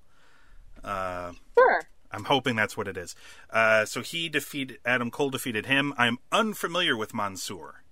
Uh, 0.84 1.32
Sure. 1.58 1.82
I'm 2.10 2.24
hoping 2.24 2.56
that's 2.56 2.76
what 2.76 2.88
it 2.88 2.96
is. 2.96 3.14
Uh, 3.50 3.84
so 3.84 4.00
he 4.00 4.28
defeated 4.28 4.78
Adam 4.84 5.10
Cole. 5.10 5.30
Defeated 5.30 5.66
him. 5.66 5.92
I'm 5.98 6.18
unfamiliar 6.32 6.96
with 6.96 7.12
Mansoor. 7.14 7.82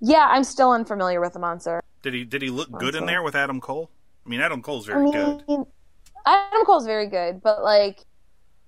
Yeah, 0.00 0.28
I'm 0.30 0.44
still 0.44 0.70
unfamiliar 0.72 1.20
with 1.20 1.32
the 1.32 1.38
Mansoor. 1.38 1.82
Did 2.06 2.14
he 2.14 2.22
did 2.24 2.40
he 2.40 2.50
look 2.50 2.70
good 2.70 2.94
in 2.94 3.04
there 3.04 3.20
with 3.24 3.34
Adam 3.34 3.60
Cole? 3.60 3.90
I 4.24 4.28
mean, 4.28 4.38
Adam 4.38 4.62
Cole's 4.62 4.86
very 4.86 5.08
I 5.08 5.10
very 5.10 5.26
mean, 5.26 5.42
good. 5.48 5.66
Adam 6.24 6.64
Cole's 6.64 6.86
very 6.86 7.08
good, 7.08 7.42
but 7.42 7.64
like, 7.64 8.04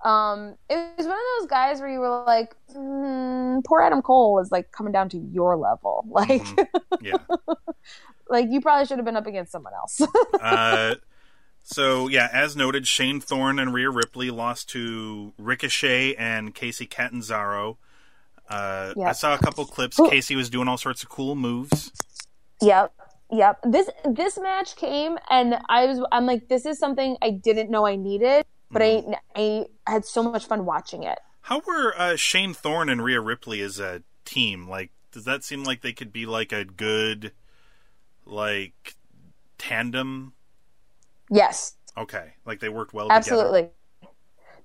um, 0.04 0.56
it 0.68 0.74
was 0.98 1.06
one 1.06 1.14
of 1.14 1.22
those 1.38 1.48
guys 1.48 1.78
where 1.78 1.88
you 1.88 2.00
were 2.00 2.24
like, 2.24 2.56
mm, 2.74 3.62
poor 3.64 3.80
Adam 3.80 4.02
Cole 4.02 4.40
is 4.40 4.50
like 4.50 4.72
coming 4.72 4.92
down 4.92 5.08
to 5.10 5.18
your 5.18 5.56
level. 5.56 6.04
Like, 6.08 6.42
Yeah. 7.00 7.18
like 8.28 8.48
you 8.50 8.60
probably 8.60 8.86
should 8.86 8.98
have 8.98 9.04
been 9.04 9.14
up 9.16 9.28
against 9.28 9.52
someone 9.52 9.72
else. 9.72 10.00
Uh, 10.42 10.96
so 11.62 12.08
yeah, 12.08 12.28
as 12.32 12.56
noted, 12.56 12.88
Shane 12.88 13.20
Thorne 13.20 13.60
and 13.60 13.72
Rhea 13.72 13.88
Ripley 13.90 14.32
lost 14.32 14.68
to 14.70 15.32
Ricochet 15.38 16.16
and 16.16 16.56
Kacy 16.56 16.90
Catanzaro. 16.90 17.78
Uh, 18.48 18.94
Yeah. 18.96 19.10
I 19.10 19.12
saw 19.12 19.32
a 19.32 19.38
couple 19.38 19.64
clips. 19.64 20.00
Ooh. 20.00 20.08
Kacy 20.10 20.34
was 20.34 20.50
doing 20.50 20.66
all 20.66 20.76
sorts 20.76 21.04
of 21.04 21.08
cool 21.08 21.36
moves. 21.36 21.92
Yep. 22.60 22.92
Yep. 23.30 23.60
This 23.64 23.90
this 24.04 24.38
match 24.38 24.76
came 24.76 25.18
and 25.28 25.58
I 25.68 25.86
was 25.86 26.00
I'm 26.12 26.26
like 26.26 26.48
this 26.48 26.64
is 26.64 26.78
something 26.78 27.16
I 27.20 27.30
didn't 27.30 27.70
know 27.70 27.86
I 27.86 27.96
needed 27.96 28.44
but 28.70 28.82
I 28.82 29.02
I 29.34 29.66
had 29.86 30.04
so 30.04 30.22
much 30.22 30.46
fun 30.46 30.64
watching 30.64 31.02
it. 31.02 31.18
How 31.42 31.62
were 31.66 31.94
uh, 31.98 32.16
Shane 32.16 32.52
Thorne 32.52 32.88
and 32.88 33.02
Rhea 33.02 33.20
Ripley 33.20 33.60
as 33.60 33.80
a 33.80 34.02
team? 34.24 34.68
Like, 34.68 34.90
does 35.12 35.24
that 35.24 35.44
seem 35.44 35.64
like 35.64 35.80
they 35.80 35.92
could 35.94 36.12
be 36.12 36.26
like 36.26 36.52
a 36.52 36.64
good, 36.64 37.32
like, 38.26 38.96
tandem? 39.56 40.34
Yes, 41.30 41.74
Okay, 41.96 42.34
like 42.44 42.60
they 42.60 42.68
worked 42.68 42.92
well 42.92 43.06
together. 43.06 43.18
absolutely. 43.18 43.68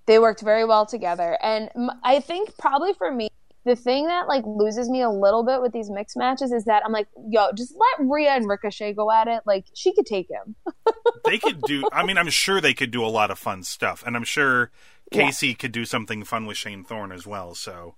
They 0.05 0.19
worked 0.19 0.41
very 0.41 0.65
well 0.65 0.85
together, 0.85 1.37
and 1.41 1.69
I 2.03 2.19
think 2.19 2.57
probably 2.57 2.93
for 2.93 3.09
me, 3.11 3.29
the 3.65 3.75
thing 3.75 4.07
that 4.07 4.27
like 4.27 4.43
loses 4.45 4.89
me 4.89 5.01
a 5.01 5.09
little 5.09 5.43
bit 5.43 5.61
with 5.61 5.71
these 5.71 5.89
mixed 5.89 6.17
matches 6.17 6.51
is 6.51 6.65
that 6.65 6.83
I'm 6.85 6.91
like, 6.91 7.07
yo, 7.29 7.51
just 7.53 7.75
let 7.77 8.07
Rhea 8.09 8.31
and 8.31 8.47
Ricochet 8.47 8.93
go 8.93 9.11
at 9.11 9.27
it. 9.27 9.43
Like 9.45 9.65
she 9.73 9.93
could 9.93 10.05
take 10.05 10.29
him. 10.29 10.55
They 11.23 11.37
could 11.37 11.63
do. 11.65 11.87
I 11.91 12.03
mean, 12.03 12.17
I'm 12.17 12.29
sure 12.29 12.59
they 12.61 12.73
could 12.73 12.91
do 12.91 13.05
a 13.05 13.07
lot 13.07 13.31
of 13.31 13.39
fun 13.39 13.63
stuff, 13.63 14.03
and 14.05 14.15
I'm 14.15 14.23
sure 14.23 14.71
Yeah. 15.11 15.31
Kacy 15.31 15.57
could 15.57 15.71
do 15.71 15.85
something 15.85 16.23
fun 16.23 16.45
with 16.45 16.57
Shane 16.57 16.83
Thorne 16.83 17.11
as 17.11 17.25
well. 17.27 17.55
So 17.55 17.95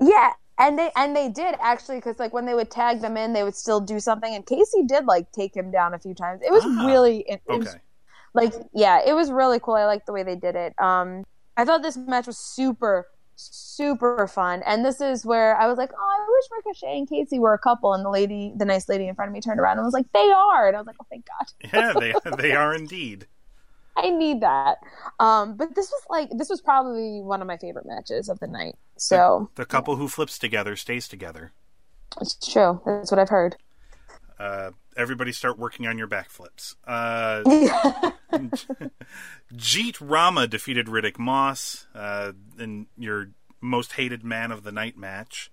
Yeah, 0.00 0.32
and 0.58 0.78
they 0.78 0.90
and 0.96 1.16
they 1.16 1.28
did 1.28 1.54
actually 1.60 1.96
because 1.98 2.18
like 2.18 2.32
when 2.32 2.46
they 2.46 2.54
would 2.54 2.70
tag 2.70 3.00
them 3.00 3.16
in, 3.16 3.32
they 3.32 3.42
would 3.44 3.54
still 3.56 3.80
do 3.80 4.00
something, 4.00 4.34
and 4.34 4.44
Kacy 4.46 4.86
did 4.86 5.04
like 5.06 5.30
take 5.32 5.56
him 5.56 5.70
down 5.70 5.94
a 5.94 5.98
few 5.98 6.14
times. 6.14 6.42
It 6.44 6.52
was 6.52 6.66
Ah, 6.66 6.66
really 6.66 7.20
it, 7.28 7.42
it 7.46 7.58
was 7.58 7.76
okay, 7.76 7.80
like 8.34 8.54
yeah, 8.74 9.00
it 9.06 9.14
was 9.14 9.30
really 9.32 9.60
cool. 9.60 9.74
I 9.74 9.86
liked 9.86 10.06
the 10.06 10.12
way 10.12 10.22
they 10.24 10.36
did 10.36 10.56
it. 10.56 10.74
Um, 10.80 11.24
I 11.56 11.64
thought 11.64 11.82
this 11.82 11.96
match 11.96 12.26
was 12.26 12.38
super 12.38 13.06
super 13.36 14.26
fun, 14.26 14.62
and 14.66 14.84
this 14.84 15.00
is 15.00 15.24
where 15.24 15.56
I 15.56 15.66
was 15.66 15.78
like, 15.78 15.90
oh, 15.92 15.96
I 15.96 16.26
wish 16.28 16.64
Ricochet 16.64 16.98
and 16.98 17.08
Kacy 17.08 17.38
were 17.38 17.54
a 17.54 17.58
couple, 17.58 17.92
and 17.94 18.04
the 18.04 18.10
lady, 18.10 18.52
the 18.56 18.64
nice 18.64 18.88
lady 18.88 19.08
in 19.08 19.14
front 19.14 19.28
of 19.28 19.32
me, 19.32 19.40
turned 19.40 19.60
around 19.60 19.78
and 19.78 19.84
was 19.84 19.94
like, 19.94 20.10
they 20.12 20.30
are, 20.30 20.66
and 20.68 20.76
I 20.76 20.80
was 20.80 20.86
like, 20.86 20.96
oh, 21.00 21.06
thank 21.10 21.26
God. 21.26 21.70
yeah, 21.72 21.92
they 21.98 22.14
they 22.36 22.52
are 22.52 22.74
indeed. 22.74 23.26
I 23.96 24.10
need 24.10 24.40
that. 24.40 24.78
Um, 25.20 25.56
but 25.56 25.74
this 25.74 25.90
was 25.90 26.02
like 26.10 26.28
this 26.36 26.48
was 26.48 26.60
probably 26.60 27.20
one 27.20 27.40
of 27.40 27.46
my 27.46 27.56
favorite 27.56 27.86
matches 27.86 28.28
of 28.28 28.40
the 28.40 28.48
night. 28.48 28.76
So 28.96 29.50
The 29.54 29.64
couple 29.64 29.96
who 29.96 30.08
flips 30.08 30.38
together 30.38 30.74
stays 30.76 31.06
together. 31.06 31.52
it's 32.20 32.34
true. 32.52 32.80
That's 32.84 33.10
what 33.10 33.20
I've 33.20 33.28
heard. 33.28 33.56
Uh, 34.38 34.70
everybody 34.96 35.32
start 35.32 35.58
working 35.58 35.86
on 35.86 35.98
your 35.98 36.08
backflips. 36.08 36.74
Uh, 36.86 37.42
Jeet 39.54 39.96
Rama 40.00 40.46
defeated 40.46 40.86
Riddick 40.86 41.18
Moss 41.18 41.86
uh, 41.94 42.32
in 42.58 42.86
your 42.98 43.30
most 43.60 43.92
hated 43.92 44.24
man 44.24 44.50
of 44.50 44.64
the 44.64 44.72
night 44.72 44.96
match. 44.96 45.50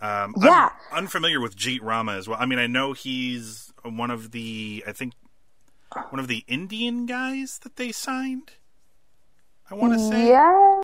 Um, 0.00 0.34
Yeah. 0.42 0.70
I'm 0.90 0.98
unfamiliar 1.04 1.40
with 1.40 1.56
Jeet 1.56 1.80
Rama 1.82 2.12
as 2.16 2.26
well. 2.28 2.38
I 2.40 2.46
mean, 2.46 2.58
I 2.58 2.66
know 2.66 2.92
he's 2.92 3.72
one 3.84 4.10
of 4.10 4.32
the, 4.32 4.82
I 4.86 4.92
think, 4.92 5.12
one 6.10 6.18
of 6.18 6.26
the 6.28 6.44
Indian 6.48 7.06
guys 7.06 7.60
that 7.62 7.76
they 7.76 7.92
signed. 7.92 8.52
I 9.70 9.74
want 9.74 9.92
to 9.94 9.98
say. 10.08 10.28
Yeah, 10.28 10.82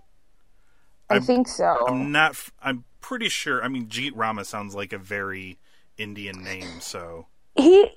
I 1.11 1.15
I'm- 1.15 1.23
think 1.23 1.49
so. 1.49 1.87
I'm 1.89 2.13
not. 2.13 2.37
I'm 2.63 2.85
pretty 3.01 3.29
sure. 3.29 3.63
I 3.63 3.69
mean, 3.69 3.89
Jeet 3.89 4.13
Rama 4.15 4.45
sounds 4.45 4.75
like 4.75 4.93
a 4.93 4.99
very 4.99 5.59
Indian 5.99 6.43
name. 6.43 6.81
So 6.81 7.27
he 7.61 7.91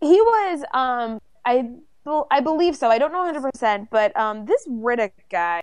he 0.00 0.20
was 0.20 0.64
um 0.72 1.20
I 1.44 1.70
I 2.30 2.40
believe 2.40 2.76
so. 2.76 2.88
I 2.88 2.98
don't 2.98 3.12
know 3.12 3.18
100, 3.18 3.52
percent 3.52 3.88
but 3.90 4.16
um 4.16 4.46
this 4.46 4.66
Riddick 4.68 5.12
guy, 5.30 5.62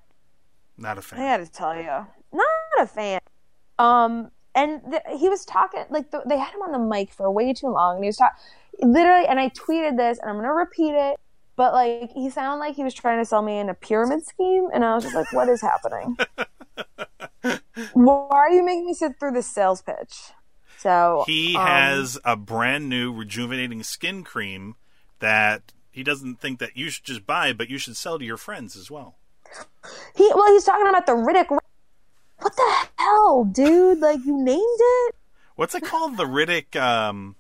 not 0.78 0.98
a 0.98 1.02
fan. 1.02 1.20
I 1.20 1.38
got 1.38 1.46
to 1.46 1.52
tell 1.52 1.76
you, 1.76 2.08
not 2.34 2.46
a 2.80 2.88
fan. 2.88 3.20
Um, 3.78 4.32
and 4.56 4.82
th- 4.90 5.20
he 5.20 5.30
was 5.30 5.46
talking 5.46 5.84
like 5.90 6.12
the, 6.12 6.22
they 6.26 6.38
had 6.38 6.54
him 6.54 6.62
on 6.62 6.72
the 6.72 6.80
mic 6.80 7.12
for 7.12 7.30
way 7.32 7.54
too 7.54 7.68
long, 7.68 7.96
and 7.96 8.04
he 8.04 8.10
was 8.10 8.18
talking 8.18 8.38
literally. 8.82 9.26
And 9.28 9.40
I 9.40 9.50
tweeted 9.50 9.98
this, 9.98 10.20
and 10.20 10.30
I'm 10.30 10.38
gonna 10.38 10.54
repeat 10.54 10.94
it. 10.94 11.18
But 11.56 11.74
like 11.74 12.12
he 12.12 12.30
sounded 12.30 12.60
like 12.60 12.76
he 12.76 12.84
was 12.84 12.94
trying 12.94 13.20
to 13.20 13.26
sell 13.26 13.42
me 13.42 13.60
in 13.60 13.70
a 13.70 13.74
pyramid 13.74 14.26
scheme, 14.26 14.68
and 14.74 14.84
I 14.86 14.96
was 14.96 15.04
just 15.04 15.16
like, 15.16 15.32
"What 15.34 15.50
is 15.50 15.62
happening? 15.62 16.18
Why 17.94 18.28
are 18.32 18.52
you 18.52 18.64
making 18.64 18.86
me 18.86 18.94
sit 18.94 19.20
through 19.20 19.32
this 19.32 19.48
sales 19.48 19.82
pitch?" 19.82 20.32
So 20.80 21.24
He 21.28 21.56
um, 21.56 21.66
has 21.68 22.18
a 22.26 22.36
brand 22.36 22.90
new 22.90 23.14
rejuvenating 23.14 23.84
skin 23.84 24.24
cream 24.24 24.76
that 25.20 25.74
he 25.92 26.04
doesn't 26.04 26.40
think 26.40 26.60
that 26.60 26.78
you 26.78 26.90
should 26.90 27.04
just 27.04 27.26
buy, 27.28 27.54
but 27.54 27.70
you 27.70 27.78
should 27.78 27.98
sell 27.98 28.18
to 28.18 28.26
your 28.26 28.38
friends 28.38 28.76
as 28.76 28.90
well. 28.90 29.16
He 30.16 30.32
well, 30.34 30.48
he's 30.54 30.64
talking 30.64 30.88
about 30.88 31.06
the 31.06 31.14
Riddick. 31.14 31.50
What 31.50 32.56
the 32.56 32.88
hell, 32.98 33.44
dude? 33.44 34.00
Like 34.00 34.20
you 34.26 34.38
named 34.42 34.62
it 34.80 35.16
What's 35.60 35.76
it 35.76 35.84
called? 35.84 36.16
The 36.16 36.24
Riddick, 36.24 36.78
um, 36.80 37.36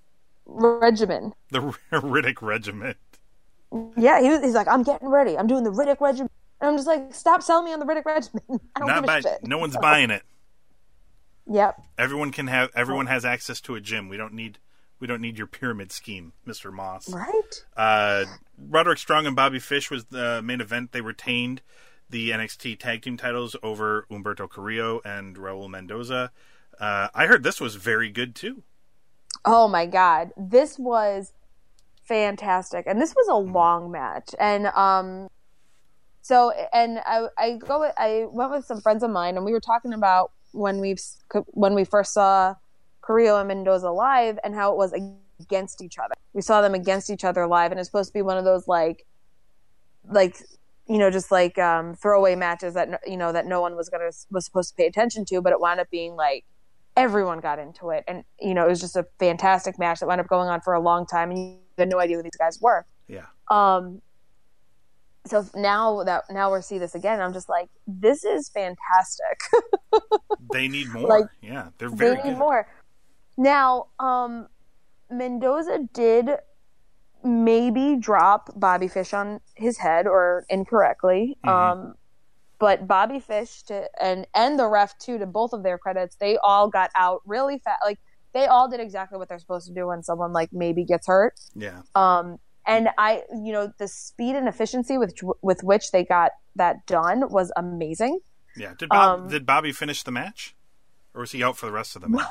regimen. 0.46 1.32
the 1.52 1.62
Riddick 1.94 2.42
Regiment. 2.42 2.98
Yeah, 3.96 4.20
he 4.20 4.28
was, 4.28 4.42
he's 4.42 4.54
like, 4.56 4.68
I'm 4.68 4.84
getting 4.84 5.08
ready. 5.08 5.38
I'm 5.38 5.48
doing 5.48 5.64
the 5.64 5.70
Riddick 5.70 6.02
regimen. 6.02 6.30
And 6.60 6.70
I'm 6.70 6.76
just 6.76 6.86
like, 6.86 7.14
stop 7.14 7.42
selling 7.42 7.64
me 7.64 7.72
on 7.72 7.80
the 7.80 7.86
Riddick 7.86 8.04
regimen. 8.04 8.44
I 8.76 8.80
don't 8.80 8.88
Not 8.90 8.96
give 8.96 9.04
a 9.06 9.08
buy, 9.08 9.22
shit. 9.22 9.48
no 9.48 9.58
one's 9.58 9.78
buying 9.78 10.10
it. 10.12 10.24
Yep. 11.50 11.82
Everyone 11.97 12.32
can 12.32 12.47
have. 12.47 12.70
Everyone 12.76 13.08
has 13.08 13.26
access 13.26 13.60
to 13.62 13.76
a 13.76 13.82
gym. 13.82 14.08
We 14.10 14.18
don't 14.18 14.34
need. 14.34 14.60
We 15.00 15.08
don't 15.08 15.22
need 15.22 15.38
your 15.38 15.47
pyramid 15.47 15.91
scheme, 15.91 16.34
Mister 16.45 16.72
Moss. 16.72 17.10
Right. 17.10 17.64
Uh, 17.76 18.26
Roderick 18.58 18.97
Strong 18.97 19.26
and 19.26 19.36
Bobby 19.36 19.60
Fish 19.60 19.89
was 19.89 20.06
the 20.06 20.41
main 20.41 20.60
event. 20.62 20.91
They 20.91 21.02
retained 21.02 21.62
the 22.10 22.32
NXT 22.32 22.80
tag 22.80 23.02
team 23.02 23.16
titles 23.18 23.56
over 23.64 24.06
Humberto 24.12 24.50
Carrillo 24.50 25.00
and 25.06 25.38
Raul 25.38 25.70
Mendoza. 25.70 26.32
Uh, 26.80 27.08
I 27.14 27.28
heard 27.28 27.43
this 27.43 27.62
was 27.62 27.76
very 27.76 28.10
good 28.10 28.36
too. 28.36 28.64
Oh 29.45 29.68
my 29.68 29.86
god, 29.86 30.32
this 30.36 30.78
was 30.78 31.34
fantastic, 32.04 32.86
and 32.88 33.02
this 33.02 33.14
was 33.16 33.28
a 33.28 33.32
Mm-hmm. 33.32 33.54
long 33.54 33.91
match, 33.91 34.36
and 34.39 34.68
um, 34.68 35.30
so 36.22 36.52
and 36.74 37.00
I 37.06 37.28
I 37.38 37.54
go 37.58 37.80
with- 37.82 37.93
I 37.97 38.26
went 38.30 38.52
with 38.52 38.66
some 38.66 38.82
friends 38.82 39.02
of 39.04 39.12
mine, 39.12 39.36
and 39.38 39.45
we 39.45 39.52
were 39.54 39.60
talking 39.62 39.93
about 39.93 40.32
when 40.52 40.80
we've 40.80 41.00
when 41.47 41.74
we 41.74 41.84
first 41.84 42.14
saw 42.14 42.56
Carrillo 43.02 43.39
and 43.39 43.47
Mendoza 43.47 43.91
live, 43.91 44.39
and 44.43 44.54
how 44.56 44.72
it 44.72 44.78
was 44.78 44.93
against 45.39 45.82
each 45.82 45.97
other. 45.97 46.14
We 46.34 46.41
saw 46.41 46.62
them 46.62 46.74
against 46.76 47.10
each 47.10 47.24
other 47.24 47.47
live, 47.47 47.72
and 47.72 47.80
it's 47.80 47.89
supposed 47.89 48.10
to 48.10 48.14
be 48.14 48.22
one 48.22 48.38
of 48.38 48.45
those 48.45 48.68
like 48.68 49.06
like 50.10 50.38
you 50.88 50.97
know 50.97 51.10
just 51.12 51.32
like 51.32 51.58
um 51.58 51.95
throwaway 51.95 52.36
matches 52.36 52.74
that 52.74 53.02
you 53.06 53.18
know 53.18 53.32
that 53.32 53.45
no 53.45 53.62
one 53.62 53.76
was 53.76 53.89
gonna 53.89 54.10
was 54.32 54.45
supposed 54.45 54.70
to 54.70 54.76
pay 54.76 54.88
attention 54.88 55.26
to, 55.26 55.41
but 55.41 55.52
it 55.54 55.60
wound 55.60 55.80
up 55.80 55.89
being 55.89 56.16
like 56.16 56.45
everyone 56.97 57.39
got 57.39 57.60
into 57.60 57.91
it 57.91 58.04
and 58.08 58.24
you 58.41 58.54
know 58.54 58.66
it 58.66 58.70
was 58.70 58.82
just 58.82 58.97
a 58.97 59.06
fantastic 59.20 59.80
match 59.80 60.00
that 60.00 60.08
wound 60.08 60.20
up 60.20 60.28
going 60.28 60.50
on 60.50 60.60
for 60.60 60.74
a 60.74 60.82
long 60.82 61.06
time 61.06 61.30
and 61.30 61.39
you 61.39 61.58
had 61.78 61.88
no 61.88 62.00
idea 62.00 62.18
who 62.18 62.24
these 62.24 62.36
guys 62.38 62.60
were 62.60 62.86
Yeah. 63.08 63.26
um 63.50 64.02
so 65.26 65.45
now 65.55 66.03
that 66.03 66.24
now 66.30 66.49
we're 66.49 66.61
see 66.61 66.78
this 66.78 66.95
again 66.95 67.20
i'm 67.22 67.34
just 67.34 67.49
like 67.49 67.70
this 67.88 68.24
is 68.24 68.49
fantastic 68.49 69.39
They 70.51 70.67
need 70.67 70.91
more. 70.91 71.07
Like, 71.07 71.26
yeah, 71.41 71.70
they're 71.78 71.89
very 71.89 72.15
they 72.15 72.24
need 72.24 72.30
good. 72.32 72.38
more 72.39 72.67
now 73.38 73.88
um 73.99 74.47
mendoza 75.11 75.80
did 75.93 76.30
maybe 77.24 77.97
drop 77.97 78.49
bobby 78.55 78.88
fish 78.88 79.13
on 79.13 79.41
his 79.55 79.78
head 79.78 80.07
or 80.07 80.45
incorrectly 80.49 81.38
Mm-hmm. 81.45 81.49
um 81.88 81.93
but 82.59 82.88
Bobby 82.89 83.22
Fish 83.22 83.63
to 83.63 83.88
and 84.01 84.28
and 84.36 84.59
the 84.59 84.67
ref 84.67 84.97
too 84.99 85.17
to 85.17 85.26
both 85.26 85.53
of 85.53 85.63
their 85.63 85.78
credits 85.78 86.17
they 86.17 86.38
all 86.43 86.67
got 86.70 86.89
out 86.97 87.22
really 87.26 87.57
fast 87.59 87.80
like 87.86 87.99
they 88.34 88.47
all 88.47 88.67
did 88.70 88.80
exactly 88.82 89.17
what 89.17 89.30
they're 89.30 89.39
supposed 89.39 89.65
to 89.67 89.74
do 89.74 89.88
when 89.88 90.03
someone 90.03 90.34
like 90.34 90.49
maybe 90.51 90.84
gets 90.84 91.07
hurt 91.07 91.34
Yeah. 91.55 91.82
um 91.95 92.38
and 92.70 92.89
I 92.97 93.24
you 93.43 93.51
know 93.51 93.74
the 93.78 93.88
speed 93.88 94.36
and 94.36 94.47
efficiency 94.47 94.97
with 94.97 95.13
with 95.41 95.63
which 95.63 95.91
they 95.91 96.03
got 96.05 96.32
that 96.55 96.86
done 96.86 97.30
was 97.30 97.51
amazing 97.57 98.20
Yeah. 98.55 98.74
Did 98.78 98.89
Bob, 98.89 99.20
Um, 99.22 99.28
did 99.30 99.45
Bobby 99.45 99.72
finish 99.72 100.03
the 100.03 100.11
match, 100.11 100.55
or 101.13 101.22
was 101.22 101.32
he 101.32 101.43
out 101.43 101.57
for 101.57 101.65
the 101.65 101.72
rest 101.72 101.95
of 101.95 102.01
the 102.01 102.09
match? 102.09 102.28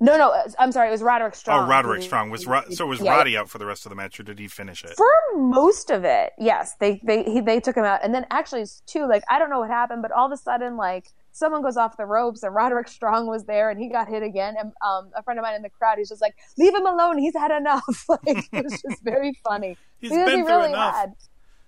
no 0.00 0.16
no 0.18 0.34
I'm 0.58 0.72
sorry 0.72 0.88
it 0.88 0.90
was 0.90 1.02
Roderick 1.02 1.34
Strong 1.36 1.64
oh, 1.64 1.68
Roderick 1.68 2.00
who- 2.00 2.06
Strong 2.06 2.30
was 2.30 2.42
so 2.76 2.86
was 2.86 3.00
yeah, 3.00 3.16
Roddy 3.16 3.36
out 3.36 3.48
for 3.48 3.58
the 3.58 3.66
rest 3.66 3.86
of 3.86 3.90
the 3.90 3.96
match, 3.96 4.18
or 4.18 4.24
did 4.24 4.38
he 4.38 4.48
finish 4.48 4.82
it? 4.84 4.94
for 4.96 5.12
most 5.36 5.90
of 5.90 6.04
it 6.04 6.32
yes 6.38 6.74
they 6.80 7.00
they 7.04 7.22
he, 7.24 7.40
they 7.40 7.60
took 7.60 7.76
him 7.76 7.84
out 7.84 8.00
and 8.02 8.12
then 8.14 8.26
actually 8.30 8.64
too 8.86 9.06
like 9.08 9.22
i 9.30 9.38
don't 9.38 9.50
know 9.50 9.60
what 9.60 9.70
happened 9.70 10.02
but 10.02 10.10
all 10.12 10.26
of 10.26 10.32
a 10.32 10.36
sudden 10.36 10.76
like 10.76 11.06
someone 11.34 11.62
goes 11.62 11.76
off 11.76 11.96
the 11.96 12.06
ropes 12.06 12.42
and 12.42 12.54
roderick 12.54 12.88
strong 12.88 13.26
was 13.26 13.44
there 13.44 13.68
and 13.70 13.78
he 13.80 13.88
got 13.88 14.08
hit 14.08 14.22
again 14.22 14.54
and 14.58 14.72
um, 14.86 15.10
a 15.16 15.22
friend 15.22 15.38
of 15.38 15.42
mine 15.42 15.54
in 15.54 15.62
the 15.62 15.68
crowd 15.70 15.98
he's 15.98 16.08
just 16.08 16.22
like 16.22 16.34
leave 16.56 16.74
him 16.74 16.86
alone 16.86 17.18
he's 17.18 17.34
had 17.34 17.50
enough 17.50 18.04
like 18.08 18.20
it 18.52 18.64
was 18.64 18.80
just 18.80 19.02
very 19.04 19.32
funny 19.46 19.76
He's 20.00 20.10
because 20.10 20.26
been 20.30 20.38
he 20.40 20.42
really 20.42 20.70
enough. 20.70 20.94
had 20.94 21.14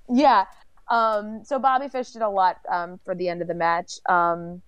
yeah 0.08 0.44
um 0.90 1.42
so 1.44 1.58
bobby 1.58 1.88
fish 1.88 2.10
did 2.12 2.22
a 2.22 2.28
lot 2.28 2.56
um 2.70 2.98
for 3.04 3.14
the 3.14 3.28
end 3.28 3.42
of 3.42 3.48
the 3.48 3.54
match 3.54 3.94
um 4.08 4.62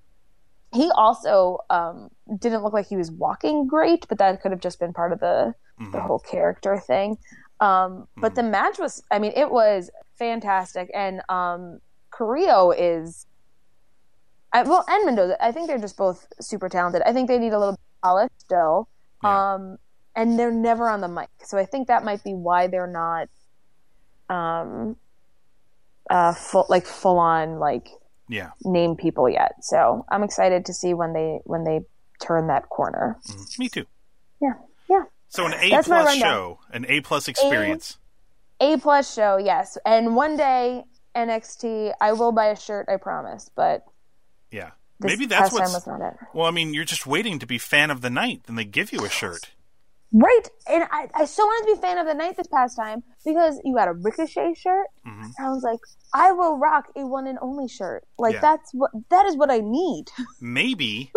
he 0.74 0.90
also 0.96 1.58
um 1.70 2.10
didn't 2.38 2.62
look 2.62 2.72
like 2.74 2.86
he 2.88 2.96
was 2.96 3.10
walking 3.10 3.66
great 3.66 4.04
but 4.08 4.18
that 4.18 4.42
could 4.42 4.50
have 4.50 4.60
just 4.60 4.78
been 4.80 4.92
part 4.92 5.12
of 5.12 5.20
the 5.20 5.54
Mm-hmm. 5.80 5.92
the 5.92 6.00
whole 6.00 6.18
character 6.18 6.76
thing. 6.76 7.18
Um, 7.60 8.08
but 8.16 8.34
the 8.34 8.42
match 8.42 8.80
was, 8.80 9.00
I 9.12 9.20
mean, 9.20 9.30
it 9.36 9.48
was 9.48 9.92
fantastic. 10.18 10.90
And 10.92 11.22
um, 11.28 11.78
Carrillo 12.10 12.72
is, 12.72 13.26
I, 14.52 14.62
well, 14.62 14.84
and 14.88 15.04
Mendoza, 15.06 15.36
I 15.44 15.52
think 15.52 15.66
they're 15.66 15.78
just 15.78 15.96
both 15.96 16.26
super 16.40 16.68
talented. 16.68 17.02
I 17.04 17.12
think 17.12 17.28
they 17.28 17.38
need 17.38 17.52
a 17.52 17.58
little 17.58 17.78
polish 18.02 18.30
still. 18.38 18.88
Yeah. 19.22 19.54
Um, 19.54 19.78
and 20.16 20.38
they're 20.38 20.50
never 20.50 20.88
on 20.88 21.00
the 21.00 21.08
mic. 21.08 21.28
So 21.44 21.58
I 21.58 21.64
think 21.64 21.88
that 21.88 22.04
might 22.04 22.24
be 22.24 22.32
why 22.32 22.66
they're 22.66 22.86
not, 22.86 23.28
um, 24.28 24.96
uh, 26.10 26.32
full 26.32 26.66
like 26.68 26.86
full 26.86 27.18
on 27.18 27.58
like 27.58 27.88
Yeah. 28.28 28.50
name 28.64 28.96
people 28.96 29.28
yet. 29.28 29.56
So 29.62 30.06
I'm 30.08 30.22
excited 30.22 30.64
to 30.66 30.72
see 30.72 30.94
when 30.94 31.12
they 31.12 31.40
when 31.44 31.64
they 31.64 31.80
turn 32.20 32.46
that 32.48 32.68
corner. 32.68 33.18
Me 33.58 33.68
too. 33.68 33.86
Yeah, 34.40 34.54
yeah. 34.88 35.04
So 35.28 35.46
an 35.46 35.54
A 35.54 35.70
That's 35.70 35.86
plus 35.86 36.16
show, 36.16 36.58
an 36.72 36.86
A 36.88 37.00
plus 37.02 37.28
experience. 37.28 37.98
A 38.60 38.76
plus 38.78 39.12
show, 39.12 39.36
yes. 39.36 39.78
And 39.84 40.16
one 40.16 40.36
day 40.36 40.84
NXT, 41.14 41.92
I 42.00 42.12
will 42.12 42.32
buy 42.32 42.46
a 42.46 42.56
shirt, 42.56 42.88
I 42.88 42.96
promise. 42.96 43.50
But 43.54 43.84
yeah. 44.50 44.70
this 45.00 45.12
Maybe 45.12 45.26
that's 45.26 45.50
past 45.50 45.52
time 45.52 45.60
what's. 45.60 45.74
was 45.74 45.86
not 45.86 46.00
it. 46.00 46.16
Well, 46.34 46.46
I 46.46 46.50
mean, 46.50 46.74
you're 46.74 46.84
just 46.84 47.06
waiting 47.06 47.38
to 47.38 47.46
be 47.46 47.58
fan 47.58 47.90
of 47.90 48.00
the 48.00 48.10
night, 48.10 48.42
and 48.46 48.58
they 48.58 48.64
give 48.64 48.92
you 48.92 49.04
a 49.04 49.08
shirt. 49.08 49.50
Right, 50.10 50.48
and 50.70 50.84
I, 50.90 51.08
I 51.14 51.24
so 51.26 51.44
wanted 51.44 51.68
to 51.68 51.76
be 51.76 51.80
fan 51.82 51.98
of 51.98 52.06
the 52.06 52.14
night 52.14 52.36
this 52.38 52.46
past 52.46 52.76
time 52.76 53.02
because 53.26 53.60
you 53.62 53.74
got 53.74 53.88
a 53.88 53.92
Ricochet 53.92 54.54
shirt. 54.54 54.86
Mm-hmm. 55.06 55.22
And 55.22 55.34
I 55.38 55.50
was 55.50 55.62
like, 55.62 55.80
I 56.14 56.32
will 56.32 56.56
rock 56.56 56.86
a 56.96 57.06
one 57.06 57.26
and 57.26 57.38
only 57.42 57.68
shirt. 57.68 58.04
Like 58.18 58.34
Yeah. 58.34 58.40
that's 58.40 58.72
what 58.72 58.90
that 59.10 59.26
is 59.26 59.36
what 59.36 59.50
I 59.50 59.60
need. 59.60 60.06
Maybe 60.40 61.12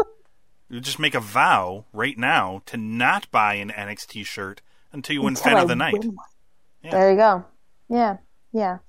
you 0.70 0.82
just 0.82 1.00
make 1.00 1.16
a 1.16 1.22
vow 1.22 1.86
right 1.94 2.18
now 2.18 2.64
to 2.66 2.76
not 2.76 3.32
buy 3.32 3.54
an 3.56 3.70
NXT 3.70 4.26
shirt 4.26 4.62
until 4.92 5.14
you 5.14 5.22
win 5.22 5.36
Until 5.36 5.44
fan 5.44 5.58
I 5.58 5.62
of 5.62 5.68
the 5.70 5.76
night. 5.78 6.06
Yeah. 6.84 6.92
There 6.92 7.12
you 7.12 7.18
go. 7.18 7.46
Yeah, 7.88 8.18
yeah. 8.52 8.80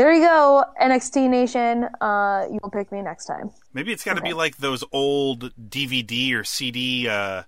There 0.00 0.14
you 0.14 0.22
go, 0.22 0.64
NXT 0.80 1.28
Nation. 1.28 1.84
Uh, 2.00 2.46
you 2.50 2.58
will 2.62 2.70
pick 2.70 2.90
me 2.90 3.02
next 3.02 3.26
time. 3.26 3.50
Maybe 3.74 3.92
it's 3.92 4.02
got 4.02 4.16
to 4.16 4.22
be 4.22 4.32
like 4.32 4.56
those 4.56 4.82
old 4.92 5.52
DVD 5.60 6.32
or 6.32 6.42
CD 6.42 7.06
uh, 7.06 7.42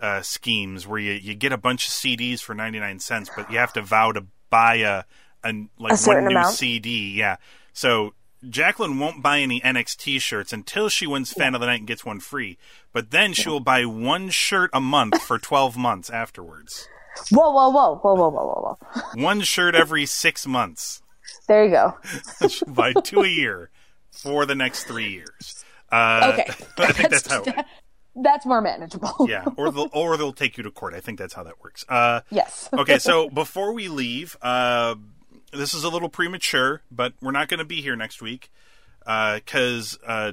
uh, 0.00 0.22
schemes 0.22 0.86
where 0.86 1.00
you, 1.00 1.14
you 1.14 1.34
get 1.34 1.52
a 1.52 1.56
bunch 1.56 1.88
of 1.88 1.92
CDs 1.92 2.38
for 2.38 2.54
99 2.54 3.00
cents, 3.00 3.28
but 3.34 3.50
you 3.50 3.58
have 3.58 3.72
to 3.72 3.82
vow 3.82 4.12
to 4.12 4.24
buy 4.50 4.76
a, 4.76 5.02
a 5.42 5.52
like 5.80 5.94
A 5.94 5.96
certain 5.96 6.26
one 6.26 6.34
new 6.34 6.38
amount. 6.38 6.54
CD. 6.54 7.12
Yeah. 7.12 7.38
So 7.72 8.14
Jacqueline 8.48 9.00
won't 9.00 9.20
buy 9.20 9.40
any 9.40 9.60
NXT 9.60 10.20
shirts 10.20 10.52
until 10.52 10.88
she 10.90 11.08
wins 11.08 11.32
Fan 11.32 11.56
of 11.56 11.60
the 11.60 11.66
Night 11.66 11.80
and 11.80 11.88
gets 11.88 12.04
one 12.04 12.20
free. 12.20 12.56
But 12.92 13.10
then 13.10 13.32
she 13.32 13.48
will 13.48 13.58
buy 13.58 13.84
one 13.84 14.30
shirt 14.30 14.70
a 14.72 14.80
month 14.80 15.20
for 15.22 15.40
12 15.40 15.76
months 15.76 16.08
afterwards. 16.08 16.86
Whoa, 17.32 17.50
whoa, 17.50 17.70
whoa, 17.70 17.96
whoa, 17.96 18.14
whoa, 18.14 18.28
whoa, 18.28 18.46
whoa, 18.46 18.78
whoa. 18.80 19.20
One 19.20 19.40
shirt 19.40 19.74
every 19.74 20.06
six 20.06 20.46
months. 20.46 21.02
There 21.48 21.64
you 21.64 21.70
go. 21.70 21.98
She'll 22.48 23.02
two 23.02 23.22
a 23.22 23.28
year 23.28 23.70
for 24.10 24.46
the 24.46 24.54
next 24.54 24.84
three 24.84 25.10
years. 25.10 25.64
Uh, 25.90 26.32
Okay. 26.34 26.52
I 26.78 26.92
think 26.92 27.10
that's 27.10 27.26
how. 27.30 27.44
That's 28.16 28.44
more 28.44 28.60
manageable. 28.60 29.26
yeah, 29.28 29.44
or 29.56 29.70
they'll 29.70 29.88
or 29.92 30.16
they'll 30.16 30.32
take 30.32 30.56
you 30.56 30.64
to 30.64 30.70
court. 30.70 30.94
I 30.94 31.00
think 31.00 31.18
that's 31.18 31.32
how 31.34 31.44
that 31.44 31.60
works. 31.62 31.84
Uh, 31.88 32.20
Yes. 32.30 32.68
okay, 32.72 32.98
so 32.98 33.30
before 33.30 33.72
we 33.72 33.88
leave, 33.88 34.36
uh, 34.42 34.96
this 35.52 35.74
is 35.74 35.84
a 35.84 35.88
little 35.88 36.08
premature, 36.08 36.82
but 36.90 37.14
we're 37.22 37.30
not 37.30 37.48
going 37.48 37.58
to 37.58 37.64
be 37.64 37.80
here 37.80 37.96
next 37.96 38.20
week 38.20 38.50
because, 39.04 39.98
uh, 40.06 40.32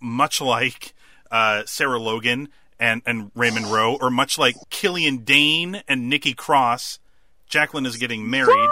much 0.00 0.40
like 0.40 0.94
uh, 1.30 1.62
Sarah 1.66 1.98
Logan 1.98 2.48
and 2.78 3.02
and 3.06 3.30
Raymond 3.34 3.66
Rowe, 3.66 3.96
or 4.00 4.10
much 4.10 4.38
like 4.38 4.54
Killian 4.70 5.18
Dain 5.18 5.82
and 5.88 6.08
Nikki 6.08 6.32
Cross, 6.32 7.00
Jacqueline 7.48 7.86
is 7.86 7.96
getting 7.96 8.30
married. 8.30 8.70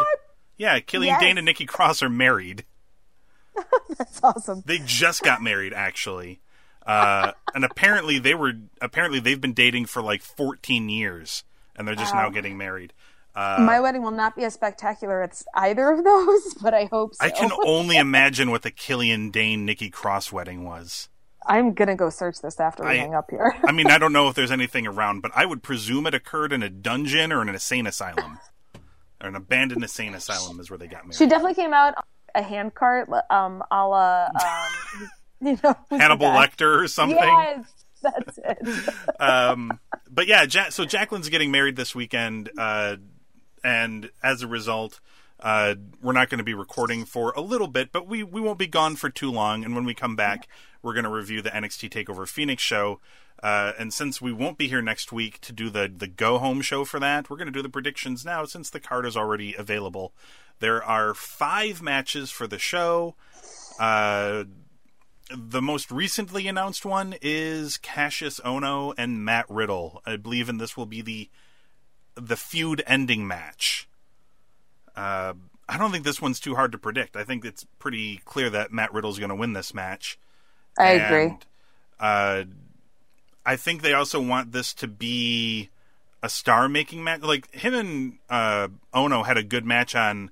Yeah, 0.58 0.80
Killian 0.80 1.14
Yes. 1.14 1.20
Dain 1.22 1.38
and 1.38 1.44
Nikki 1.44 1.64
Cross 1.66 2.02
are 2.02 2.10
married. 2.10 2.64
That's 3.96 4.20
awesome. 4.22 4.62
They 4.66 4.78
just 4.84 5.22
got 5.22 5.42
married, 5.42 5.72
actually, 5.72 6.40
uh, 6.86 7.32
and 7.54 7.64
apparently 7.64 8.18
they 8.18 8.34
were 8.34 8.52
apparently 8.80 9.20
they've 9.20 9.40
been 9.40 9.52
dating 9.54 9.86
for 9.86 10.02
like 10.02 10.22
14 10.22 10.88
years, 10.88 11.44
and 11.76 11.86
they're 11.88 11.94
just 11.94 12.14
now 12.14 12.28
getting 12.30 12.56
married. 12.58 12.92
My 13.34 13.78
wedding 13.78 14.02
will 14.02 14.10
not 14.10 14.34
be 14.34 14.42
as 14.44 14.54
spectacular 14.54 15.22
as 15.22 15.44
either 15.54 15.90
of 15.92 16.02
those, 16.04 16.54
but 16.54 16.74
I 16.74 16.86
hope 16.86 17.14
so. 17.14 17.24
I 17.24 17.30
can 17.30 17.50
only 17.64 17.96
imagine 17.98 18.50
what 18.50 18.62
the 18.62 18.70
Killian 18.72 19.30
Dain 19.30 19.64
Nikki 19.64 19.90
Cross 19.90 20.32
wedding 20.32 20.64
was. 20.64 21.08
I'm 21.46 21.72
gonna 21.72 21.94
go 21.96 22.10
search 22.10 22.40
this 22.42 22.58
after 22.60 22.82
we 22.84 22.90
I- 22.90 22.96
hang 22.96 23.14
up 23.14 23.30
here. 23.30 23.54
I 23.64 23.72
mean, 23.72 23.86
I 23.90 23.98
don't 23.98 24.12
know 24.12 24.28
if 24.28 24.34
there's 24.34 24.50
anything 24.50 24.86
around, 24.86 25.20
but 25.22 25.30
I 25.34 25.46
would 25.46 25.62
presume 25.62 26.06
it 26.06 26.14
occurred 26.14 26.52
in 26.52 26.62
a 26.62 26.68
dungeon 26.68 27.32
or 27.32 27.40
in 27.42 27.48
an 27.48 27.54
insane 27.54 27.86
asylum. 27.86 28.38
Or 29.20 29.28
an 29.28 29.34
abandoned 29.34 29.82
insane 29.82 30.14
asylum 30.14 30.60
is 30.60 30.70
where 30.70 30.78
they 30.78 30.86
got 30.86 31.04
married. 31.04 31.16
she 31.16 31.26
definitely 31.26 31.54
came 31.54 31.72
out 31.72 31.94
a 32.34 32.42
handcart, 32.42 33.08
um, 33.30 33.62
a 33.70 33.86
la, 33.86 34.26
um, 34.26 35.08
you 35.40 35.58
know, 35.62 35.76
Hannibal? 35.90 36.26
Lecter 36.26 36.82
or 36.82 36.88
something. 36.88 37.18
Yes, 37.18 37.64
that's 38.02 38.38
it. 38.38 38.94
um, 39.20 39.80
but 40.08 40.26
yeah, 40.26 40.44
ja- 40.48 40.70
so 40.70 40.84
Jacqueline's 40.84 41.28
getting 41.28 41.50
married 41.50 41.76
this 41.76 41.94
weekend, 41.94 42.50
uh, 42.56 42.96
and 43.64 44.10
as 44.22 44.42
a 44.42 44.46
result, 44.46 45.00
uh, 45.40 45.74
we're 46.02 46.12
not 46.12 46.28
going 46.28 46.38
to 46.38 46.44
be 46.44 46.54
recording 46.54 47.04
for 47.04 47.32
a 47.32 47.40
little 47.40 47.68
bit, 47.68 47.92
but 47.92 48.06
we, 48.06 48.22
we 48.22 48.40
won't 48.40 48.58
be 48.58 48.66
gone 48.66 48.96
for 48.96 49.08
too 49.08 49.30
long. 49.30 49.64
And 49.64 49.74
when 49.74 49.84
we 49.84 49.94
come 49.94 50.16
back, 50.16 50.48
we're 50.82 50.94
going 50.94 51.04
to 51.04 51.10
review 51.10 51.42
the 51.42 51.50
NXT 51.50 51.90
Takeover 51.90 52.26
Phoenix 52.26 52.62
show. 52.62 53.00
Uh, 53.42 53.72
and 53.78 53.92
since 53.94 54.20
we 54.20 54.32
won't 54.32 54.58
be 54.58 54.68
here 54.68 54.82
next 54.82 55.12
week 55.12 55.40
to 55.40 55.52
do 55.52 55.70
the 55.70 55.92
the 55.94 56.08
go 56.08 56.38
home 56.38 56.60
show 56.60 56.84
for 56.84 56.98
that, 56.98 57.30
we're 57.30 57.36
going 57.36 57.46
to 57.46 57.52
do 57.52 57.62
the 57.62 57.68
predictions 57.68 58.24
now 58.24 58.44
since 58.44 58.68
the 58.68 58.80
card 58.80 59.06
is 59.06 59.16
already 59.16 59.54
available. 59.54 60.12
There 60.58 60.82
are 60.82 61.14
five 61.14 61.80
matches 61.80 62.32
for 62.32 62.48
the 62.48 62.58
show. 62.58 63.14
Uh, 63.78 64.44
the 65.30 65.62
most 65.62 65.92
recently 65.92 66.48
announced 66.48 66.84
one 66.84 67.14
is 67.20 67.78
Kassius 67.78 68.40
Ohno 68.40 68.92
and 68.98 69.24
Matt 69.24 69.46
Riddle. 69.48 70.02
I 70.04 70.16
believe, 70.16 70.48
and 70.48 70.60
this 70.60 70.76
will 70.76 70.86
be 70.86 71.00
the 71.00 71.30
the 72.16 72.36
feud 72.36 72.82
ending 72.88 73.24
match. 73.24 73.88
Uh, 74.98 75.34
I 75.68 75.78
don't 75.78 75.92
think 75.92 76.04
this 76.04 76.20
one's 76.20 76.40
too 76.40 76.56
hard 76.56 76.72
to 76.72 76.78
predict. 76.78 77.16
I 77.16 77.22
think 77.22 77.44
it's 77.44 77.64
pretty 77.78 78.20
clear 78.24 78.50
that 78.50 78.72
Matt 78.72 78.92
Riddle's 78.92 79.18
going 79.18 79.28
to 79.28 79.36
win 79.36 79.52
this 79.52 79.72
match. 79.72 80.18
I 80.78 80.92
agree. 80.92 81.36
Uh, 82.00 82.44
I 83.46 83.56
think 83.56 83.82
they 83.82 83.92
also 83.92 84.20
want 84.20 84.52
this 84.52 84.74
to 84.74 84.88
be 84.88 85.70
a 86.22 86.28
star 86.28 86.68
making 86.68 87.04
match. 87.04 87.22
Like 87.22 87.54
him 87.54 87.74
and 87.74 88.18
uh, 88.28 88.68
Ohno 88.92 89.24
had 89.24 89.36
a 89.36 89.42
good 89.42 89.64
match 89.64 89.94
on 89.94 90.30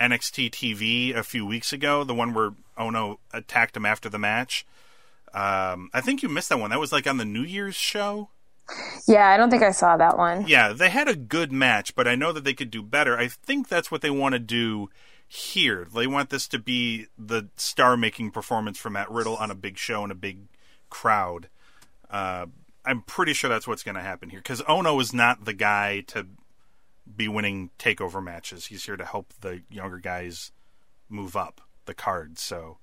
NXT 0.00 0.50
TV 0.50 1.14
a 1.14 1.22
few 1.22 1.46
weeks 1.46 1.72
ago. 1.72 2.02
The 2.02 2.14
one 2.14 2.34
where 2.34 2.50
Ohno 2.76 3.18
attacked 3.32 3.76
him 3.76 3.86
after 3.86 4.08
the 4.08 4.18
match. 4.18 4.66
Um, 5.32 5.90
I 5.92 6.00
think 6.00 6.22
you 6.22 6.28
missed 6.28 6.48
that 6.48 6.58
one. 6.58 6.70
That 6.70 6.80
was 6.80 6.92
like 6.92 7.06
on 7.06 7.18
the 7.18 7.24
New 7.24 7.42
Year's 7.42 7.76
show. 7.76 8.30
Yeah, 9.06 9.28
I 9.28 9.36
don't 9.36 9.50
think 9.50 9.62
I 9.62 9.70
saw 9.70 9.96
that 9.96 10.18
one. 10.18 10.46
Yeah, 10.46 10.72
they 10.72 10.90
had 10.90 11.08
a 11.08 11.16
good 11.16 11.52
match, 11.52 11.94
but 11.94 12.06
I 12.06 12.14
know 12.14 12.32
that 12.32 12.44
they 12.44 12.54
could 12.54 12.70
do 12.70 12.82
better. 12.82 13.18
I 13.18 13.28
think 13.28 13.68
that's 13.68 13.90
what 13.90 14.02
they 14.02 14.10
want 14.10 14.34
to 14.34 14.38
do 14.38 14.90
here. 15.26 15.86
They 15.94 16.06
want 16.06 16.30
this 16.30 16.48
to 16.48 16.58
be 16.58 17.06
the 17.18 17.48
star 17.56 17.96
making 17.96 18.30
performance 18.30 18.78
for 18.78 18.90
Matt 18.90 19.10
Riddle 19.10 19.36
on 19.36 19.50
a 19.50 19.54
big 19.54 19.78
show 19.78 20.02
and 20.02 20.12
a 20.12 20.16
big 20.16 20.48
crowd. 20.90 21.48
Uh, 22.10 22.46
I'm 22.84 23.02
pretty 23.02 23.34
sure 23.34 23.50
that's 23.50 23.66
what's 23.66 23.82
going 23.82 23.96
to 23.96 24.00
happen 24.02 24.30
here 24.30 24.40
because 24.40 24.62
Ohno 24.62 25.00
is 25.00 25.12
not 25.12 25.44
the 25.44 25.52
guy 25.52 26.00
to 26.08 26.26
be 27.16 27.28
winning 27.28 27.70
takeover 27.78 28.22
matches. 28.22 28.66
He's 28.66 28.84
here 28.84 28.96
to 28.96 29.04
help 29.04 29.32
the 29.40 29.62
younger 29.70 29.98
guys 29.98 30.52
move 31.08 31.36
up 31.36 31.60
the 31.86 31.94
card. 31.94 32.38
So 32.38 32.78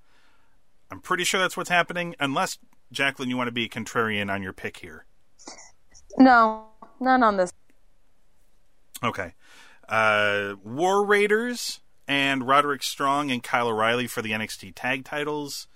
I'm 0.92 1.00
pretty 1.00 1.24
sure 1.24 1.40
that's 1.40 1.58
what's 1.58 1.70
happening, 1.70 2.16
unless 2.20 2.58
Jacqueline, 2.92 3.30
you 3.30 3.38
want 3.38 3.48
to 3.48 3.52
be 3.52 3.66
a 3.66 3.70
contrarian 3.70 4.32
on 4.32 4.44
your 4.44 4.54
pick 4.54 4.78
here. 4.78 5.06
No, 6.18 6.66
none 7.00 7.24
on 7.24 7.38
this. 7.38 7.52
Okay. 9.04 9.34
Uh, 9.88 10.56
War 10.64 11.06
Raiders 11.06 11.82
and 12.08 12.48
Roderick 12.48 12.84
Strong 12.84 13.32
and 13.32 13.44
Kyle 13.44 13.68
O'Reilly 13.68 14.08
for 14.08 14.22
the 14.22 14.32
NXT 14.32 14.74
tag 14.76 15.06
titles. 15.06 15.68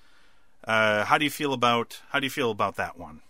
Uh, 0.64 1.06
how 1.06 1.18
do 1.18 1.26
you 1.26 1.32
feel 1.32 1.54
about 1.54 2.02
how 2.10 2.20
do 2.20 2.26
you 2.26 2.30
feel 2.30 2.52
about 2.52 2.76
that 2.76 2.98
one? 2.98 3.22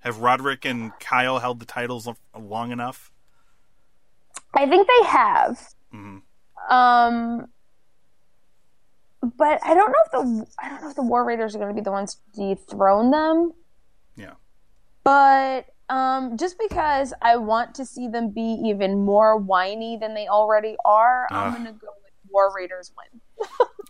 Have 0.00 0.18
Roderick 0.18 0.64
and 0.64 0.92
Kyle 1.00 1.38
held 1.38 1.58
the 1.58 1.66
titles 1.66 2.08
long 2.38 2.70
enough? 2.70 3.10
I 4.54 4.66
think 4.66 4.86
they 4.86 5.08
have. 5.08 5.74
Mm-hmm. 5.92 6.72
Um, 6.72 7.48
but 9.36 9.60
I 9.64 9.74
don't 9.74 9.90
know 9.90 9.98
if 10.04 10.12
the 10.12 10.46
I 10.62 10.68
don't 10.68 10.82
know 10.82 10.90
if 10.90 10.96
the 10.96 11.02
War 11.02 11.24
Raiders 11.24 11.54
are 11.54 11.58
going 11.58 11.74
to 11.74 11.74
be 11.74 11.84
the 11.84 11.90
ones 11.90 12.18
to 12.34 12.54
dethrone 12.54 13.10
them. 13.10 13.52
Yeah. 14.16 14.34
But 15.02 15.66
um, 15.88 16.36
just 16.36 16.56
because 16.58 17.12
I 17.22 17.36
want 17.36 17.74
to 17.76 17.84
see 17.84 18.08
them 18.08 18.30
be 18.30 18.60
even 18.64 19.04
more 19.04 19.36
whiny 19.36 19.96
than 19.96 20.14
they 20.14 20.26
already 20.28 20.76
are, 20.84 21.26
I'm 21.30 21.52
going 21.52 21.66
to 21.66 21.72
go 21.72 21.88
with 22.02 22.12
War 22.30 22.52
Raiders 22.54 22.92
win. 22.96 23.48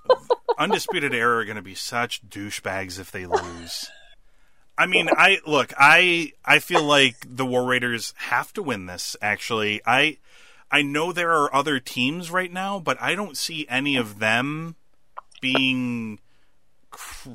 Undisputed 0.58 1.14
Era 1.14 1.38
are 1.38 1.44
going 1.44 1.56
to 1.56 1.62
be 1.62 1.74
such 1.74 2.26
douchebags 2.28 2.98
if 2.98 3.10
they 3.10 3.26
lose. 3.26 3.90
I 4.78 4.86
mean, 4.86 5.08
I 5.10 5.38
look, 5.46 5.72
I 5.78 6.32
I 6.44 6.58
feel 6.58 6.82
like 6.82 7.16
the 7.26 7.46
War 7.46 7.64
Raiders 7.64 8.12
have 8.16 8.52
to 8.54 8.62
win 8.62 8.86
this. 8.86 9.16
Actually, 9.22 9.80
I 9.86 10.18
I 10.70 10.82
know 10.82 11.12
there 11.12 11.32
are 11.32 11.54
other 11.54 11.80
teams 11.80 12.30
right 12.30 12.52
now, 12.52 12.78
but 12.78 13.00
I 13.00 13.14
don't 13.14 13.36
see 13.36 13.66
any 13.68 13.96
of 13.96 14.18
them 14.18 14.76
being. 15.40 16.20
Cr- 16.90 17.30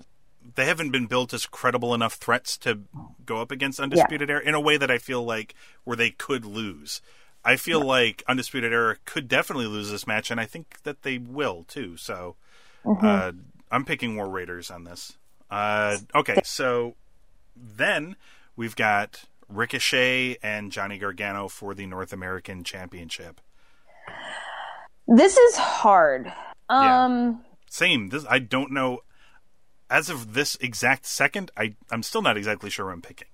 they 0.55 0.65
haven't 0.65 0.91
been 0.91 1.07
built 1.07 1.33
as 1.33 1.45
credible 1.45 1.93
enough 1.93 2.15
threats 2.15 2.57
to 2.59 2.81
go 3.25 3.41
up 3.41 3.51
against 3.51 3.79
Undisputed 3.79 4.29
Era 4.29 4.41
in 4.43 4.53
a 4.53 4.61
way 4.61 4.77
that 4.77 4.91
I 4.91 4.97
feel 4.97 5.23
like 5.23 5.55
where 5.83 5.97
they 5.97 6.11
could 6.11 6.45
lose. 6.45 7.01
I 7.43 7.55
feel 7.55 7.81
like 7.81 8.23
Undisputed 8.27 8.71
Era 8.71 8.97
could 9.05 9.27
definitely 9.27 9.67
lose 9.67 9.89
this 9.89 10.05
match, 10.05 10.29
and 10.29 10.39
I 10.39 10.45
think 10.45 10.83
that 10.83 11.03
they 11.03 11.17
will 11.17 11.65
too. 11.67 11.97
So. 11.97 12.35
Uh, 12.83 13.31
I'm 13.71 13.85
picking 13.85 14.15
War 14.15 14.27
Raiders 14.27 14.69
on 14.69 14.83
this. 14.83 15.17
Uh, 15.49 15.97
okay, 16.13 16.41
so 16.43 16.95
then 17.55 18.15
we've 18.55 18.75
got 18.75 19.23
Ricochet 19.47 20.37
and 20.43 20.71
Johnny 20.71 20.97
Gargano 20.97 21.47
for 21.47 21.73
the 21.73 21.85
North 21.85 22.11
American 22.11 22.63
Championship. 22.63 23.39
This 25.07 25.37
is 25.37 25.55
hard. 25.57 26.31
Yeah. 26.69 27.05
Um, 27.05 27.41
Same. 27.69 28.09
This 28.09 28.25
I 28.29 28.39
don't 28.39 28.71
know. 28.71 28.99
As 29.91 30.09
of 30.09 30.33
this 30.33 30.55
exact 30.61 31.05
second, 31.05 31.51
I 31.57 31.75
I'm 31.91 32.01
still 32.01 32.21
not 32.21 32.37
exactly 32.37 32.69
sure 32.69 32.85
who 32.85 32.93
I'm 32.93 33.01
picking. 33.01 33.27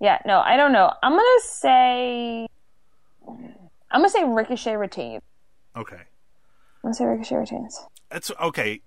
yeah, 0.00 0.18
no, 0.26 0.40
I 0.40 0.56
don't 0.56 0.72
know. 0.72 0.92
I'm 1.04 1.12
gonna 1.12 1.40
say, 1.40 2.48
I'm 3.28 4.00
gonna 4.00 4.10
say 4.10 4.24
Ricochet 4.24 4.74
retains. 4.74 5.22
Okay. 5.76 5.96
I'm 5.96 6.82
gonna 6.82 6.94
say 6.94 7.04
Ricochet 7.04 7.36
retains. 7.36 7.80
That's 8.10 8.32
okay. 8.40 8.80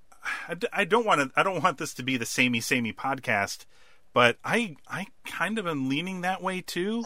I, 0.74 0.84
don't 0.84 1.06
want 1.06 1.22
to. 1.22 1.40
I 1.40 1.44
don't 1.44 1.64
want 1.64 1.78
this 1.78 1.94
to 1.94 2.04
be 2.04 2.18
the 2.18 2.26
samey 2.26 2.60
samey 2.60 2.92
podcast, 2.92 3.66
but 4.14 4.38
I 4.44 4.76
I 4.90 5.08
kind 5.26 5.58
of 5.58 5.66
am 5.66 5.88
leaning 5.88 6.22
that 6.22 6.44
way 6.44 6.60
too. 6.60 7.06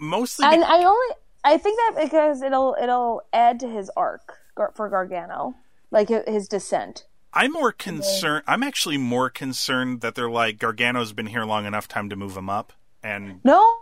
Mostly, 0.00 0.46
And 0.46 0.64
I 0.64 0.84
only, 0.84 1.14
I 1.44 1.56
think 1.56 1.78
that 1.78 2.02
because 2.02 2.42
it'll 2.42 2.76
it'll 2.82 3.22
add 3.32 3.60
to 3.60 3.68
his 3.68 3.90
arc 3.96 4.38
for 4.74 4.88
Gargano, 4.88 5.54
like 5.92 6.08
his 6.08 6.48
descent. 6.48 7.04
I'm 7.38 7.52
more 7.52 7.70
concerned. 7.70 8.42
I'm 8.48 8.64
actually 8.64 8.98
more 8.98 9.30
concerned 9.30 10.00
that 10.00 10.16
they're 10.16 10.28
like 10.28 10.58
Gargano's 10.58 11.12
been 11.12 11.26
here 11.26 11.44
long 11.44 11.66
enough, 11.66 11.86
time 11.86 12.08
to 12.10 12.16
move 12.16 12.36
him 12.36 12.50
up. 12.50 12.72
And 13.02 13.40
No, 13.44 13.78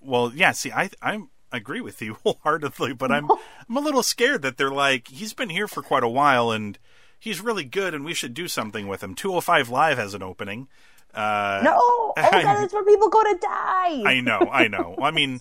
well, 0.00 0.32
yeah. 0.32 0.52
See, 0.52 0.70
I 0.70 0.90
I 1.02 1.22
agree 1.50 1.80
with 1.80 2.00
you 2.00 2.14
wholeheartedly, 2.24 2.92
but 2.92 3.10
I'm 3.10 3.28
I'm 3.30 3.76
a 3.76 3.80
little 3.80 4.04
scared 4.04 4.42
that 4.42 4.58
they're 4.58 4.70
like 4.70 5.08
he's 5.08 5.34
been 5.34 5.50
here 5.50 5.66
for 5.66 5.82
quite 5.82 6.04
a 6.04 6.08
while 6.08 6.52
and 6.52 6.78
he's 7.18 7.40
really 7.40 7.64
good, 7.64 7.94
and 7.94 8.04
we 8.04 8.14
should 8.14 8.32
do 8.32 8.46
something 8.46 8.86
with 8.86 9.02
him. 9.02 9.14
205 9.14 9.68
Live 9.68 9.98
has 9.98 10.14
an 10.14 10.22
opening. 10.22 10.68
Uh, 11.12 11.60
no. 11.64 11.78
Oh 12.20 12.30
my 12.32 12.42
god, 12.42 12.62
that's 12.62 12.72
where 12.72 12.84
people 12.84 13.08
go 13.08 13.22
to 13.22 13.38
die. 13.40 14.02
I 14.04 14.20
know, 14.20 14.40
I 14.50 14.66
know. 14.74 14.96
I 15.00 15.12
mean, 15.12 15.40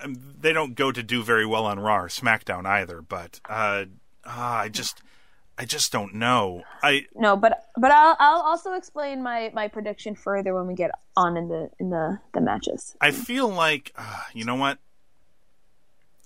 um, 0.00 0.16
they 0.40 0.52
don't 0.52 0.74
go 0.74 0.90
to 0.90 1.02
do 1.04 1.22
very 1.22 1.46
well 1.46 1.66
on 1.66 1.78
Raw 1.78 1.98
or 1.98 2.08
SmackDown 2.08 2.66
either. 2.66 3.00
But 3.00 3.40
uh, 3.48 3.84
ah, 4.24 4.58
I 4.58 4.68
just, 4.68 5.00
I 5.56 5.64
just 5.64 5.92
don't 5.92 6.14
know. 6.14 6.62
I 6.82 7.06
No, 7.14 7.36
but 7.36 7.68
but 7.76 7.90
I'll 7.90 8.16
I'll 8.18 8.40
also 8.40 8.74
explain 8.74 9.22
my 9.22 9.50
my 9.54 9.68
prediction 9.68 10.14
further 10.14 10.54
when 10.54 10.66
we 10.66 10.74
get 10.74 10.90
on 11.16 11.36
in 11.36 11.48
the 11.48 11.70
in 11.78 11.90
the 11.90 12.18
the 12.32 12.40
matches. 12.40 12.96
I 13.00 13.12
feel 13.12 13.48
like, 13.48 13.92
uh, 13.96 14.22
you 14.32 14.44
know 14.44 14.56
what? 14.56 14.78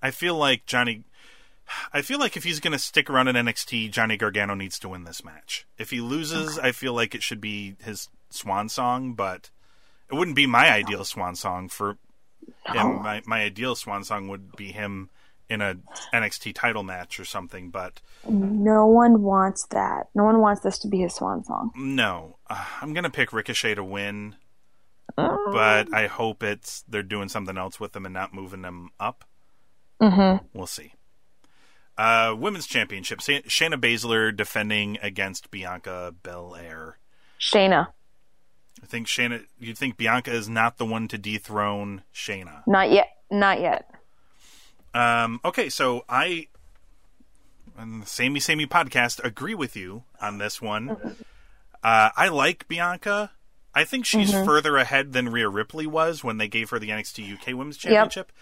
I 0.02 0.10
feel 0.10 0.34
like 0.34 0.64
Johnny. 0.64 1.04
I 1.92 2.00
feel 2.00 2.18
like 2.18 2.34
if 2.38 2.44
he's 2.44 2.60
going 2.60 2.72
to 2.72 2.78
stick 2.78 3.10
around 3.10 3.28
in 3.28 3.36
NXT, 3.36 3.90
Johnny 3.90 4.16
Gargano 4.16 4.54
needs 4.54 4.78
to 4.78 4.88
win 4.88 5.04
this 5.04 5.22
match. 5.22 5.66
If 5.76 5.90
he 5.90 6.00
loses, 6.00 6.58
I 6.58 6.72
feel 6.72 6.94
like 6.94 7.14
it 7.14 7.22
should 7.22 7.42
be 7.42 7.76
his 7.84 8.08
swan 8.30 8.70
song, 8.70 9.12
but 9.12 9.50
it 10.10 10.14
wouldn't 10.14 10.36
be 10.36 10.46
my 10.46 10.72
ideal 10.72 11.04
swan 11.04 11.34
song 11.34 11.68
for 11.68 11.98
him. 12.64 13.02
My 13.02 13.20
my 13.26 13.42
ideal 13.42 13.74
swan 13.74 14.04
song 14.04 14.28
would 14.28 14.56
be 14.56 14.72
him 14.72 15.10
in 15.50 15.60
a 15.60 15.76
NXT 16.12 16.54
title 16.54 16.82
match 16.82 17.18
or 17.18 17.24
something, 17.24 17.70
but 17.70 18.00
No 18.28 18.86
one 18.86 19.22
wants 19.22 19.66
that. 19.70 20.08
No 20.14 20.24
one 20.24 20.40
wants 20.40 20.60
this 20.62 20.78
to 20.80 20.88
be 20.88 20.98
his 21.00 21.14
swan 21.14 21.44
song. 21.44 21.70
no. 21.76 22.36
Uh, 22.50 22.64
I'm 22.80 22.92
going 22.92 23.04
to 23.04 23.10
pick 23.10 23.32
Ricochet 23.32 23.74
to 23.74 23.84
win, 23.84 24.36
but 25.16 25.92
I 25.92 26.06
hope 26.06 26.42
it's 26.42 26.82
they're 26.88 27.02
doing 27.02 27.28
something 27.28 27.56
else 27.58 27.78
with 27.80 27.92
them 27.92 28.04
and 28.06 28.12
not 28.14 28.32
moving 28.34 28.62
them 28.62 28.90
up. 29.00 29.24
Mm-hmm. 30.00 30.46
We'll 30.52 30.66
see. 30.66 30.92
Uh, 31.96 32.34
women's 32.38 32.66
championship: 32.66 33.20
Sa- 33.20 33.42
Shayna 33.48 33.74
Baszler 33.74 34.34
defending 34.36 34.98
against 35.02 35.50
Bianca 35.50 36.14
Belair. 36.22 36.98
Shayna, 37.40 37.88
I 38.82 38.86
think 38.86 39.08
Shayna. 39.08 39.44
You 39.58 39.74
think 39.74 39.96
Bianca 39.96 40.30
is 40.32 40.48
not 40.48 40.78
the 40.78 40.86
one 40.86 41.08
to 41.08 41.18
dethrone 41.18 42.02
Shayna? 42.14 42.62
not 42.66 42.90
yet. 42.90 43.08
Not 43.30 43.60
yet. 43.60 43.90
Um, 44.98 45.40
okay, 45.44 45.68
so 45.68 46.04
I, 46.08 46.48
on 47.78 48.00
the 48.00 48.06
Samey 48.06 48.40
Samey 48.40 48.66
podcast, 48.66 49.22
agree 49.22 49.54
with 49.54 49.76
you 49.76 50.02
on 50.20 50.38
this 50.38 50.60
one. 50.60 50.90
Uh, 51.84 52.10
I 52.16 52.28
like 52.28 52.66
Bianca. 52.66 53.30
I 53.72 53.84
think 53.84 54.06
she's 54.06 54.32
further 54.32 54.76
ahead 54.76 55.12
than 55.12 55.28
Rhea 55.28 55.48
Ripley 55.48 55.86
was 55.86 56.24
when 56.24 56.38
they 56.38 56.48
gave 56.48 56.70
her 56.70 56.80
the 56.80 56.88
NXT 56.88 57.34
UK 57.34 57.56
Women's 57.56 57.76
Championship. 57.76 58.32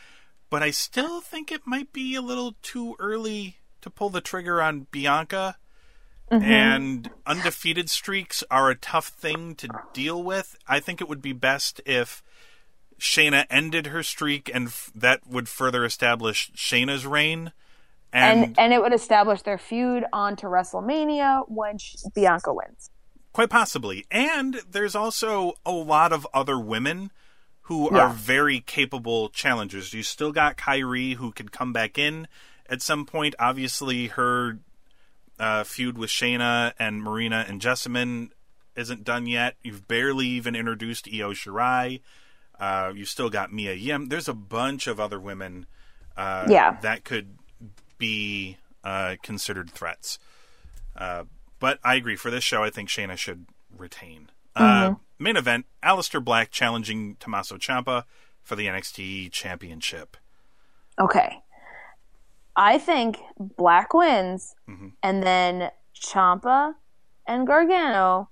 But 0.48 0.62
I 0.62 0.70
still 0.70 1.20
think 1.20 1.52
it 1.52 1.66
might 1.66 1.92
be 1.92 2.14
a 2.14 2.22
little 2.22 2.56
too 2.62 2.96
early 2.98 3.58
to 3.82 3.90
pull 3.90 4.08
the 4.08 4.22
trigger 4.22 4.62
on 4.62 4.86
Bianca. 4.90 5.58
And 6.42 7.10
undefeated 7.26 7.90
streaks 7.90 8.42
are 8.50 8.70
a 8.70 8.74
tough 8.76 9.08
thing 9.08 9.54
to 9.56 9.68
deal 9.92 10.22
with. 10.22 10.56
I 10.66 10.80
think 10.80 11.02
it 11.02 11.08
would 11.08 11.22
be 11.22 11.34
best 11.34 11.82
if 11.84 12.22
Shayna 12.98 13.46
ended 13.50 13.88
her 13.88 14.02
streak, 14.02 14.50
and 14.54 14.68
f- 14.68 14.90
that 14.94 15.26
would 15.26 15.48
further 15.48 15.84
establish 15.84 16.50
Shayna's 16.54 17.06
reign. 17.06 17.52
And, 18.12 18.44
And 18.44 18.58
and 18.58 18.72
it 18.72 18.80
would 18.80 18.92
establish 18.94 19.42
their 19.42 19.58
feud 19.58 20.04
onto 20.12 20.46
WrestleMania 20.46 21.44
when 21.48 21.78
sh- 21.78 21.96
Bianca 22.14 22.52
wins. 22.54 22.90
quite 23.32 23.50
possibly. 23.50 24.06
And 24.10 24.60
there's 24.70 24.94
also 24.94 25.54
a 25.66 25.72
lot 25.72 26.12
of 26.12 26.26
other 26.32 26.58
women 26.58 27.10
who 27.62 27.90
are 27.90 28.08
very 28.08 28.60
capable 28.60 29.28
challengers. 29.28 29.92
You 29.92 30.02
still 30.04 30.32
got 30.32 30.56
Kairi 30.56 31.16
who 31.16 31.32
could 31.32 31.50
come 31.52 31.72
back 31.72 31.98
in 31.98 32.28
at 32.70 32.80
some 32.80 33.04
point. 33.04 33.34
Obviously, 33.38 34.06
her 34.06 34.60
uh, 35.38 35.64
feud 35.64 35.98
with 35.98 36.08
Shayna 36.08 36.72
and 36.78 37.02
Marina 37.02 37.44
and 37.46 37.60
Jessamyn 37.60 38.30
isn't 38.76 39.04
done 39.04 39.26
yet. 39.26 39.56
You've 39.62 39.86
barely 39.88 40.26
even 40.28 40.54
introduced 40.54 41.08
Io 41.12 41.32
Shirai. 41.32 42.00
Uh, 42.58 42.92
you 42.94 43.04
still 43.04 43.28
got 43.30 43.52
Mia 43.52 43.74
Yim. 43.74 44.06
There's 44.06 44.28
a 44.28 44.34
bunch 44.34 44.86
of 44.86 44.98
other 44.98 45.20
women 45.20 45.66
uh, 46.16 46.46
Yeah. 46.48 46.78
that 46.80 47.04
could 47.04 47.36
be 47.98 48.56
uh, 48.84 49.16
considered 49.22 49.70
threats. 49.70 50.18
Uh, 50.96 51.24
but 51.58 51.78
I 51.84 51.96
agree. 51.96 52.16
For 52.16 52.30
this 52.30 52.44
show, 52.44 52.62
I 52.62 52.70
think 52.70 52.88
Shayna 52.88 53.16
should 53.16 53.46
retain. 53.76 54.30
Uh, 54.54 54.94
main 55.18 55.36
event: 55.36 55.66
Aleister 55.82 56.22
Black 56.24 56.50
challenging 56.50 57.16
Tommaso 57.20 57.56
Ciampa 57.58 58.04
for 58.42 58.56
the 58.56 58.66
NXT 58.66 59.30
Championship. 59.32 60.16
Okay. 60.98 61.42
I 62.56 62.78
think 62.78 63.18
Black 63.38 63.92
wins, 63.92 64.54
Mm-hmm. 64.68 64.88
and 65.02 65.22
then 65.22 65.70
Ciampa 65.94 66.74
and 67.26 67.46
Gargano 67.46 68.30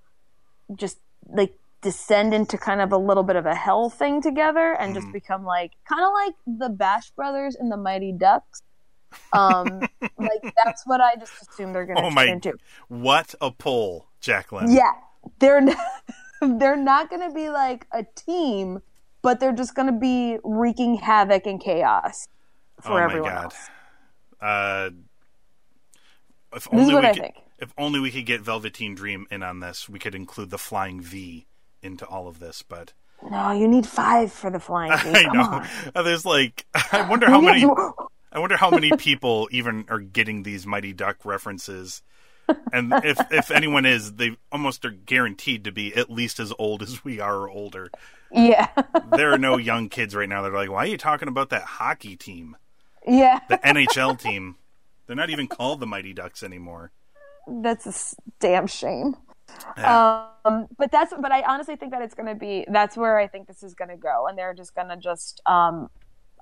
just 0.74 0.98
like 1.26 1.58
descend 1.84 2.34
into 2.34 2.58
kind 2.58 2.80
of 2.82 2.92
a 2.92 2.98
little 2.98 3.22
bit 3.24 3.36
of 3.36 3.46
a 3.46 3.54
hell 3.54 3.90
thing 3.90 4.22
together 4.22 4.74
and 4.80 4.94
Mm-hmm. 4.94 5.00
just 5.00 5.12
become 5.12 5.44
like 5.44 5.74
kind 5.88 6.02
of 6.04 6.12
like 6.14 6.34
the 6.60 6.70
Bash 6.70 7.12
Brothers 7.12 7.56
and 7.56 7.72
the 7.72 7.78
Mighty 7.78 8.12
Ducks. 8.12 8.62
Um, 9.32 9.88
like 10.18 10.42
that's 10.64 10.82
what 10.86 11.00
I 11.00 11.16
just 11.20 11.34
assume 11.42 11.72
they're 11.74 11.86
going 11.86 12.00
to 12.00 12.04
Oh 12.04 12.10
turn 12.10 12.14
my! 12.14 12.24
into. 12.26 12.54
What 12.88 13.34
a 13.40 13.52
pull, 13.52 14.08
Jacqueline. 14.20 14.72
Yeah, 14.72 14.92
they're 15.40 15.60
not, 15.62 15.78
they're 16.42 16.76
not 16.76 17.10
going 17.10 17.22
to 17.28 17.34
be 17.34 17.50
like 17.50 17.86
a 17.92 18.04
team, 18.16 18.80
but 19.22 19.40
they're 19.40 19.52
just 19.52 19.74
going 19.76 19.86
to 19.92 19.98
be 19.98 20.38
wreaking 20.44 20.96
havoc 20.96 21.46
and 21.46 21.60
chaos 21.62 22.28
for 22.80 23.00
oh 23.00 23.04
my 23.04 23.04
everyone 23.04 23.34
god. 23.34 23.44
else. 23.44 23.70
Uh, 24.40 24.90
if 26.54 26.68
This 26.70 26.80
only 26.80 26.88
is 26.88 26.92
what 26.92 27.04
we 27.04 27.08
I 27.08 27.12
could, 27.12 27.22
think. 27.22 27.34
If 27.58 27.72
only 27.78 28.00
we 28.00 28.10
could 28.10 28.26
get 28.26 28.40
Velveteen 28.42 28.94
Dream 28.94 29.26
in 29.30 29.42
on 29.42 29.60
this, 29.60 29.88
we 29.88 29.98
could 29.98 30.14
include 30.14 30.50
the 30.50 30.58
Flying 30.58 31.00
V 31.00 31.46
into 31.84 32.06
all 32.06 32.28
of 32.28 32.38
this. 32.38 32.62
But 32.62 32.92
No, 33.30 33.52
you 33.52 33.68
need 33.68 33.86
five 33.86 34.32
for 34.32 34.50
the 34.50 34.60
flying. 34.60 34.92
I 34.92 35.22
Come 35.24 35.36
know 35.36 35.42
on. 35.42 35.68
Uh, 35.94 36.02
there's 36.02 36.24
like 36.24 36.66
I 36.92 37.08
wonder 37.08 37.28
how 37.28 37.40
many. 37.40 37.64
I 38.32 38.38
wonder 38.38 38.56
how 38.56 38.70
many 38.70 38.90
people 38.96 39.48
even 39.52 39.86
are 39.88 40.00
getting 40.00 40.42
these 40.42 40.66
Mighty 40.66 40.92
Duck 40.92 41.24
references. 41.24 42.02
And 42.72 42.92
if 43.04 43.18
if 43.30 43.50
anyone 43.50 43.86
is, 43.86 44.14
they 44.14 44.36
almost 44.52 44.84
are 44.84 44.90
guaranteed 44.90 45.64
to 45.64 45.72
be 45.72 45.94
at 45.94 46.10
least 46.10 46.40
as 46.40 46.52
old 46.58 46.82
as 46.82 47.04
we 47.04 47.20
are 47.20 47.36
or 47.36 47.48
older. 47.48 47.90
Yeah, 48.30 48.68
There 49.12 49.32
are 49.32 49.38
no 49.38 49.56
young 49.56 49.88
kids 49.88 50.14
right 50.16 50.28
now 50.28 50.42
that 50.42 50.50
are 50.50 50.56
like, 50.56 50.70
"Why 50.70 50.84
are 50.84 50.86
you 50.88 50.98
talking 50.98 51.28
about 51.28 51.50
that 51.50 51.62
hockey 51.62 52.16
team, 52.16 52.56
yeah. 53.06 53.40
the 53.48 53.58
NHL 53.58 54.18
team?" 54.18 54.56
They're 55.06 55.16
not 55.16 55.30
even 55.30 55.46
called 55.46 55.80
the 55.80 55.86
Mighty 55.86 56.12
Ducks 56.12 56.42
anymore. 56.42 56.90
That's 57.46 57.86
a 57.86 58.16
damn 58.40 58.66
shame. 58.66 59.14
Yeah. 59.76 60.26
Um, 60.44 60.66
but 60.78 60.90
that's 60.92 61.12
but 61.20 61.32
I 61.32 61.42
honestly 61.42 61.76
think 61.76 61.92
that 61.92 62.02
it's 62.02 62.14
going 62.14 62.28
to 62.28 62.34
be 62.34 62.66
that's 62.70 62.96
where 62.96 63.18
I 63.18 63.26
think 63.26 63.46
this 63.46 63.62
is 63.62 63.74
going 63.74 63.90
to 63.90 63.96
go, 63.96 64.26
and 64.28 64.36
they're 64.38 64.54
just 64.54 64.74
going 64.74 64.88
to 64.88 64.96
just 64.96 65.40
um, 65.46 65.88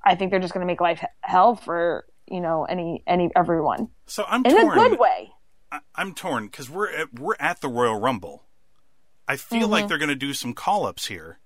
I 0.04 0.14
think 0.14 0.30
they're 0.30 0.40
just 0.40 0.52
going 0.54 0.62
to 0.66 0.66
make 0.66 0.80
life 0.80 1.04
hell 1.20 1.54
for 1.56 2.04
you 2.28 2.40
know 2.40 2.64
any 2.64 3.02
any 3.06 3.30
everyone 3.36 3.88
So 4.06 4.24
I'm 4.28 4.44
in 4.44 4.52
torn. 4.52 4.78
a 4.78 4.88
good 4.88 4.98
way. 4.98 5.30
I, 5.70 5.80
I'm 5.94 6.14
torn 6.14 6.46
because 6.46 6.68
we're 6.70 6.90
at, 6.90 7.18
we're 7.18 7.36
at 7.40 7.60
the 7.60 7.68
Royal 7.68 7.98
Rumble. 7.98 8.44
I 9.28 9.36
feel 9.36 9.68
like 9.68 9.88
they're 9.88 9.98
going 9.98 10.08
to 10.08 10.14
do 10.14 10.34
some 10.34 10.52
call 10.52 10.84
ups 10.84 11.06
here, 11.06 11.38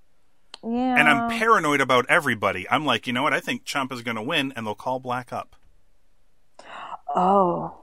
Yeah, 0.64 0.98
and 0.98 1.08
I'm 1.08 1.30
paranoid 1.38 1.80
about 1.80 2.06
everybody. 2.08 2.68
I'm 2.68 2.84
like, 2.84 3.06
you 3.06 3.12
know 3.12 3.22
what? 3.22 3.32
I 3.34 3.40
think 3.40 3.64
Ciampa's 3.64 4.02
going 4.02 4.16
to 4.16 4.22
win, 4.22 4.52
and 4.56 4.66
they'll 4.66 4.74
call 4.74 4.98
Black 4.98 5.32
up. 5.32 5.54
oh 7.14 7.74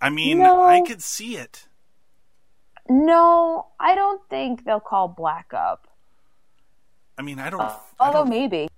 I 0.00 0.10
mean, 0.10 0.38
No. 0.38 0.62
I 0.64 0.80
could 0.80 1.02
see 1.02 1.36
it. 1.36 1.68
No, 2.88 3.66
I 3.80 3.94
don't 3.94 4.20
think 4.28 4.64
they'll 4.64 4.80
call 4.80 5.08
Black 5.08 5.52
up. 5.54 5.88
I 7.16 7.22
mean, 7.22 7.38
I 7.38 7.50
don't. 7.50 7.60
Uh, 7.60 7.76
I 7.98 8.06
although 8.06 8.18
don't 8.20 8.30
maybe. 8.30 8.68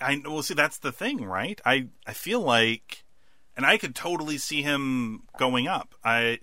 I 0.00 0.20
well, 0.24 0.42
see, 0.42 0.54
that's 0.54 0.78
the 0.78 0.92
thing, 0.92 1.24
right? 1.24 1.60
I 1.64 1.88
I 2.06 2.12
feel 2.12 2.40
like, 2.40 3.04
and 3.56 3.64
I 3.66 3.78
could 3.78 3.94
totally 3.94 4.38
see 4.38 4.62
him 4.62 5.24
going 5.38 5.66
up. 5.68 5.94
I 6.04 6.38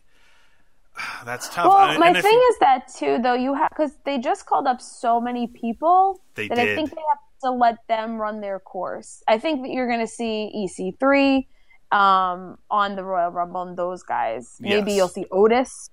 that's 1.26 1.50
tough. 1.50 1.68
Well, 1.68 1.78
I, 1.78 1.97
my 1.97 2.12
if 2.12 2.22
thing 2.22 2.41
is 2.50 2.58
that 2.60 2.88
too, 2.88 3.20
though 3.22 3.34
you 3.34 3.54
have 3.54 3.70
because 3.70 3.91
they 4.06 4.18
just 4.18 4.45
called 4.45 4.68
up 4.68 4.82
so 4.82 5.22
many 5.22 5.47
people 5.47 6.22
They 6.36 6.47
that 6.47 6.60
I 6.60 6.76
think 6.76 6.89
they 6.89 7.02
have 7.10 7.20
to 7.43 7.52
let 7.52 7.78
them 7.88 8.18
run 8.18 8.41
their 8.41 8.60
course. 8.60 9.24
I 9.28 9.39
think 9.39 9.62
that 9.62 9.70
you're 9.72 9.88
going 9.88 10.02
to 10.02 10.08
see 10.08 10.52
EC3 10.56 11.45
um, 11.91 12.58
on 12.70 12.95
the 12.95 13.04
Royal 13.04 13.32
Rumble 13.32 13.64
and 13.64 13.78
those 13.78 14.04
guys. 14.04 14.58
Maybe 14.60 14.91
Yes. 14.91 14.97
you'll 14.97 15.08
see 15.08 15.26
Otis, 15.32 15.89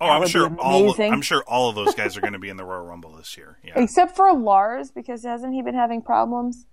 oh, 0.00 0.06
that 0.06 0.22
I'm 0.22 0.28
sure 0.28 0.56
all. 0.58 1.00
I'm 1.00 1.22
sure 1.22 1.42
all 1.46 1.68
of 1.68 1.74
those 1.74 1.94
guys 1.94 2.16
are 2.16 2.20
going 2.20 2.32
to 2.32 2.38
be 2.38 2.48
in 2.48 2.56
the 2.56 2.64
Royal 2.64 2.84
Rumble 2.84 3.12
this 3.16 3.36
year. 3.36 3.58
Yeah, 3.64 3.72
except 3.76 4.16
for 4.16 4.32
Lars 4.32 4.90
because 4.90 5.22
hasn't 5.24 5.54
he 5.54 5.62
been 5.62 5.74
having 5.74 6.02
problems? 6.02 6.66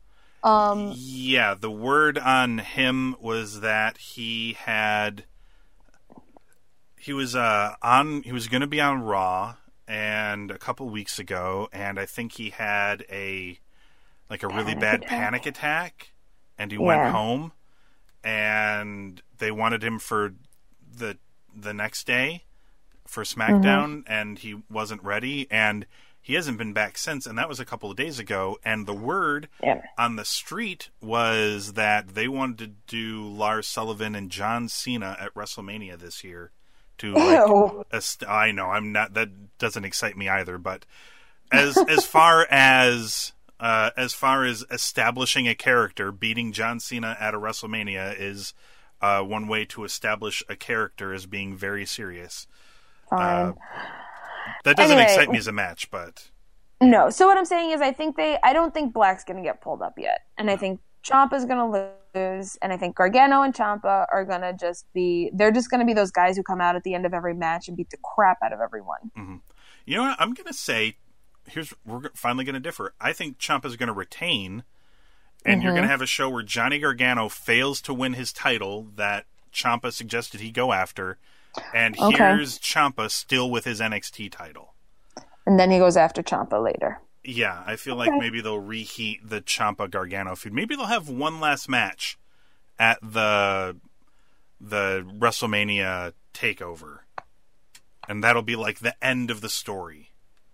Um, 0.43 0.93
yeah. 0.95 1.55
The 1.55 1.71
word 1.71 2.17
on 2.17 2.59
him 2.59 3.15
was 3.19 3.61
that 3.61 3.97
he 3.97 4.53
had 4.53 5.25
he 6.99 7.13
was 7.13 7.35
uh 7.35 7.75
on 7.81 8.21
he 8.23 8.31
was 8.31 8.47
going 8.47 8.61
to 8.61 8.67
be 8.67 8.79
on 8.81 9.01
Raw 9.01 9.55
and 9.87 10.51
a 10.51 10.57
couple 10.57 10.89
weeks 10.89 11.17
ago, 11.19 11.69
and 11.73 11.99
I 11.99 12.05
think 12.05 12.33
he 12.33 12.49
had 12.51 13.05
a 13.11 13.59
like 14.29 14.43
a 14.43 14.47
really 14.47 14.75
Panic 14.75 14.79
bad 14.81 14.95
attack? 15.03 15.09
panic 15.09 15.45
attack, 15.45 16.11
and 16.57 16.71
he 16.71 16.77
Yeah. 16.77 16.83
went 16.83 17.11
home, 17.13 17.51
and 18.23 19.21
they 19.37 19.51
wanted 19.51 19.83
him 19.83 19.99
for 19.99 20.33
the 20.95 21.17
the 21.55 21.73
next 21.73 22.05
day 22.05 22.43
for 23.07 23.23
SmackDown, 23.23 24.03
and 24.07 24.39
he 24.39 24.61
wasn't 24.69 25.03
ready, 25.03 25.47
and 25.49 25.85
he 26.21 26.33
hasn't 26.33 26.57
been 26.57 26.73
back 26.73 26.97
since, 26.97 27.25
and 27.25 27.37
that 27.37 27.47
was 27.47 27.59
a 27.59 27.65
couple 27.65 27.89
of 27.89 27.95
days 27.97 28.19
ago. 28.19 28.57
And 28.65 28.85
the 28.85 28.93
word 28.93 29.47
Yeah. 29.63 29.81
on 29.97 30.17
the 30.17 30.25
street 30.25 30.89
was 31.01 31.73
that 31.73 32.09
they 32.09 32.27
wanted 32.27 32.57
to 32.57 32.67
do 32.95 33.25
Lars 33.25 33.65
Sullivan 33.67 34.13
and 34.15 34.29
John 34.29 34.67
Cena 34.67 35.15
at 35.19 35.33
WrestleMania 35.33 35.97
this 35.97 36.23
year. 36.23 36.51
To 36.99 37.13
like, 37.13 38.25
I 38.27 38.51
know 38.51 38.71
I'm 38.71 38.91
not. 38.91 39.13
That 39.13 39.57
doesn't 39.59 39.85
excite 39.85 40.17
me 40.17 40.27
either. 40.27 40.57
But 40.57 40.83
as 41.51 41.77
as 41.77 42.05
far 42.05 42.47
as 42.49 43.33
uh, 43.59 43.91
as 43.95 44.13
far 44.13 44.43
as 44.45 44.65
establishing 44.71 45.47
a 45.47 45.53
character, 45.55 46.11
beating 46.11 46.51
John 46.51 46.79
Cena 46.79 47.15
at 47.19 47.35
a 47.35 47.39
WrestleMania 47.39 48.15
is 48.19 48.53
uh, 48.99 49.21
one 49.21 49.47
way 49.47 49.63
to 49.65 49.83
establish 49.83 50.41
a 50.49 50.55
character 50.55 51.13
as 51.13 51.25
being 51.27 51.55
very 51.55 51.85
serious. 51.85 52.47
Fine. 53.09 53.45
Um, 53.47 53.55
that 54.63 54.75
doesn't 54.75 54.97
Anyway. 54.97 55.11
excite 55.11 55.29
me 55.29 55.37
as 55.37 55.47
a 55.47 55.51
match, 55.51 55.89
but 55.91 56.29
No. 56.81 57.09
So 57.09 57.27
what 57.27 57.37
I'm 57.37 57.45
saying 57.45 57.71
is, 57.71 57.81
I 57.81 57.91
think 57.91 58.15
they. 58.17 58.37
I 58.43 58.53
don't 58.53 58.73
think 58.73 58.93
Black's 58.93 59.23
going 59.23 59.37
to 59.37 59.43
get 59.43 59.61
pulled 59.61 59.81
up 59.81 59.93
yet, 59.97 60.21
and 60.37 60.49
I 60.49 60.55
hmm. 60.55 60.59
think 60.59 60.79
Ciampa's 61.03 61.45
going 61.45 61.71
to 61.71 61.91
lose, 62.15 62.57
and 62.61 62.73
I 62.73 62.77
think 62.77 62.95
Gargano 62.95 63.41
and 63.43 63.53
Ciampa 63.53 64.05
are 64.11 64.25
going 64.25 64.41
to 64.41 64.53
just 64.53 64.91
be. 64.93 65.29
They're 65.33 65.51
just 65.51 65.69
going 65.69 65.79
to 65.79 65.85
be 65.85 65.93
those 65.93 66.11
guys 66.11 66.35
who 66.35 66.43
come 66.43 66.59
out 66.61 66.75
at 66.75 66.83
the 66.83 66.93
end 66.93 67.05
of 67.05 67.13
every 67.13 67.33
match 67.33 67.67
and 67.67 67.77
beat 67.77 67.89
the 67.91 67.97
crap 68.03 68.37
out 68.43 68.51
of 68.53 68.59
everyone. 68.59 69.11
Mm-hmm. 69.17 69.35
you 69.85 69.95
know 69.95 70.03
what? 70.03 70.19
I'm 70.19 70.33
gonna 70.33 70.53
say 70.53 70.97
here's 71.47 71.73
we're 71.85 72.09
finally 72.13 72.43
gonna 72.43 72.59
differ. 72.59 72.93
I 72.99 73.13
think 73.13 73.37
Ciampa's 73.37 73.77
gonna 73.77 73.93
retain, 73.93 74.63
and 75.45 75.61
you're 75.63 75.71
Mm-hmm. 75.71 75.77
gonna 75.77 75.87
have 75.87 76.01
a 76.01 76.05
show 76.07 76.29
where 76.29 76.43
Johnny 76.43 76.79
Gargano 76.79 77.29
fails 77.29 77.79
to 77.83 77.93
win 77.93 78.13
his 78.13 78.33
title 78.33 78.87
that 78.95 79.25
Ciampa 79.53 79.93
suggested 79.93 80.41
he 80.41 80.51
go 80.51 80.73
after, 80.73 81.17
and 81.73 81.97
Okay. 81.99 82.17
here's 82.17 82.59
Ciampa 82.59 83.09
still 83.11 83.49
with 83.49 83.65
his 83.65 83.79
NXT 83.79 84.31
title. 84.31 84.73
And 85.45 85.59
then 85.59 85.71
he 85.71 85.77
goes 85.77 85.95
after 85.97 86.21
Ciampa 86.21 86.61
later. 86.61 86.99
Yeah, 87.23 87.61
I 87.65 87.75
feel 87.75 87.95
like 87.95 88.11
maybe 88.17 88.41
they'll 88.41 88.59
reheat 88.59 89.27
the 89.29 89.41
Ciampa 89.41 89.89
Gargano 89.89 90.35
feud. 90.35 90.53
Maybe 90.53 90.75
they'll 90.75 90.85
have 90.85 91.09
one 91.09 91.39
last 91.39 91.67
match 91.67 92.17
at 92.79 92.99
the 93.01 93.77
the 94.59 95.05
WrestleMania 95.17 96.13
takeover. 96.33 96.99
And 98.09 98.23
that'll 98.23 98.41
be 98.43 98.55
like 98.55 98.79
the 98.79 98.95
end 99.03 99.29
of 99.29 99.41
the 99.41 99.49
story 99.49 100.11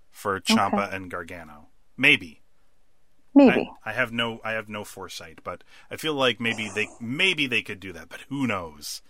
for 0.10 0.40
Ciampa 0.40 0.92
and 0.92 1.12
Gargano. 1.12 1.68
Maybe. 1.96 2.42
Maybe. 3.36 3.72
I, 3.86 3.92
I 3.92 3.94
have 3.94 4.12
no 4.12 4.40
I 4.44 4.52
have 4.52 4.70
no 4.70 4.84
foresight, 4.84 5.40
but 5.44 5.64
I 5.92 5.98
feel 5.98 6.14
like 6.14 6.40
maybe 6.40 6.70
they 6.74 6.88
maybe 7.00 7.48
they 7.48 7.62
could 7.62 7.80
do 7.80 7.92
that, 7.94 8.10
but 8.10 8.22
who 8.30 8.48
knows? 8.48 9.02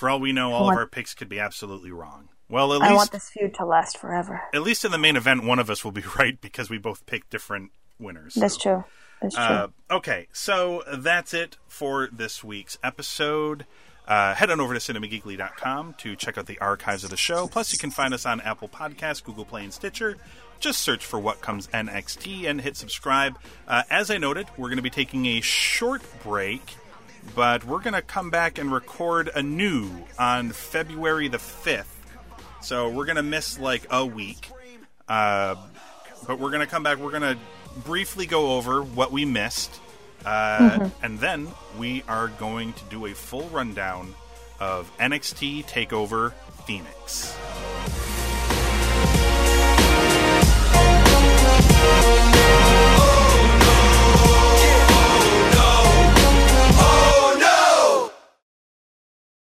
For 0.00 0.08
all 0.08 0.18
we 0.18 0.32
know, 0.32 0.54
all 0.54 0.70
of 0.70 0.78
our 0.78 0.86
picks 0.86 1.12
could 1.12 1.28
be 1.28 1.38
absolutely 1.38 1.90
wrong. 1.90 2.30
Well, 2.48 2.72
at 2.72 2.80
least 2.80 2.90
I 2.90 2.94
want 2.94 3.12
this 3.12 3.28
feud 3.28 3.52
to 3.56 3.66
last 3.66 3.98
forever. 3.98 4.40
at 4.54 4.62
least 4.62 4.82
in 4.86 4.92
the 4.92 4.98
main 4.98 5.14
event, 5.14 5.44
one 5.44 5.58
of 5.58 5.68
us 5.68 5.84
will 5.84 5.92
be 5.92 6.02
right 6.18 6.40
because 6.40 6.70
we 6.70 6.78
both 6.78 7.04
picked 7.04 7.28
different 7.28 7.70
winners. 7.98 8.32
That's 8.32 8.54
so. 8.54 8.60
true. 8.62 8.84
That's 9.20 9.34
true. 9.34 9.44
Uh, 9.44 9.68
okay, 9.90 10.28
so 10.32 10.82
that's 10.90 11.34
it 11.34 11.58
for 11.66 12.08
this 12.10 12.42
week's 12.42 12.78
episode. 12.82 13.66
Uh, 14.08 14.34
head 14.34 14.50
on 14.50 14.58
over 14.58 14.72
to 14.72 14.80
cinemageekly.com 14.80 15.96
to 15.98 16.16
check 16.16 16.38
out 16.38 16.46
the 16.46 16.58
archives 16.60 17.04
of 17.04 17.10
the 17.10 17.18
show. 17.18 17.46
Plus, 17.46 17.70
you 17.70 17.78
can 17.78 17.90
find 17.90 18.14
us 18.14 18.24
on 18.24 18.40
Apple 18.40 18.70
Podcasts, 18.70 19.22
Google 19.22 19.44
Play, 19.44 19.64
and 19.64 19.72
Stitcher. 19.74 20.16
Just 20.60 20.80
search 20.80 21.04
for 21.04 21.20
What 21.20 21.42
Comes 21.42 21.66
NXT 21.68 22.48
and 22.48 22.62
hit 22.62 22.78
subscribe. 22.78 23.38
Uh, 23.68 23.82
as 23.90 24.10
I 24.10 24.16
noted, 24.16 24.46
we're 24.56 24.68
going 24.68 24.76
to 24.78 24.82
be 24.82 24.88
taking 24.88 25.26
a 25.26 25.42
short 25.42 26.00
break, 26.22 26.74
but 27.34 27.64
we're 27.64 27.80
going 27.80 27.94
to 27.94 28.02
come 28.02 28.30
back 28.30 28.58
and 28.58 28.72
record 28.72 29.30
anew 29.34 29.90
on 30.18 30.50
February 30.50 31.28
the 31.28 31.38
5th. 31.38 31.84
So 32.62 32.88
we're 32.90 33.06
going 33.06 33.16
to 33.16 33.22
miss 33.22 33.58
like 33.58 33.86
a 33.90 34.04
week. 34.04 34.50
Uh, 35.08 35.56
but 36.26 36.38
we're 36.38 36.50
going 36.50 36.60
to 36.60 36.66
come 36.66 36.82
back. 36.82 36.98
We're 36.98 37.10
going 37.18 37.22
to 37.22 37.38
briefly 37.84 38.26
go 38.26 38.56
over 38.56 38.82
what 38.82 39.12
we 39.12 39.24
missed. 39.24 39.80
Uh, 40.24 40.90
And 41.02 41.18
then 41.18 41.48
we 41.78 42.02
are 42.08 42.28
going 42.28 42.74
to 42.74 42.84
do 42.90 43.06
a 43.06 43.14
full 43.14 43.48
rundown 43.48 44.14
of 44.58 44.90
NXT 44.98 45.64
TakeOver 45.66 46.32
Phoenix. 46.66 47.34